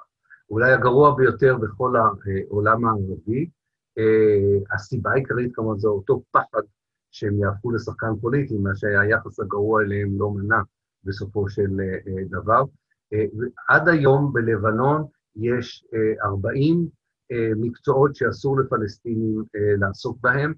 אולי 0.50 0.74
הגרוע 0.74 1.16
ביותר 1.16 1.58
בכל 1.58 1.94
העולם 1.96 2.86
הערבי. 2.86 3.50
הסיבה 4.74 5.12
העיקרית 5.12 5.56
כמובן 5.56 5.80
זה 5.80 5.88
אותו 5.88 6.22
פחד 6.32 6.62
שהם 7.12 7.40
יהפכו 7.40 7.72
לשחקן 7.72 8.16
פוליטי, 8.22 8.58
מה 8.58 8.76
שהיחס 8.76 9.40
הגרוע 9.40 9.82
אליהם 9.82 10.20
לא 10.20 10.32
מנע 10.32 10.62
בסופו 11.04 11.50
של 11.50 11.70
דבר. 12.30 12.64
עד 13.70 13.90
היום 13.90 14.34
בלבנון 14.34 15.06
יש 15.36 15.86
40 16.24 16.88
מקצועות 17.56 18.16
שאסור 18.16 18.60
לפלסטינים 18.60 19.44
לעסוק 19.80 20.18
בהם. 20.22 20.54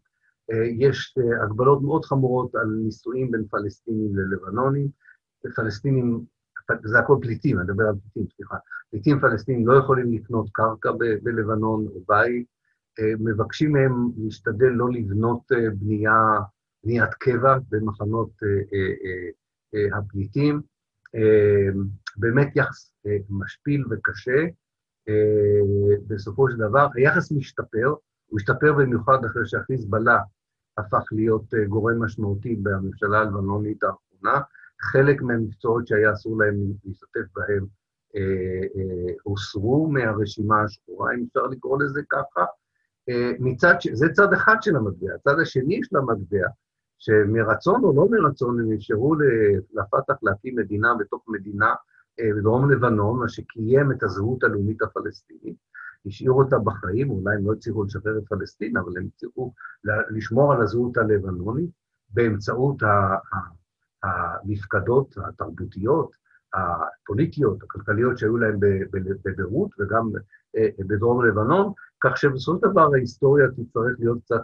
יש 0.78 1.16
הגבלות 1.44 1.82
מאוד 1.82 2.06
חמורות 2.06 2.56
על 2.56 2.68
נישואים 2.68 3.32
בין 3.32 3.46
פלסטינים 3.52 4.16
ללבנונים. 4.16 4.88
פלסטינים, 5.56 6.22
זה 6.84 7.00
הכל 7.00 7.18
פליטים, 7.22 7.58
אני 7.60 7.66
מדבר 7.66 7.84
על 7.84 7.96
פליטים, 8.02 8.32
סליחה. 8.36 8.56
פליטים 8.92 9.20
פלסטינים 9.20 9.68
לא 9.68 9.74
יכולים 9.78 10.14
לקנות 10.14 10.50
קרקע 10.52 10.92
ב- 10.92 11.18
בלבנון 11.24 11.88
או 11.88 12.04
בית. 12.08 12.46
מבקשים 13.20 13.72
מהם 13.72 14.10
להשתדל 14.18 14.66
לא 14.70 14.90
לבנות 14.92 15.42
בנייה, 15.80 16.16
בניית 16.84 17.14
קבע 17.14 17.58
במחנות 17.70 18.30
הפליטים. 19.94 20.62
באמת 22.18 22.56
יחס 22.56 22.94
משפיל 23.30 23.86
וקשה. 23.92 24.46
בסופו 26.08 26.50
של 26.52 26.58
דבר, 26.58 26.88
היחס 26.96 27.32
משתפר, 27.32 27.94
הוא 28.32 28.40
השתפר 28.40 28.74
במיוחד 28.74 29.26
אחרי 29.26 29.46
שהחיזבאללה 29.46 30.20
הפך 30.78 31.04
להיות 31.12 31.54
גורם 31.68 32.04
משמעותי 32.04 32.56
בממשלה 32.56 33.20
הלבנונית 33.20 33.84
האחרונה. 33.84 34.42
חלק 34.82 35.22
מהמקצועות 35.22 35.88
שהיה 35.88 36.14
אסור 36.14 36.38
להם 36.42 36.56
להשתתף 36.86 37.22
בהם 37.36 37.66
הוסרו 39.24 39.90
מהרשימה 39.92 40.62
השחורה, 40.62 41.14
אם 41.14 41.26
אפשר 41.28 41.48
לקרוא 41.48 41.84
לזה 41.84 42.02
ככה. 42.10 42.46
מצד, 43.40 43.74
זה 43.94 44.08
צד 44.14 44.34
אחד 44.34 44.56
של 44.62 44.76
המטבע. 44.76 45.14
הצד 45.16 45.40
השני 45.42 45.80
של 45.84 45.98
המטבע, 45.98 46.48
שמרצון 47.00 47.84
או 47.84 47.94
לא 47.96 48.08
מרצון 48.10 48.60
הם 48.60 48.72
אפשרו 48.74 49.16
לפתח 49.74 50.24
להקים 50.24 50.56
מדינה 50.56 50.94
בתוך 51.00 51.24
מדינה 51.28 51.74
בדרום 52.38 52.72
לבנון, 52.72 53.20
מה 53.20 53.30
שקיים 53.30 53.92
את 53.92 54.04
הזהות 54.04 54.44
הלאומית 54.44 54.82
הפלסטינית, 54.82 55.56
השאירו 56.06 56.42
אותה 56.42 56.60
בחיים, 56.60 57.10
אולי 57.10 57.36
הם 57.36 57.46
לא 57.46 57.54
הצליחו 57.54 57.84
לשחרר 57.84 58.18
את 58.18 58.24
פלסטין, 58.30 58.78
אבל 58.78 58.98
הם 58.98 59.08
הצליחו 59.16 59.54
לשמור 60.10 60.54
על 60.54 60.62
הזהות 60.62 60.98
הלבנונית 60.98 61.70
באמצעות 62.10 62.84
המפקדות 64.04 65.16
התרבותיות, 65.28 66.16
הפוליטיות, 66.54 67.64
הכלכליות 67.64 68.18
שהיו 68.18 68.38
להם 68.38 68.60
בביירות 69.24 69.70
וגם 69.80 70.10
בדרום 70.80 71.26
לבנון, 71.26 71.74
כך 72.04 72.18
שבסופו 72.18 72.60
של 72.60 72.72
דבר 72.72 72.90
ההיסטוריה 72.94 73.48
תצטרך 73.48 73.96
להיות 74.00 74.20
קצת 74.24 74.42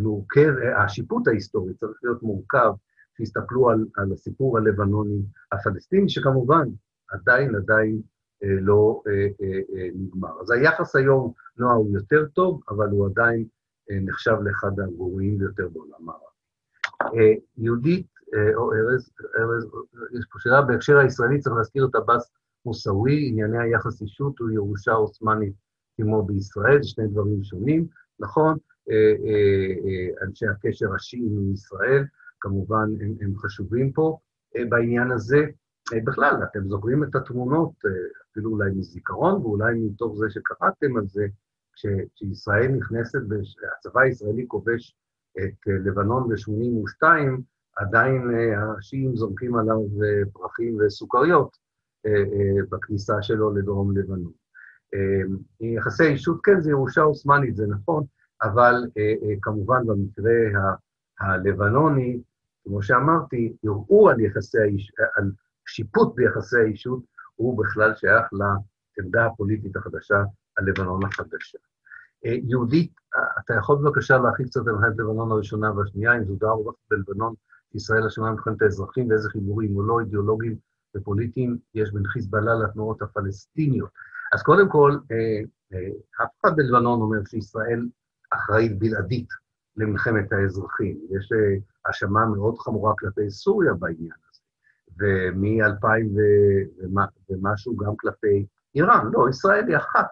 מורכב, 0.00 0.52
השיפוט 0.84 1.28
ההיסטורי 1.28 1.74
צריך 1.74 1.98
להיות 2.02 2.22
מורכב, 2.22 2.72
שיסתכלו 3.16 3.70
על, 3.70 3.86
על 3.96 4.12
הסיפור 4.12 4.58
הלבנוני 4.58 5.22
הפלסטיני, 5.52 6.08
שכמובן 6.08 6.68
עדיין, 7.08 7.54
עדיין 7.54 7.94
אה, 7.94 8.15
לא 8.42 9.02
אה, 9.06 9.12
אה, 9.12 9.60
אה, 9.76 9.88
נגמר. 9.94 10.40
אז 10.40 10.50
היחס 10.50 10.96
היום, 10.96 11.32
נועה, 11.58 11.74
הוא 11.74 11.94
יותר 11.94 12.26
טוב, 12.34 12.60
אבל 12.68 12.88
הוא 12.90 13.06
עדיין 13.06 13.44
אה, 13.90 13.98
נחשב 14.00 14.36
לאחד 14.42 14.80
הגרועים 14.80 15.38
ביותר 15.38 15.68
בעולם 15.68 16.08
הערבי. 16.08 16.26
אה, 17.02 17.34
יהודית, 17.56 18.06
אה, 18.34 18.54
או 18.54 18.72
ארז, 18.72 19.10
ארז, 19.38 19.64
יש 20.18 20.24
פה 20.32 20.38
שאלה, 20.38 20.62
בהקשר 20.62 20.98
הישראלי 20.98 21.40
צריך 21.40 21.56
להזכיר 21.56 21.86
את 21.90 21.94
עבאס 21.94 22.32
מוסאווי, 22.66 23.28
ענייני 23.28 23.58
היחס 23.58 24.02
אישות 24.02 24.38
הוא 24.38 24.50
ירושה 24.50 24.92
עות'מאנית 24.92 25.54
כמו 25.96 26.22
בישראל, 26.22 26.82
זה 26.82 26.88
שני 26.88 27.06
דברים 27.06 27.44
שונים, 27.44 27.86
נכון? 28.20 28.56
אנשי 30.22 30.46
הקשר 30.46 30.94
השיעים 30.94 31.48
מישראל, 31.50 32.04
כמובן 32.40 32.88
הם, 33.00 33.14
הם 33.20 33.36
חשובים 33.36 33.92
פה 33.92 34.18
בעניין 34.68 35.10
הזה. 35.10 35.44
בכלל, 36.04 36.34
אתם 36.50 36.68
זוכרים 36.68 37.04
את 37.04 37.14
התמונות, 37.14 37.70
אפילו 38.36 38.50
אולי 38.50 38.70
מזיכרון 38.70 39.42
ואולי 39.42 39.74
מתוך 39.78 40.16
זה 40.18 40.26
שקראתם 40.30 40.96
על 40.96 41.06
זה, 41.06 41.26
כשישראל 41.72 42.68
נכנסת, 42.68 43.18
הצבא 43.78 44.00
הישראלי 44.00 44.44
כובש 44.48 44.96
את 45.38 45.66
לבנון 45.66 46.28
ב-82, 46.28 47.06
עדיין 47.76 48.30
השיעים 48.56 49.16
זורקים 49.16 49.56
עליו 49.56 49.78
פרחים 50.32 50.78
וסוכריות 50.80 51.56
בכניסה 52.70 53.22
שלו 53.22 53.54
לדרום 53.54 53.98
לבנון. 53.98 54.32
יחסי 55.60 56.06
אישות, 56.06 56.40
כן, 56.44 56.60
זה 56.60 56.70
ירושה 56.70 57.00
עות'מאנית, 57.00 57.56
זה 57.56 57.66
נכון, 57.66 58.04
אבל 58.42 58.74
כמובן 59.42 59.86
במקרה 59.86 60.32
הלבנוני, 61.20 62.20
כמו 62.64 62.82
שאמרתי, 62.82 63.56
יראו 63.64 64.10
על 64.10 64.20
יחסי 64.20 64.58
על 65.16 65.30
שיפוט 65.66 66.14
ביחסי 66.14 66.58
האישות, 66.58 67.15
הוא 67.36 67.58
בכלל 67.58 67.94
שייך 67.94 68.26
לעמדה 68.32 69.26
הפוליטית 69.26 69.76
החדשה, 69.76 70.22
הלבנון 70.58 71.04
החדשה. 71.04 71.58
יהודית, 72.22 72.92
אתה 73.38 73.54
יכול 73.54 73.78
בבקשה 73.78 74.18
להרחיב 74.18 74.46
קצת 74.46 74.66
על 74.66 74.72
מלחמת 74.72 74.98
לבנון 74.98 75.32
הראשונה 75.32 75.72
והשנייה, 75.72 76.16
אם 76.16 76.24
זו 76.24 76.36
דעה 76.36 76.50
רווחת 76.50 76.78
בלבנון, 76.90 77.34
ישראל 77.74 78.06
אשמה 78.06 78.30
במלחמת 78.30 78.62
האזרחים, 78.62 79.10
ואיזה 79.10 79.30
חיבורים 79.30 79.76
או 79.76 79.82
לא 79.82 80.00
אידיאולוגיים 80.00 80.56
ופוליטיים 80.96 81.58
יש 81.74 81.92
בין 81.92 82.06
חיזבאללה 82.06 82.54
לתנועות 82.54 83.02
הפלסטיניות. 83.02 83.90
אז 84.32 84.42
קודם 84.42 84.68
כל, 84.68 84.98
אף 86.22 86.28
אחד 86.40 86.56
בלבנון 86.56 87.00
אומר 87.00 87.24
שישראל 87.24 87.86
אחראית 88.30 88.78
בלעדית 88.78 89.28
למלחמת 89.76 90.32
האזרחים. 90.32 90.98
יש 91.10 91.32
האשמה 91.84 92.26
מאוד 92.26 92.58
חמורה 92.58 92.94
כלפי 92.98 93.30
סוריה 93.30 93.74
בעניין 93.74 94.10
ומ-2000 94.98 96.20
ומשהו 97.30 97.76
גם 97.76 97.96
כלפי 97.96 98.46
איראן, 98.74 99.10
לא, 99.12 99.28
ישראל 99.28 99.68
היא 99.68 99.76
אחת 99.76 100.08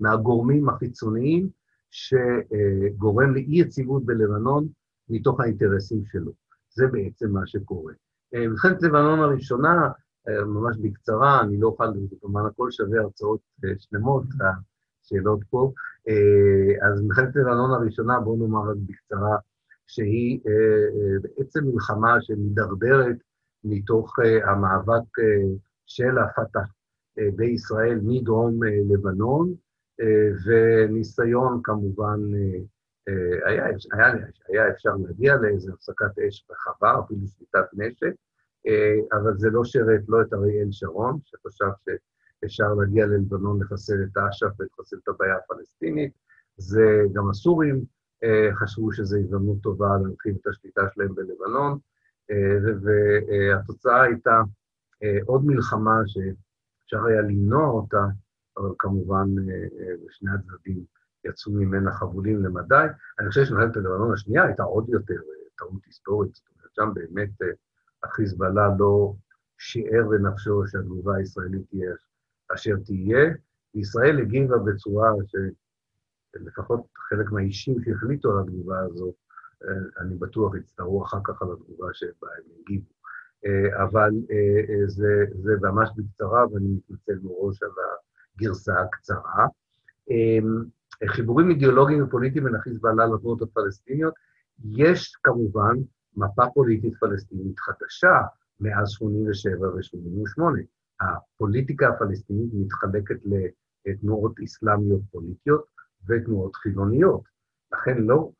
מהגורמים 0.00 0.68
החיצוניים 0.68 1.48
שגורם 1.90 3.34
לאי-יציבות 3.34 4.04
בלבנון 4.04 4.68
מתוך 5.08 5.40
האינטרסים 5.40 6.02
שלו. 6.04 6.32
זה 6.70 6.86
בעצם 6.86 7.30
מה 7.30 7.46
שקורה. 7.46 7.92
אה, 8.34 8.48
מלחמת 8.48 8.82
לבנון 8.82 9.20
הראשונה, 9.20 9.88
אה, 10.28 10.44
ממש 10.44 10.76
בקצרה, 10.82 11.40
אני 11.40 11.60
לא 11.60 11.66
אוכל, 11.66 11.84
כמובן 12.20 12.46
הכל 12.46 12.70
שווה 12.70 13.00
הרצאות 13.00 13.40
אה, 13.64 13.70
שלמות, 13.78 14.24
השאלות 15.04 15.40
פה. 15.50 15.72
אז 16.82 17.02
מלחמת 17.02 17.36
לבנון 17.36 17.70
הראשונה, 17.70 18.20
בואו 18.20 18.36
נאמר 18.36 18.70
רק 18.70 18.76
בקצרה, 18.86 19.36
שהיא 19.86 20.40
בעצם 21.22 21.64
מלחמה 21.64 22.16
שמדרדרת 22.20 23.16
מתוך 23.64 24.18
המאבק 24.44 25.18
של 25.86 26.18
הפת"ח 26.18 26.68
בישראל 27.36 28.00
מדרום 28.02 28.60
לבנון, 28.92 29.54
וניסיון 30.46 31.60
כמובן, 31.64 32.20
היה, 33.44 33.66
היה, 33.92 34.12
היה 34.48 34.70
אפשר 34.70 34.90
להגיע 35.06 35.36
לאיזו 35.36 35.72
הפסקת 35.72 36.18
אש 36.28 36.46
רחבה, 36.50 36.98
אפילו 37.04 37.26
שליטת 37.26 37.66
נשק, 37.72 38.12
אבל 39.12 39.36
זה 39.36 39.50
לא 39.50 39.64
שירת 39.64 40.00
לא 40.08 40.22
את 40.22 40.32
אריאל 40.32 40.68
שרון, 40.70 41.18
שחשב 41.24 41.70
שאפשר 41.84 42.74
להגיע 42.74 43.06
ללבנון 43.06 43.62
לחסל 43.62 44.02
את 44.02 44.16
אש"ף 44.16 44.60
ולחסל 44.60 44.96
את 45.04 45.08
הבעיה 45.08 45.36
הפלסטינית, 45.36 46.12
זה 46.56 47.02
גם 47.12 47.30
הסורים 47.30 47.84
חשבו 48.54 48.92
שזו 48.92 49.16
הזדמנות 49.16 49.56
טובה 49.62 49.88
להרחיב 50.02 50.36
את 50.40 50.46
השליטה 50.46 50.82
שלהם 50.94 51.14
בלבנון, 51.14 51.78
והתוצאה 52.82 54.02
הייתה 54.02 54.40
עוד 55.24 55.44
מלחמה 55.44 56.00
שאפשר 56.06 57.04
היה 57.04 57.20
למנוע 57.20 57.66
אותה, 57.66 58.04
אבל 58.56 58.68
כמובן 58.78 59.28
בשני 60.06 60.30
הצדדים 60.30 60.84
יצאו 61.24 61.52
ממנה 61.52 61.92
חבולים 61.92 62.44
למדי. 62.44 62.86
אני 63.20 63.28
חושב 63.28 63.44
שמלחמת 63.44 63.76
הלבנון 63.76 64.12
השנייה 64.12 64.44
הייתה 64.44 64.62
עוד 64.62 64.88
יותר 64.88 65.20
טעות 65.58 65.84
היסטורית, 65.86 66.34
זאת 66.34 66.44
אומרת, 66.56 66.74
שם 66.74 66.90
באמת 66.94 67.30
החיזבאללה 68.02 68.68
לא 68.78 69.14
שיער 69.58 70.08
בנפשו 70.10 70.66
שהתגובה 70.66 71.16
הישראלית 71.16 71.70
תהיה 71.70 71.90
אשר 72.54 72.74
תהיה. 72.84 73.34
וישראל 73.74 74.18
הגיבה 74.18 74.58
בצורה 74.58 75.10
שלפחות 76.36 76.80
חלק 76.96 77.32
מהאישים 77.32 77.74
שהחליטו 77.84 78.32
על 78.32 78.44
התגובה 78.44 78.80
הזו, 78.80 79.12
אני 80.00 80.14
בטוח 80.14 80.56
יצטערו 80.56 81.04
אחר 81.04 81.18
כך 81.24 81.42
על 81.42 81.48
התגובה 81.52 81.86
שבה 81.92 82.28
הם 82.38 82.52
הגיבו. 82.60 82.92
אבל 83.82 84.10
זה, 84.86 85.24
זה 85.42 85.52
ממש 85.62 85.90
בקצרה, 85.96 86.52
ואני 86.52 86.68
מתנצל 86.68 87.18
מראש 87.22 87.62
על 87.62 87.70
הגרסה 88.36 88.80
הקצרה. 88.80 89.46
חיבורים 91.06 91.50
אידיאולוגיים 91.50 92.04
ופוליטיים 92.04 92.44
בין 92.44 92.54
החיזבאללה 92.54 93.06
לתנועות 93.06 93.42
הפלסטיניות, 93.42 94.14
יש 94.64 95.16
כמובן 95.22 95.76
מפה 96.16 96.42
פוליטית 96.54 96.94
פלסטינית 97.00 97.58
חדשה 97.58 98.20
מאז 98.60 98.88
87' 98.90 99.68
ו-88'. 99.68 100.42
הפוליטיקה 101.00 101.88
הפלסטינית 101.88 102.50
מתחלקת 102.54 103.16
לתנועות 103.86 104.32
אסלאמיות 104.44 105.00
פוליטיות 105.10 105.64
ותנועות 106.08 106.56
חילוניות. 106.56 107.37
לכן 107.78 108.02
לא, 108.02 108.30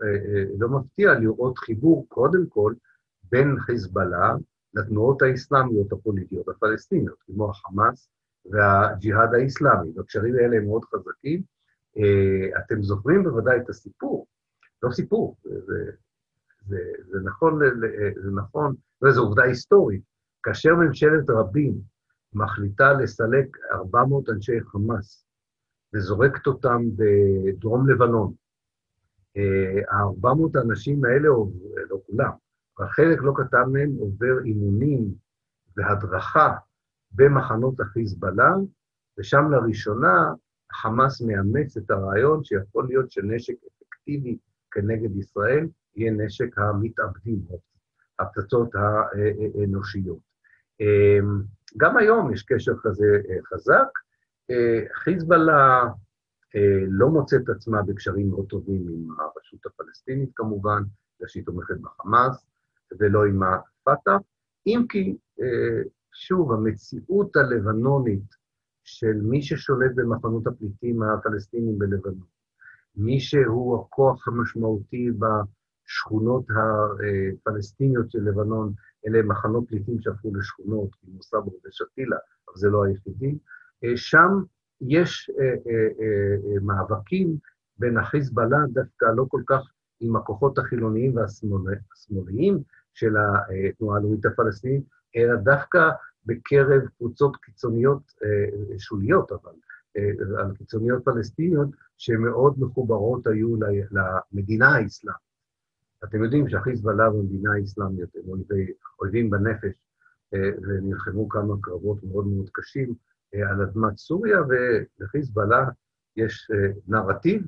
לא 0.59 0.69
מפתיע 0.69 1.15
לראות 1.15 1.59
חיבור, 1.59 2.07
קודם 2.09 2.47
כל, 2.49 2.75
בין 3.31 3.57
חיזבאללה 3.61 4.35
לתנועות 4.75 5.23
האסלאמיות 5.23 5.93
הפוליטיות 5.93 6.49
הפלסטיניות, 6.49 7.17
כמו 7.27 7.51
החמאס 7.51 8.09
והג'יהאד 8.51 9.35
האסלאמי. 9.35 9.93
והקשרים 9.97 10.35
האלה 10.35 10.57
הם 10.57 10.65
מאוד 10.65 10.85
חזקים. 10.85 11.43
אתם 12.59 12.83
זוכרים 12.83 13.25
בוודאי 13.25 13.57
את 13.57 13.69
הסיפור, 13.69 14.27
לא 14.83 14.91
סיפור, 14.91 15.37
זה, 15.45 15.91
זה, 16.67 16.79
זה 17.11 17.19
נכון, 17.25 17.61
זה 18.23 18.31
נכון, 18.31 18.75
וזו 19.05 19.23
עובדה 19.23 19.43
היסטורית. 19.43 20.03
כאשר 20.43 20.75
ממשלת 20.75 21.31
רבין 21.31 21.81
מחליטה 22.33 22.93
לסלק 22.93 23.57
400 23.73 24.29
אנשי 24.29 24.61
חמאס 24.61 25.27
וזורקת 25.95 26.47
אותם 26.47 26.83
בדרום 26.97 27.91
לבנון, 27.91 28.33
ה-400 29.91 30.59
האנשים 30.59 31.05
האלה, 31.05 31.29
לא 31.91 32.01
כולם, 32.07 32.31
אבל 32.79 32.89
חלק 32.89 33.19
לא 33.23 33.33
קטן 33.37 33.71
מהם 33.73 33.91
עובר 33.99 34.45
אימונים 34.45 35.15
והדרכה 35.77 36.55
במחנות 37.13 37.81
החיזבאללה, 37.81 38.55
ושם 39.19 39.51
לראשונה 39.51 40.33
חמאס 40.73 41.23
מאמץ 41.23 41.77
את 41.77 41.91
הרעיון 41.91 42.45
שיכול 42.45 42.87
להיות 42.89 43.11
שנשק 43.11 43.55
אפקטיבי 43.83 44.39
כנגד 44.71 45.17
ישראל 45.17 45.67
יהיה 45.97 46.13
נשק 46.13 46.59
המתאבדים, 46.59 47.39
הפצצות 48.19 48.71
האנושיות. 48.75 50.19
גם 51.77 51.97
היום 51.97 52.33
יש 52.33 52.43
קשר 52.43 52.73
כזה 52.83 53.21
חזק. 53.47 53.89
חיזבאללה 54.95 55.85
לא 56.89 57.09
מוצאת 57.09 57.49
עצמה 57.49 57.83
בקשרים 57.83 58.31
מאוד 58.31 58.47
טובים 58.47 58.87
עם 58.89 59.11
הרשות 59.11 59.67
הפלסטינית 59.67 60.31
כמובן, 60.35 60.83
בגלל 61.17 61.29
שהיא 61.29 61.45
תומכת 61.45 61.75
בחמאס, 61.81 62.47
ולא 63.01 63.25
עם 63.25 63.43
הפת"ח, 63.43 64.21
אם 64.67 64.85
כי, 64.89 65.17
שוב, 66.13 66.53
המציאות 66.53 67.37
הלבנונית 67.37 68.35
של 68.85 69.21
מי 69.23 69.43
ששולט 69.43 69.91
במחנות 69.95 70.47
הפליטים 70.47 71.03
הפלסטינים 71.03 71.79
בלבנון, 71.79 72.27
מי 72.97 73.21
שהוא 73.21 73.81
הכוח 73.81 74.29
המשמעותי 74.29 75.11
בשכונות 75.11 76.45
הפלסטיניות 76.51 78.11
של 78.11 78.19
לבנון, 78.19 78.73
אלה 79.07 79.23
מחנות 79.23 79.69
פליטים 79.69 80.01
שהפכו 80.01 80.35
לשכונות, 80.35 80.89
כמו 80.95 81.23
סבור 81.23 81.61
ושתילה, 81.67 82.17
אבל 82.49 82.57
זה 82.57 82.69
לא 82.69 82.85
היחידים, 82.85 83.39
שם 83.97 84.43
יש 84.81 85.31
מאבקים 86.63 87.37
בין 87.79 87.99
החיזבאללה 87.99 88.59
דווקא 88.73 89.05
לא 89.17 89.25
כל 89.29 89.43
כך 89.47 89.61
עם 90.01 90.17
הכוחות 90.17 90.59
החילוניים 90.59 91.17
והשמאליים 91.17 92.59
של 92.95 93.15
התנועה 93.17 93.99
הלאומית 93.99 94.27
הפלסטינית, 94.27 94.85
אלא 95.17 95.35
דווקא 95.37 95.91
בקרב 96.27 96.83
קבוצות 96.99 97.37
קיצוניות, 97.37 98.03
שוליות 98.79 99.33
אבל, 99.33 99.53
קיצוניות 100.59 101.05
פלסטיניות, 101.05 101.69
שמאוד 101.97 102.55
מחוברות 102.59 103.27
היו 103.27 103.57
למדינה 103.91 104.69
האסלאמית. 104.69 105.29
אתם 106.05 106.25
יודעים 106.25 106.49
שהחיזבאללה 106.49 107.11
והמדינה 107.11 107.55
האסלאמית 107.55 108.17
הם 108.17 108.23
אויבי, 108.31 108.73
אויבים 109.01 109.31
בנפש, 109.31 109.73
ונלחמו 110.33 111.29
כמה 111.29 111.55
קרבות 111.61 112.05
מאוד 112.05 112.27
מאוד 112.27 112.51
קשים 112.53 112.95
על 113.35 113.63
אדמת 113.63 113.97
סוריה, 113.97 114.39
ולחיזבאללה 114.49 115.65
יש 116.17 116.51
נרטיב, 116.89 117.43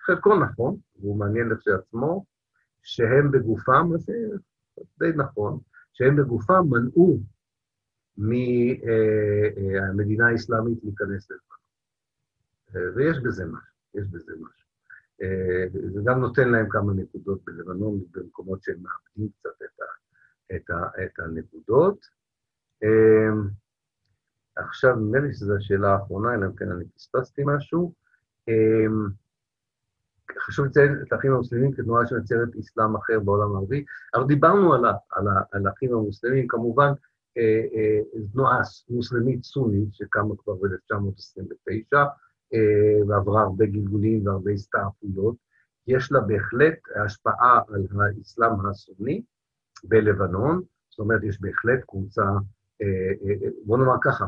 חלקו 0.00 0.38
נכון, 0.38 0.76
והוא 0.96 1.18
מעניין 1.18 1.48
לכשעצמו, 1.48 2.24
שהם 2.82 3.30
בגופם, 3.30 3.90
זה 3.96 4.12
די 4.98 5.12
נכון, 5.16 5.58
שהם 5.92 6.16
בגופם 6.16 6.62
מנעו 6.70 7.20
מהמדינה 8.16 10.28
האסלאמית 10.28 10.84
להיכנס 10.84 11.30
לזה. 11.30 11.40
ויש 12.96 13.18
בזה 13.18 13.46
משהו, 13.46 13.74
יש 13.94 14.08
בזה 14.08 14.32
משהו. 14.32 14.66
זה 15.94 16.00
גם 16.04 16.20
נותן 16.20 16.48
להם 16.48 16.68
כמה 16.70 16.92
נקודות 16.92 17.44
בלבנון, 17.44 18.04
במקומות 18.10 18.62
שהם 18.62 18.82
מאבדים 18.82 19.28
קצת 19.38 19.62
את, 19.64 19.80
ה, 19.80 19.84
את, 20.56 20.70
ה, 20.70 20.88
את 21.04 21.18
הנקודות. 21.18 22.06
עכשיו, 24.56 24.96
נדמה 24.96 25.18
לי 25.18 25.34
שזו 25.34 25.56
השאלה 25.56 25.92
האחרונה, 25.92 26.34
אלא 26.34 26.46
אם 26.46 26.56
כן 26.56 26.70
אני 26.72 26.84
פספסתי 26.84 27.42
משהו. 27.46 27.92
חשוב 30.46 30.66
לציין 30.66 31.02
את 31.02 31.12
האחים 31.12 31.32
המוסלמים 31.32 31.72
כתנועה 31.72 32.06
שמייצרת 32.06 32.48
אסלאם 32.60 32.96
אחר 32.96 33.20
בעולם 33.20 33.54
הערבי, 33.54 33.84
אבל 34.14 34.26
דיברנו 34.26 34.74
על, 34.74 34.84
על, 34.84 35.26
על 35.52 35.66
האחים 35.66 35.92
המוסלמים, 35.92 36.46
כמובן, 36.48 36.92
תנועה 38.32 38.60
מוסלמית 38.90 39.44
סונית 39.44 39.94
שקמה 39.94 40.34
כבר 40.36 40.54
ב-1929, 40.54 41.96
ועברה 43.08 43.42
הרבה 43.42 43.66
גלגולים 43.66 44.26
והרבה 44.26 44.50
הסתעפויות. 44.50 45.36
יש 45.86 46.12
לה 46.12 46.20
בהחלט 46.20 46.78
השפעה 47.04 47.60
על 47.68 47.86
האסלאם 48.18 48.66
הסוני 48.66 49.22
בלבנון, 49.84 50.62
זאת 50.90 50.98
אומרת, 50.98 51.22
יש 51.24 51.40
בהחלט 51.40 51.80
קבוצה, 51.88 52.24
בוא 53.64 53.78
נאמר 53.78 53.96
ככה, 54.02 54.26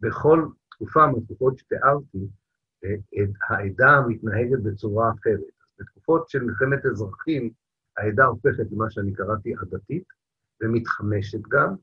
בכל 0.00 0.46
תקופה 0.70 1.06
מהתקופות 1.06 1.58
שתיארתי, 1.58 2.18
העדה 3.48 4.00
מתנהגת 4.08 4.58
בצורה 4.62 5.10
אחרת. 5.10 5.40
בתקופות 5.78 6.28
של 6.28 6.44
מלחמת 6.44 6.86
אזרחים, 6.86 7.50
העדה 7.98 8.24
הופכת 8.24 8.64
למה 8.72 8.90
שאני 8.90 9.12
קראתי 9.12 9.54
עדתית, 9.60 10.04
ומתחמשת 10.62 11.40
גם, 11.48 11.74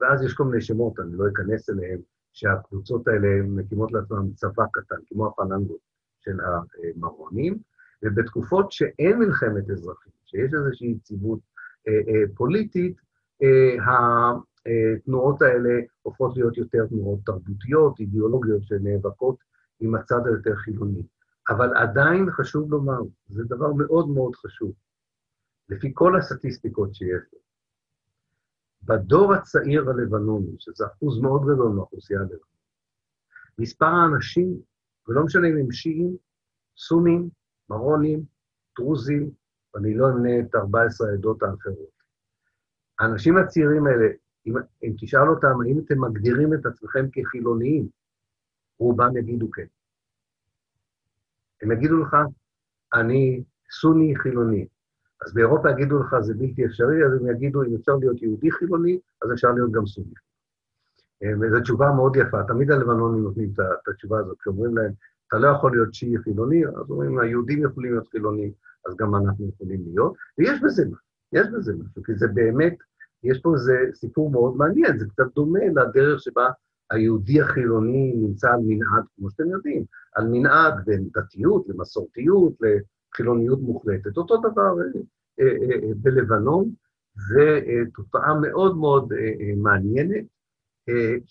ואז 0.00 0.22
יש 0.22 0.34
כל 0.34 0.44
מיני 0.44 0.60
שמות, 0.60 1.00
אני 1.00 1.16
לא 1.16 1.24
אכנס 1.28 1.70
אליהם, 1.70 2.00
שהקבוצות 2.32 3.08
האלה 3.08 3.42
מקימות 3.42 3.92
לעצמן 3.92 4.32
צבא 4.34 4.64
קטן, 4.72 4.96
כמו 5.06 5.26
הפלנגות 5.26 5.80
של 6.20 6.38
המרונים, 6.40 7.58
ובתקופות 8.02 8.72
שאין 8.72 9.18
מלחמת 9.18 9.70
אזרחים, 9.70 10.12
שיש 10.24 10.54
איזושהי 10.54 10.90
יציבות 10.90 11.40
אה, 11.88 11.92
אה, 11.92 12.22
פוליטית, 12.34 12.96
אה, 13.42 13.84
התנועות 14.66 15.42
האלה 15.42 15.80
הופכות 16.02 16.36
להיות 16.36 16.56
יותר 16.56 16.86
תנועות 16.86 17.20
תרבותיות, 17.26 18.00
אידיאולוגיות 18.00 18.62
שנאבקות 18.64 19.36
עם 19.80 19.94
הצד 19.94 20.26
היותר 20.26 20.56
חילוני. 20.56 21.02
אבל 21.48 21.76
עדיין 21.76 22.30
חשוב 22.30 22.70
לומר, 22.70 23.00
זה 23.28 23.44
דבר 23.44 23.72
מאוד 23.72 24.08
מאוד 24.08 24.34
חשוב, 24.34 24.72
לפי 25.68 25.90
כל 25.94 26.18
הסטטיסטיקות 26.18 26.94
שיש 26.94 27.22
לו. 27.32 27.38
בדור 28.82 29.34
הצעיר 29.34 29.90
הלבנוני, 29.90 30.56
שזה 30.58 30.86
אחוז 30.86 31.20
מאוד 31.20 31.42
גדול 31.42 31.72
מהאוכלוסייה 31.72 32.20
הלבנונית, 32.20 32.42
מספר 33.58 33.86
האנשים, 33.86 34.60
ולא 35.08 35.24
משנה 35.24 35.48
אם 35.48 35.56
הם 35.56 35.72
שיעים, 35.72 36.16
סונים, 36.76 37.28
מרונים, 37.68 38.24
דרוזים, 38.78 39.30
ואני 39.74 39.94
לא 39.94 40.08
אמנה 40.08 40.40
את 40.40 40.54
14 40.54 41.08
העדות 41.08 41.42
האחרות. 41.42 42.02
האנשים 42.98 43.36
הצעירים 43.36 43.86
האלה, 43.86 44.06
אם, 44.46 44.54
אם 44.82 44.92
תשאל 45.00 45.28
אותם, 45.28 45.60
האם 45.66 45.78
אתם 45.78 46.00
מגדירים 46.00 46.54
את 46.54 46.66
עצמכם 46.66 47.06
כחילוניים, 47.12 47.88
רובם 48.78 49.16
יגידו 49.16 49.50
כן. 49.50 49.66
הם 51.62 51.72
יגידו 51.72 52.02
לך, 52.02 52.16
אני 52.94 53.44
סוני 53.70 54.16
חילוני. 54.16 54.66
אז 55.26 55.34
באירופה 55.34 55.70
יגידו 55.70 55.98
לך, 55.98 56.16
זה 56.20 56.34
בלתי 56.34 56.66
אפשרי, 56.66 57.06
אז 57.06 57.12
הם 57.20 57.30
יגידו, 57.30 57.62
אם 57.62 57.74
אפשר 57.80 57.96
להיות 57.96 58.22
יהודי 58.22 58.50
חילוני, 58.50 58.98
אז 59.22 59.32
אפשר 59.32 59.52
להיות 59.52 59.72
גם 59.72 59.86
סוני. 59.86 60.14
אה, 61.22 61.32
וזו 61.40 61.60
תשובה 61.60 61.92
מאוד 61.96 62.16
יפה, 62.16 62.42
תמיד 62.48 62.70
הלבנונים 62.70 63.22
נותנים 63.22 63.52
את 63.54 63.88
התשובה 63.88 64.18
הזאת, 64.18 64.38
כשאומרים 64.40 64.76
להם, 64.76 64.92
אתה 65.28 65.38
לא 65.38 65.48
יכול 65.48 65.72
להיות 65.72 65.94
שיעי 65.94 66.18
חילוני, 66.18 66.66
אז 66.66 66.90
אומרים, 66.90 67.18
היהודים 67.18 67.64
יכולים 67.64 67.92
להיות 67.92 68.08
חילונים, 68.08 68.52
אז 68.86 68.96
גם 68.96 69.14
אנחנו 69.14 69.48
יכולים 69.48 69.80
להיות, 69.84 70.14
ויש 70.38 70.60
בזה 70.62 70.84
משהו, 70.84 71.06
יש 71.32 71.46
בזה 71.52 71.72
משהו, 71.72 72.02
כי 72.02 72.14
זה 72.14 72.28
באמת, 72.28 72.76
יש 73.22 73.40
פה 73.40 73.54
איזה 73.54 73.72
סיפור 73.94 74.30
מאוד 74.30 74.56
מעניין, 74.56 74.98
זה 74.98 75.06
קצת 75.08 75.34
דומה 75.34 75.60
לדרך 75.76 76.20
שבה 76.20 76.50
היהודי 76.90 77.40
החילוני 77.40 78.12
נמצא 78.16 78.50
על 78.50 78.60
מנהג, 78.66 79.04
כמו 79.16 79.30
שאתם 79.30 79.50
יודעים, 79.50 79.84
על 80.14 80.28
מנהג 80.28 80.74
בין 80.84 81.08
דתיות 81.14 81.68
למסורתיות, 81.68 82.52
לחילוניות 83.12 83.60
מוחלטת. 83.60 84.16
אותו 84.16 84.36
דבר 84.36 84.74
אה, 85.40 85.44
אה, 85.44 85.46
אה, 85.46 85.92
בלבנון, 85.96 86.70
זו 87.16 87.40
תופעה 87.94 88.34
מאוד 88.40 88.76
מאוד 88.76 89.08
מעניינת, 89.56 90.24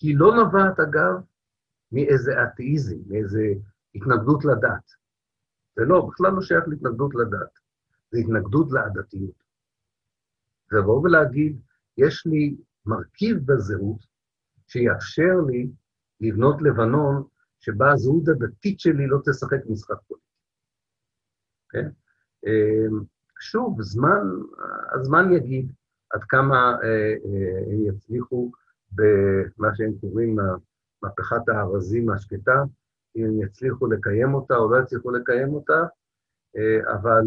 היא 0.01 0.17
לא 0.17 0.35
נובעת, 0.35 0.79
אגב, 0.79 1.13
מאיזה 1.91 2.43
אתאיזם, 2.43 2.97
מאיזה 3.07 3.53
התנגדות 3.95 4.45
לדת. 4.45 4.91
זה 5.75 5.85
לא, 5.85 6.09
בכלל 6.09 6.31
לא 6.33 6.41
שייך 6.41 6.63
להתנגדות 6.67 7.15
לדת, 7.15 7.59
זה 8.11 8.19
התנגדות 8.19 8.71
לעדתיות. 8.71 9.43
זה 10.71 10.77
לבוא 10.77 11.01
ולהגיד, 11.01 11.59
יש 11.97 12.25
לי 12.25 12.55
מרכיב 12.85 13.37
בזהות 13.45 13.99
שיאפשר 14.67 15.35
לי 15.47 15.69
לבנות 16.21 16.61
לבנון 16.61 17.23
שבה 17.59 17.91
הזהות 17.91 18.27
הדתית 18.27 18.79
שלי 18.79 19.07
לא 19.07 19.17
תשחק 19.25 19.59
משחק 19.69 19.95
פוליטי. 20.07 20.25
כן? 21.69 21.89
אמ, 22.45 23.03
שוב, 23.39 23.81
זמן, 23.81 24.23
הזמן 24.93 25.33
יגיד 25.33 25.71
עד 26.09 26.23
כמה 26.23 26.77
אה, 26.83 27.13
אה, 27.25 27.73
הם 27.73 27.85
יצליחו 27.87 28.51
במה 28.91 29.75
שהם 29.75 29.91
קוראים 30.01 30.37
מהפכת 31.01 31.49
הארזים 31.49 32.09
השקטה, 32.09 32.63
אם 33.15 33.41
יצליחו 33.41 33.87
לקיים 33.87 34.33
אותה 34.33 34.55
או 34.55 34.71
לא 34.71 34.83
יצליחו 34.83 35.11
לקיים 35.11 35.53
אותה, 35.53 35.83
אה, 36.57 36.93
אבל 36.93 37.23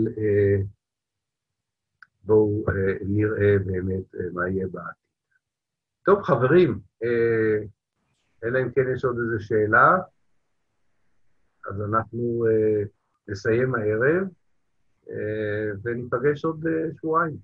בואו 2.24 2.64
נראה 3.00 3.58
באמת 3.66 4.14
מה 4.32 4.48
יהיה 4.48 4.66
בעתיד. 4.66 5.04
טוב, 6.04 6.22
חברים, 6.22 6.80
אלא 8.44 8.58
אם 8.62 8.72
כן 8.72 8.82
יש 8.94 9.04
עוד 9.04 9.16
איזו 9.18 9.44
שאלה, 9.44 9.90
אז 11.70 11.80
אנחנו 11.80 12.46
נסיים 13.28 13.74
הערב. 13.74 14.28
אה, 15.10 15.70
וניפגש 15.82 16.44
עוד 16.44 16.66
אה, 16.66 16.94
שבועיים. 16.96 17.36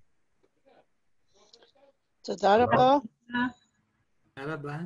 תודה 2.25 2.65
רבה. 2.65 2.99
תודה 4.35 4.55
רבה. 4.55 4.77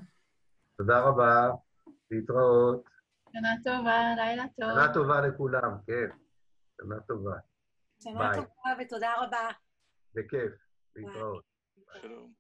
תודה 0.77 1.01
רבה, 1.01 1.51
להתראות. 2.11 2.85
שנה 3.33 3.55
טובה, 3.65 4.15
לילה 4.17 4.45
טוב. 4.61 4.71
שנה 4.75 4.95
טובה 4.95 5.21
לכולם, 5.21 5.77
כן. 5.87 6.09
שנה 6.81 7.01
טובה. 7.01 7.37
שנה 8.01 8.33
טובה 8.35 8.71
ותודה 8.81 9.13
רבה. 9.19 9.49
בכיף, 10.16 10.54
להתראות. 10.96 11.44
שלום. 12.02 12.34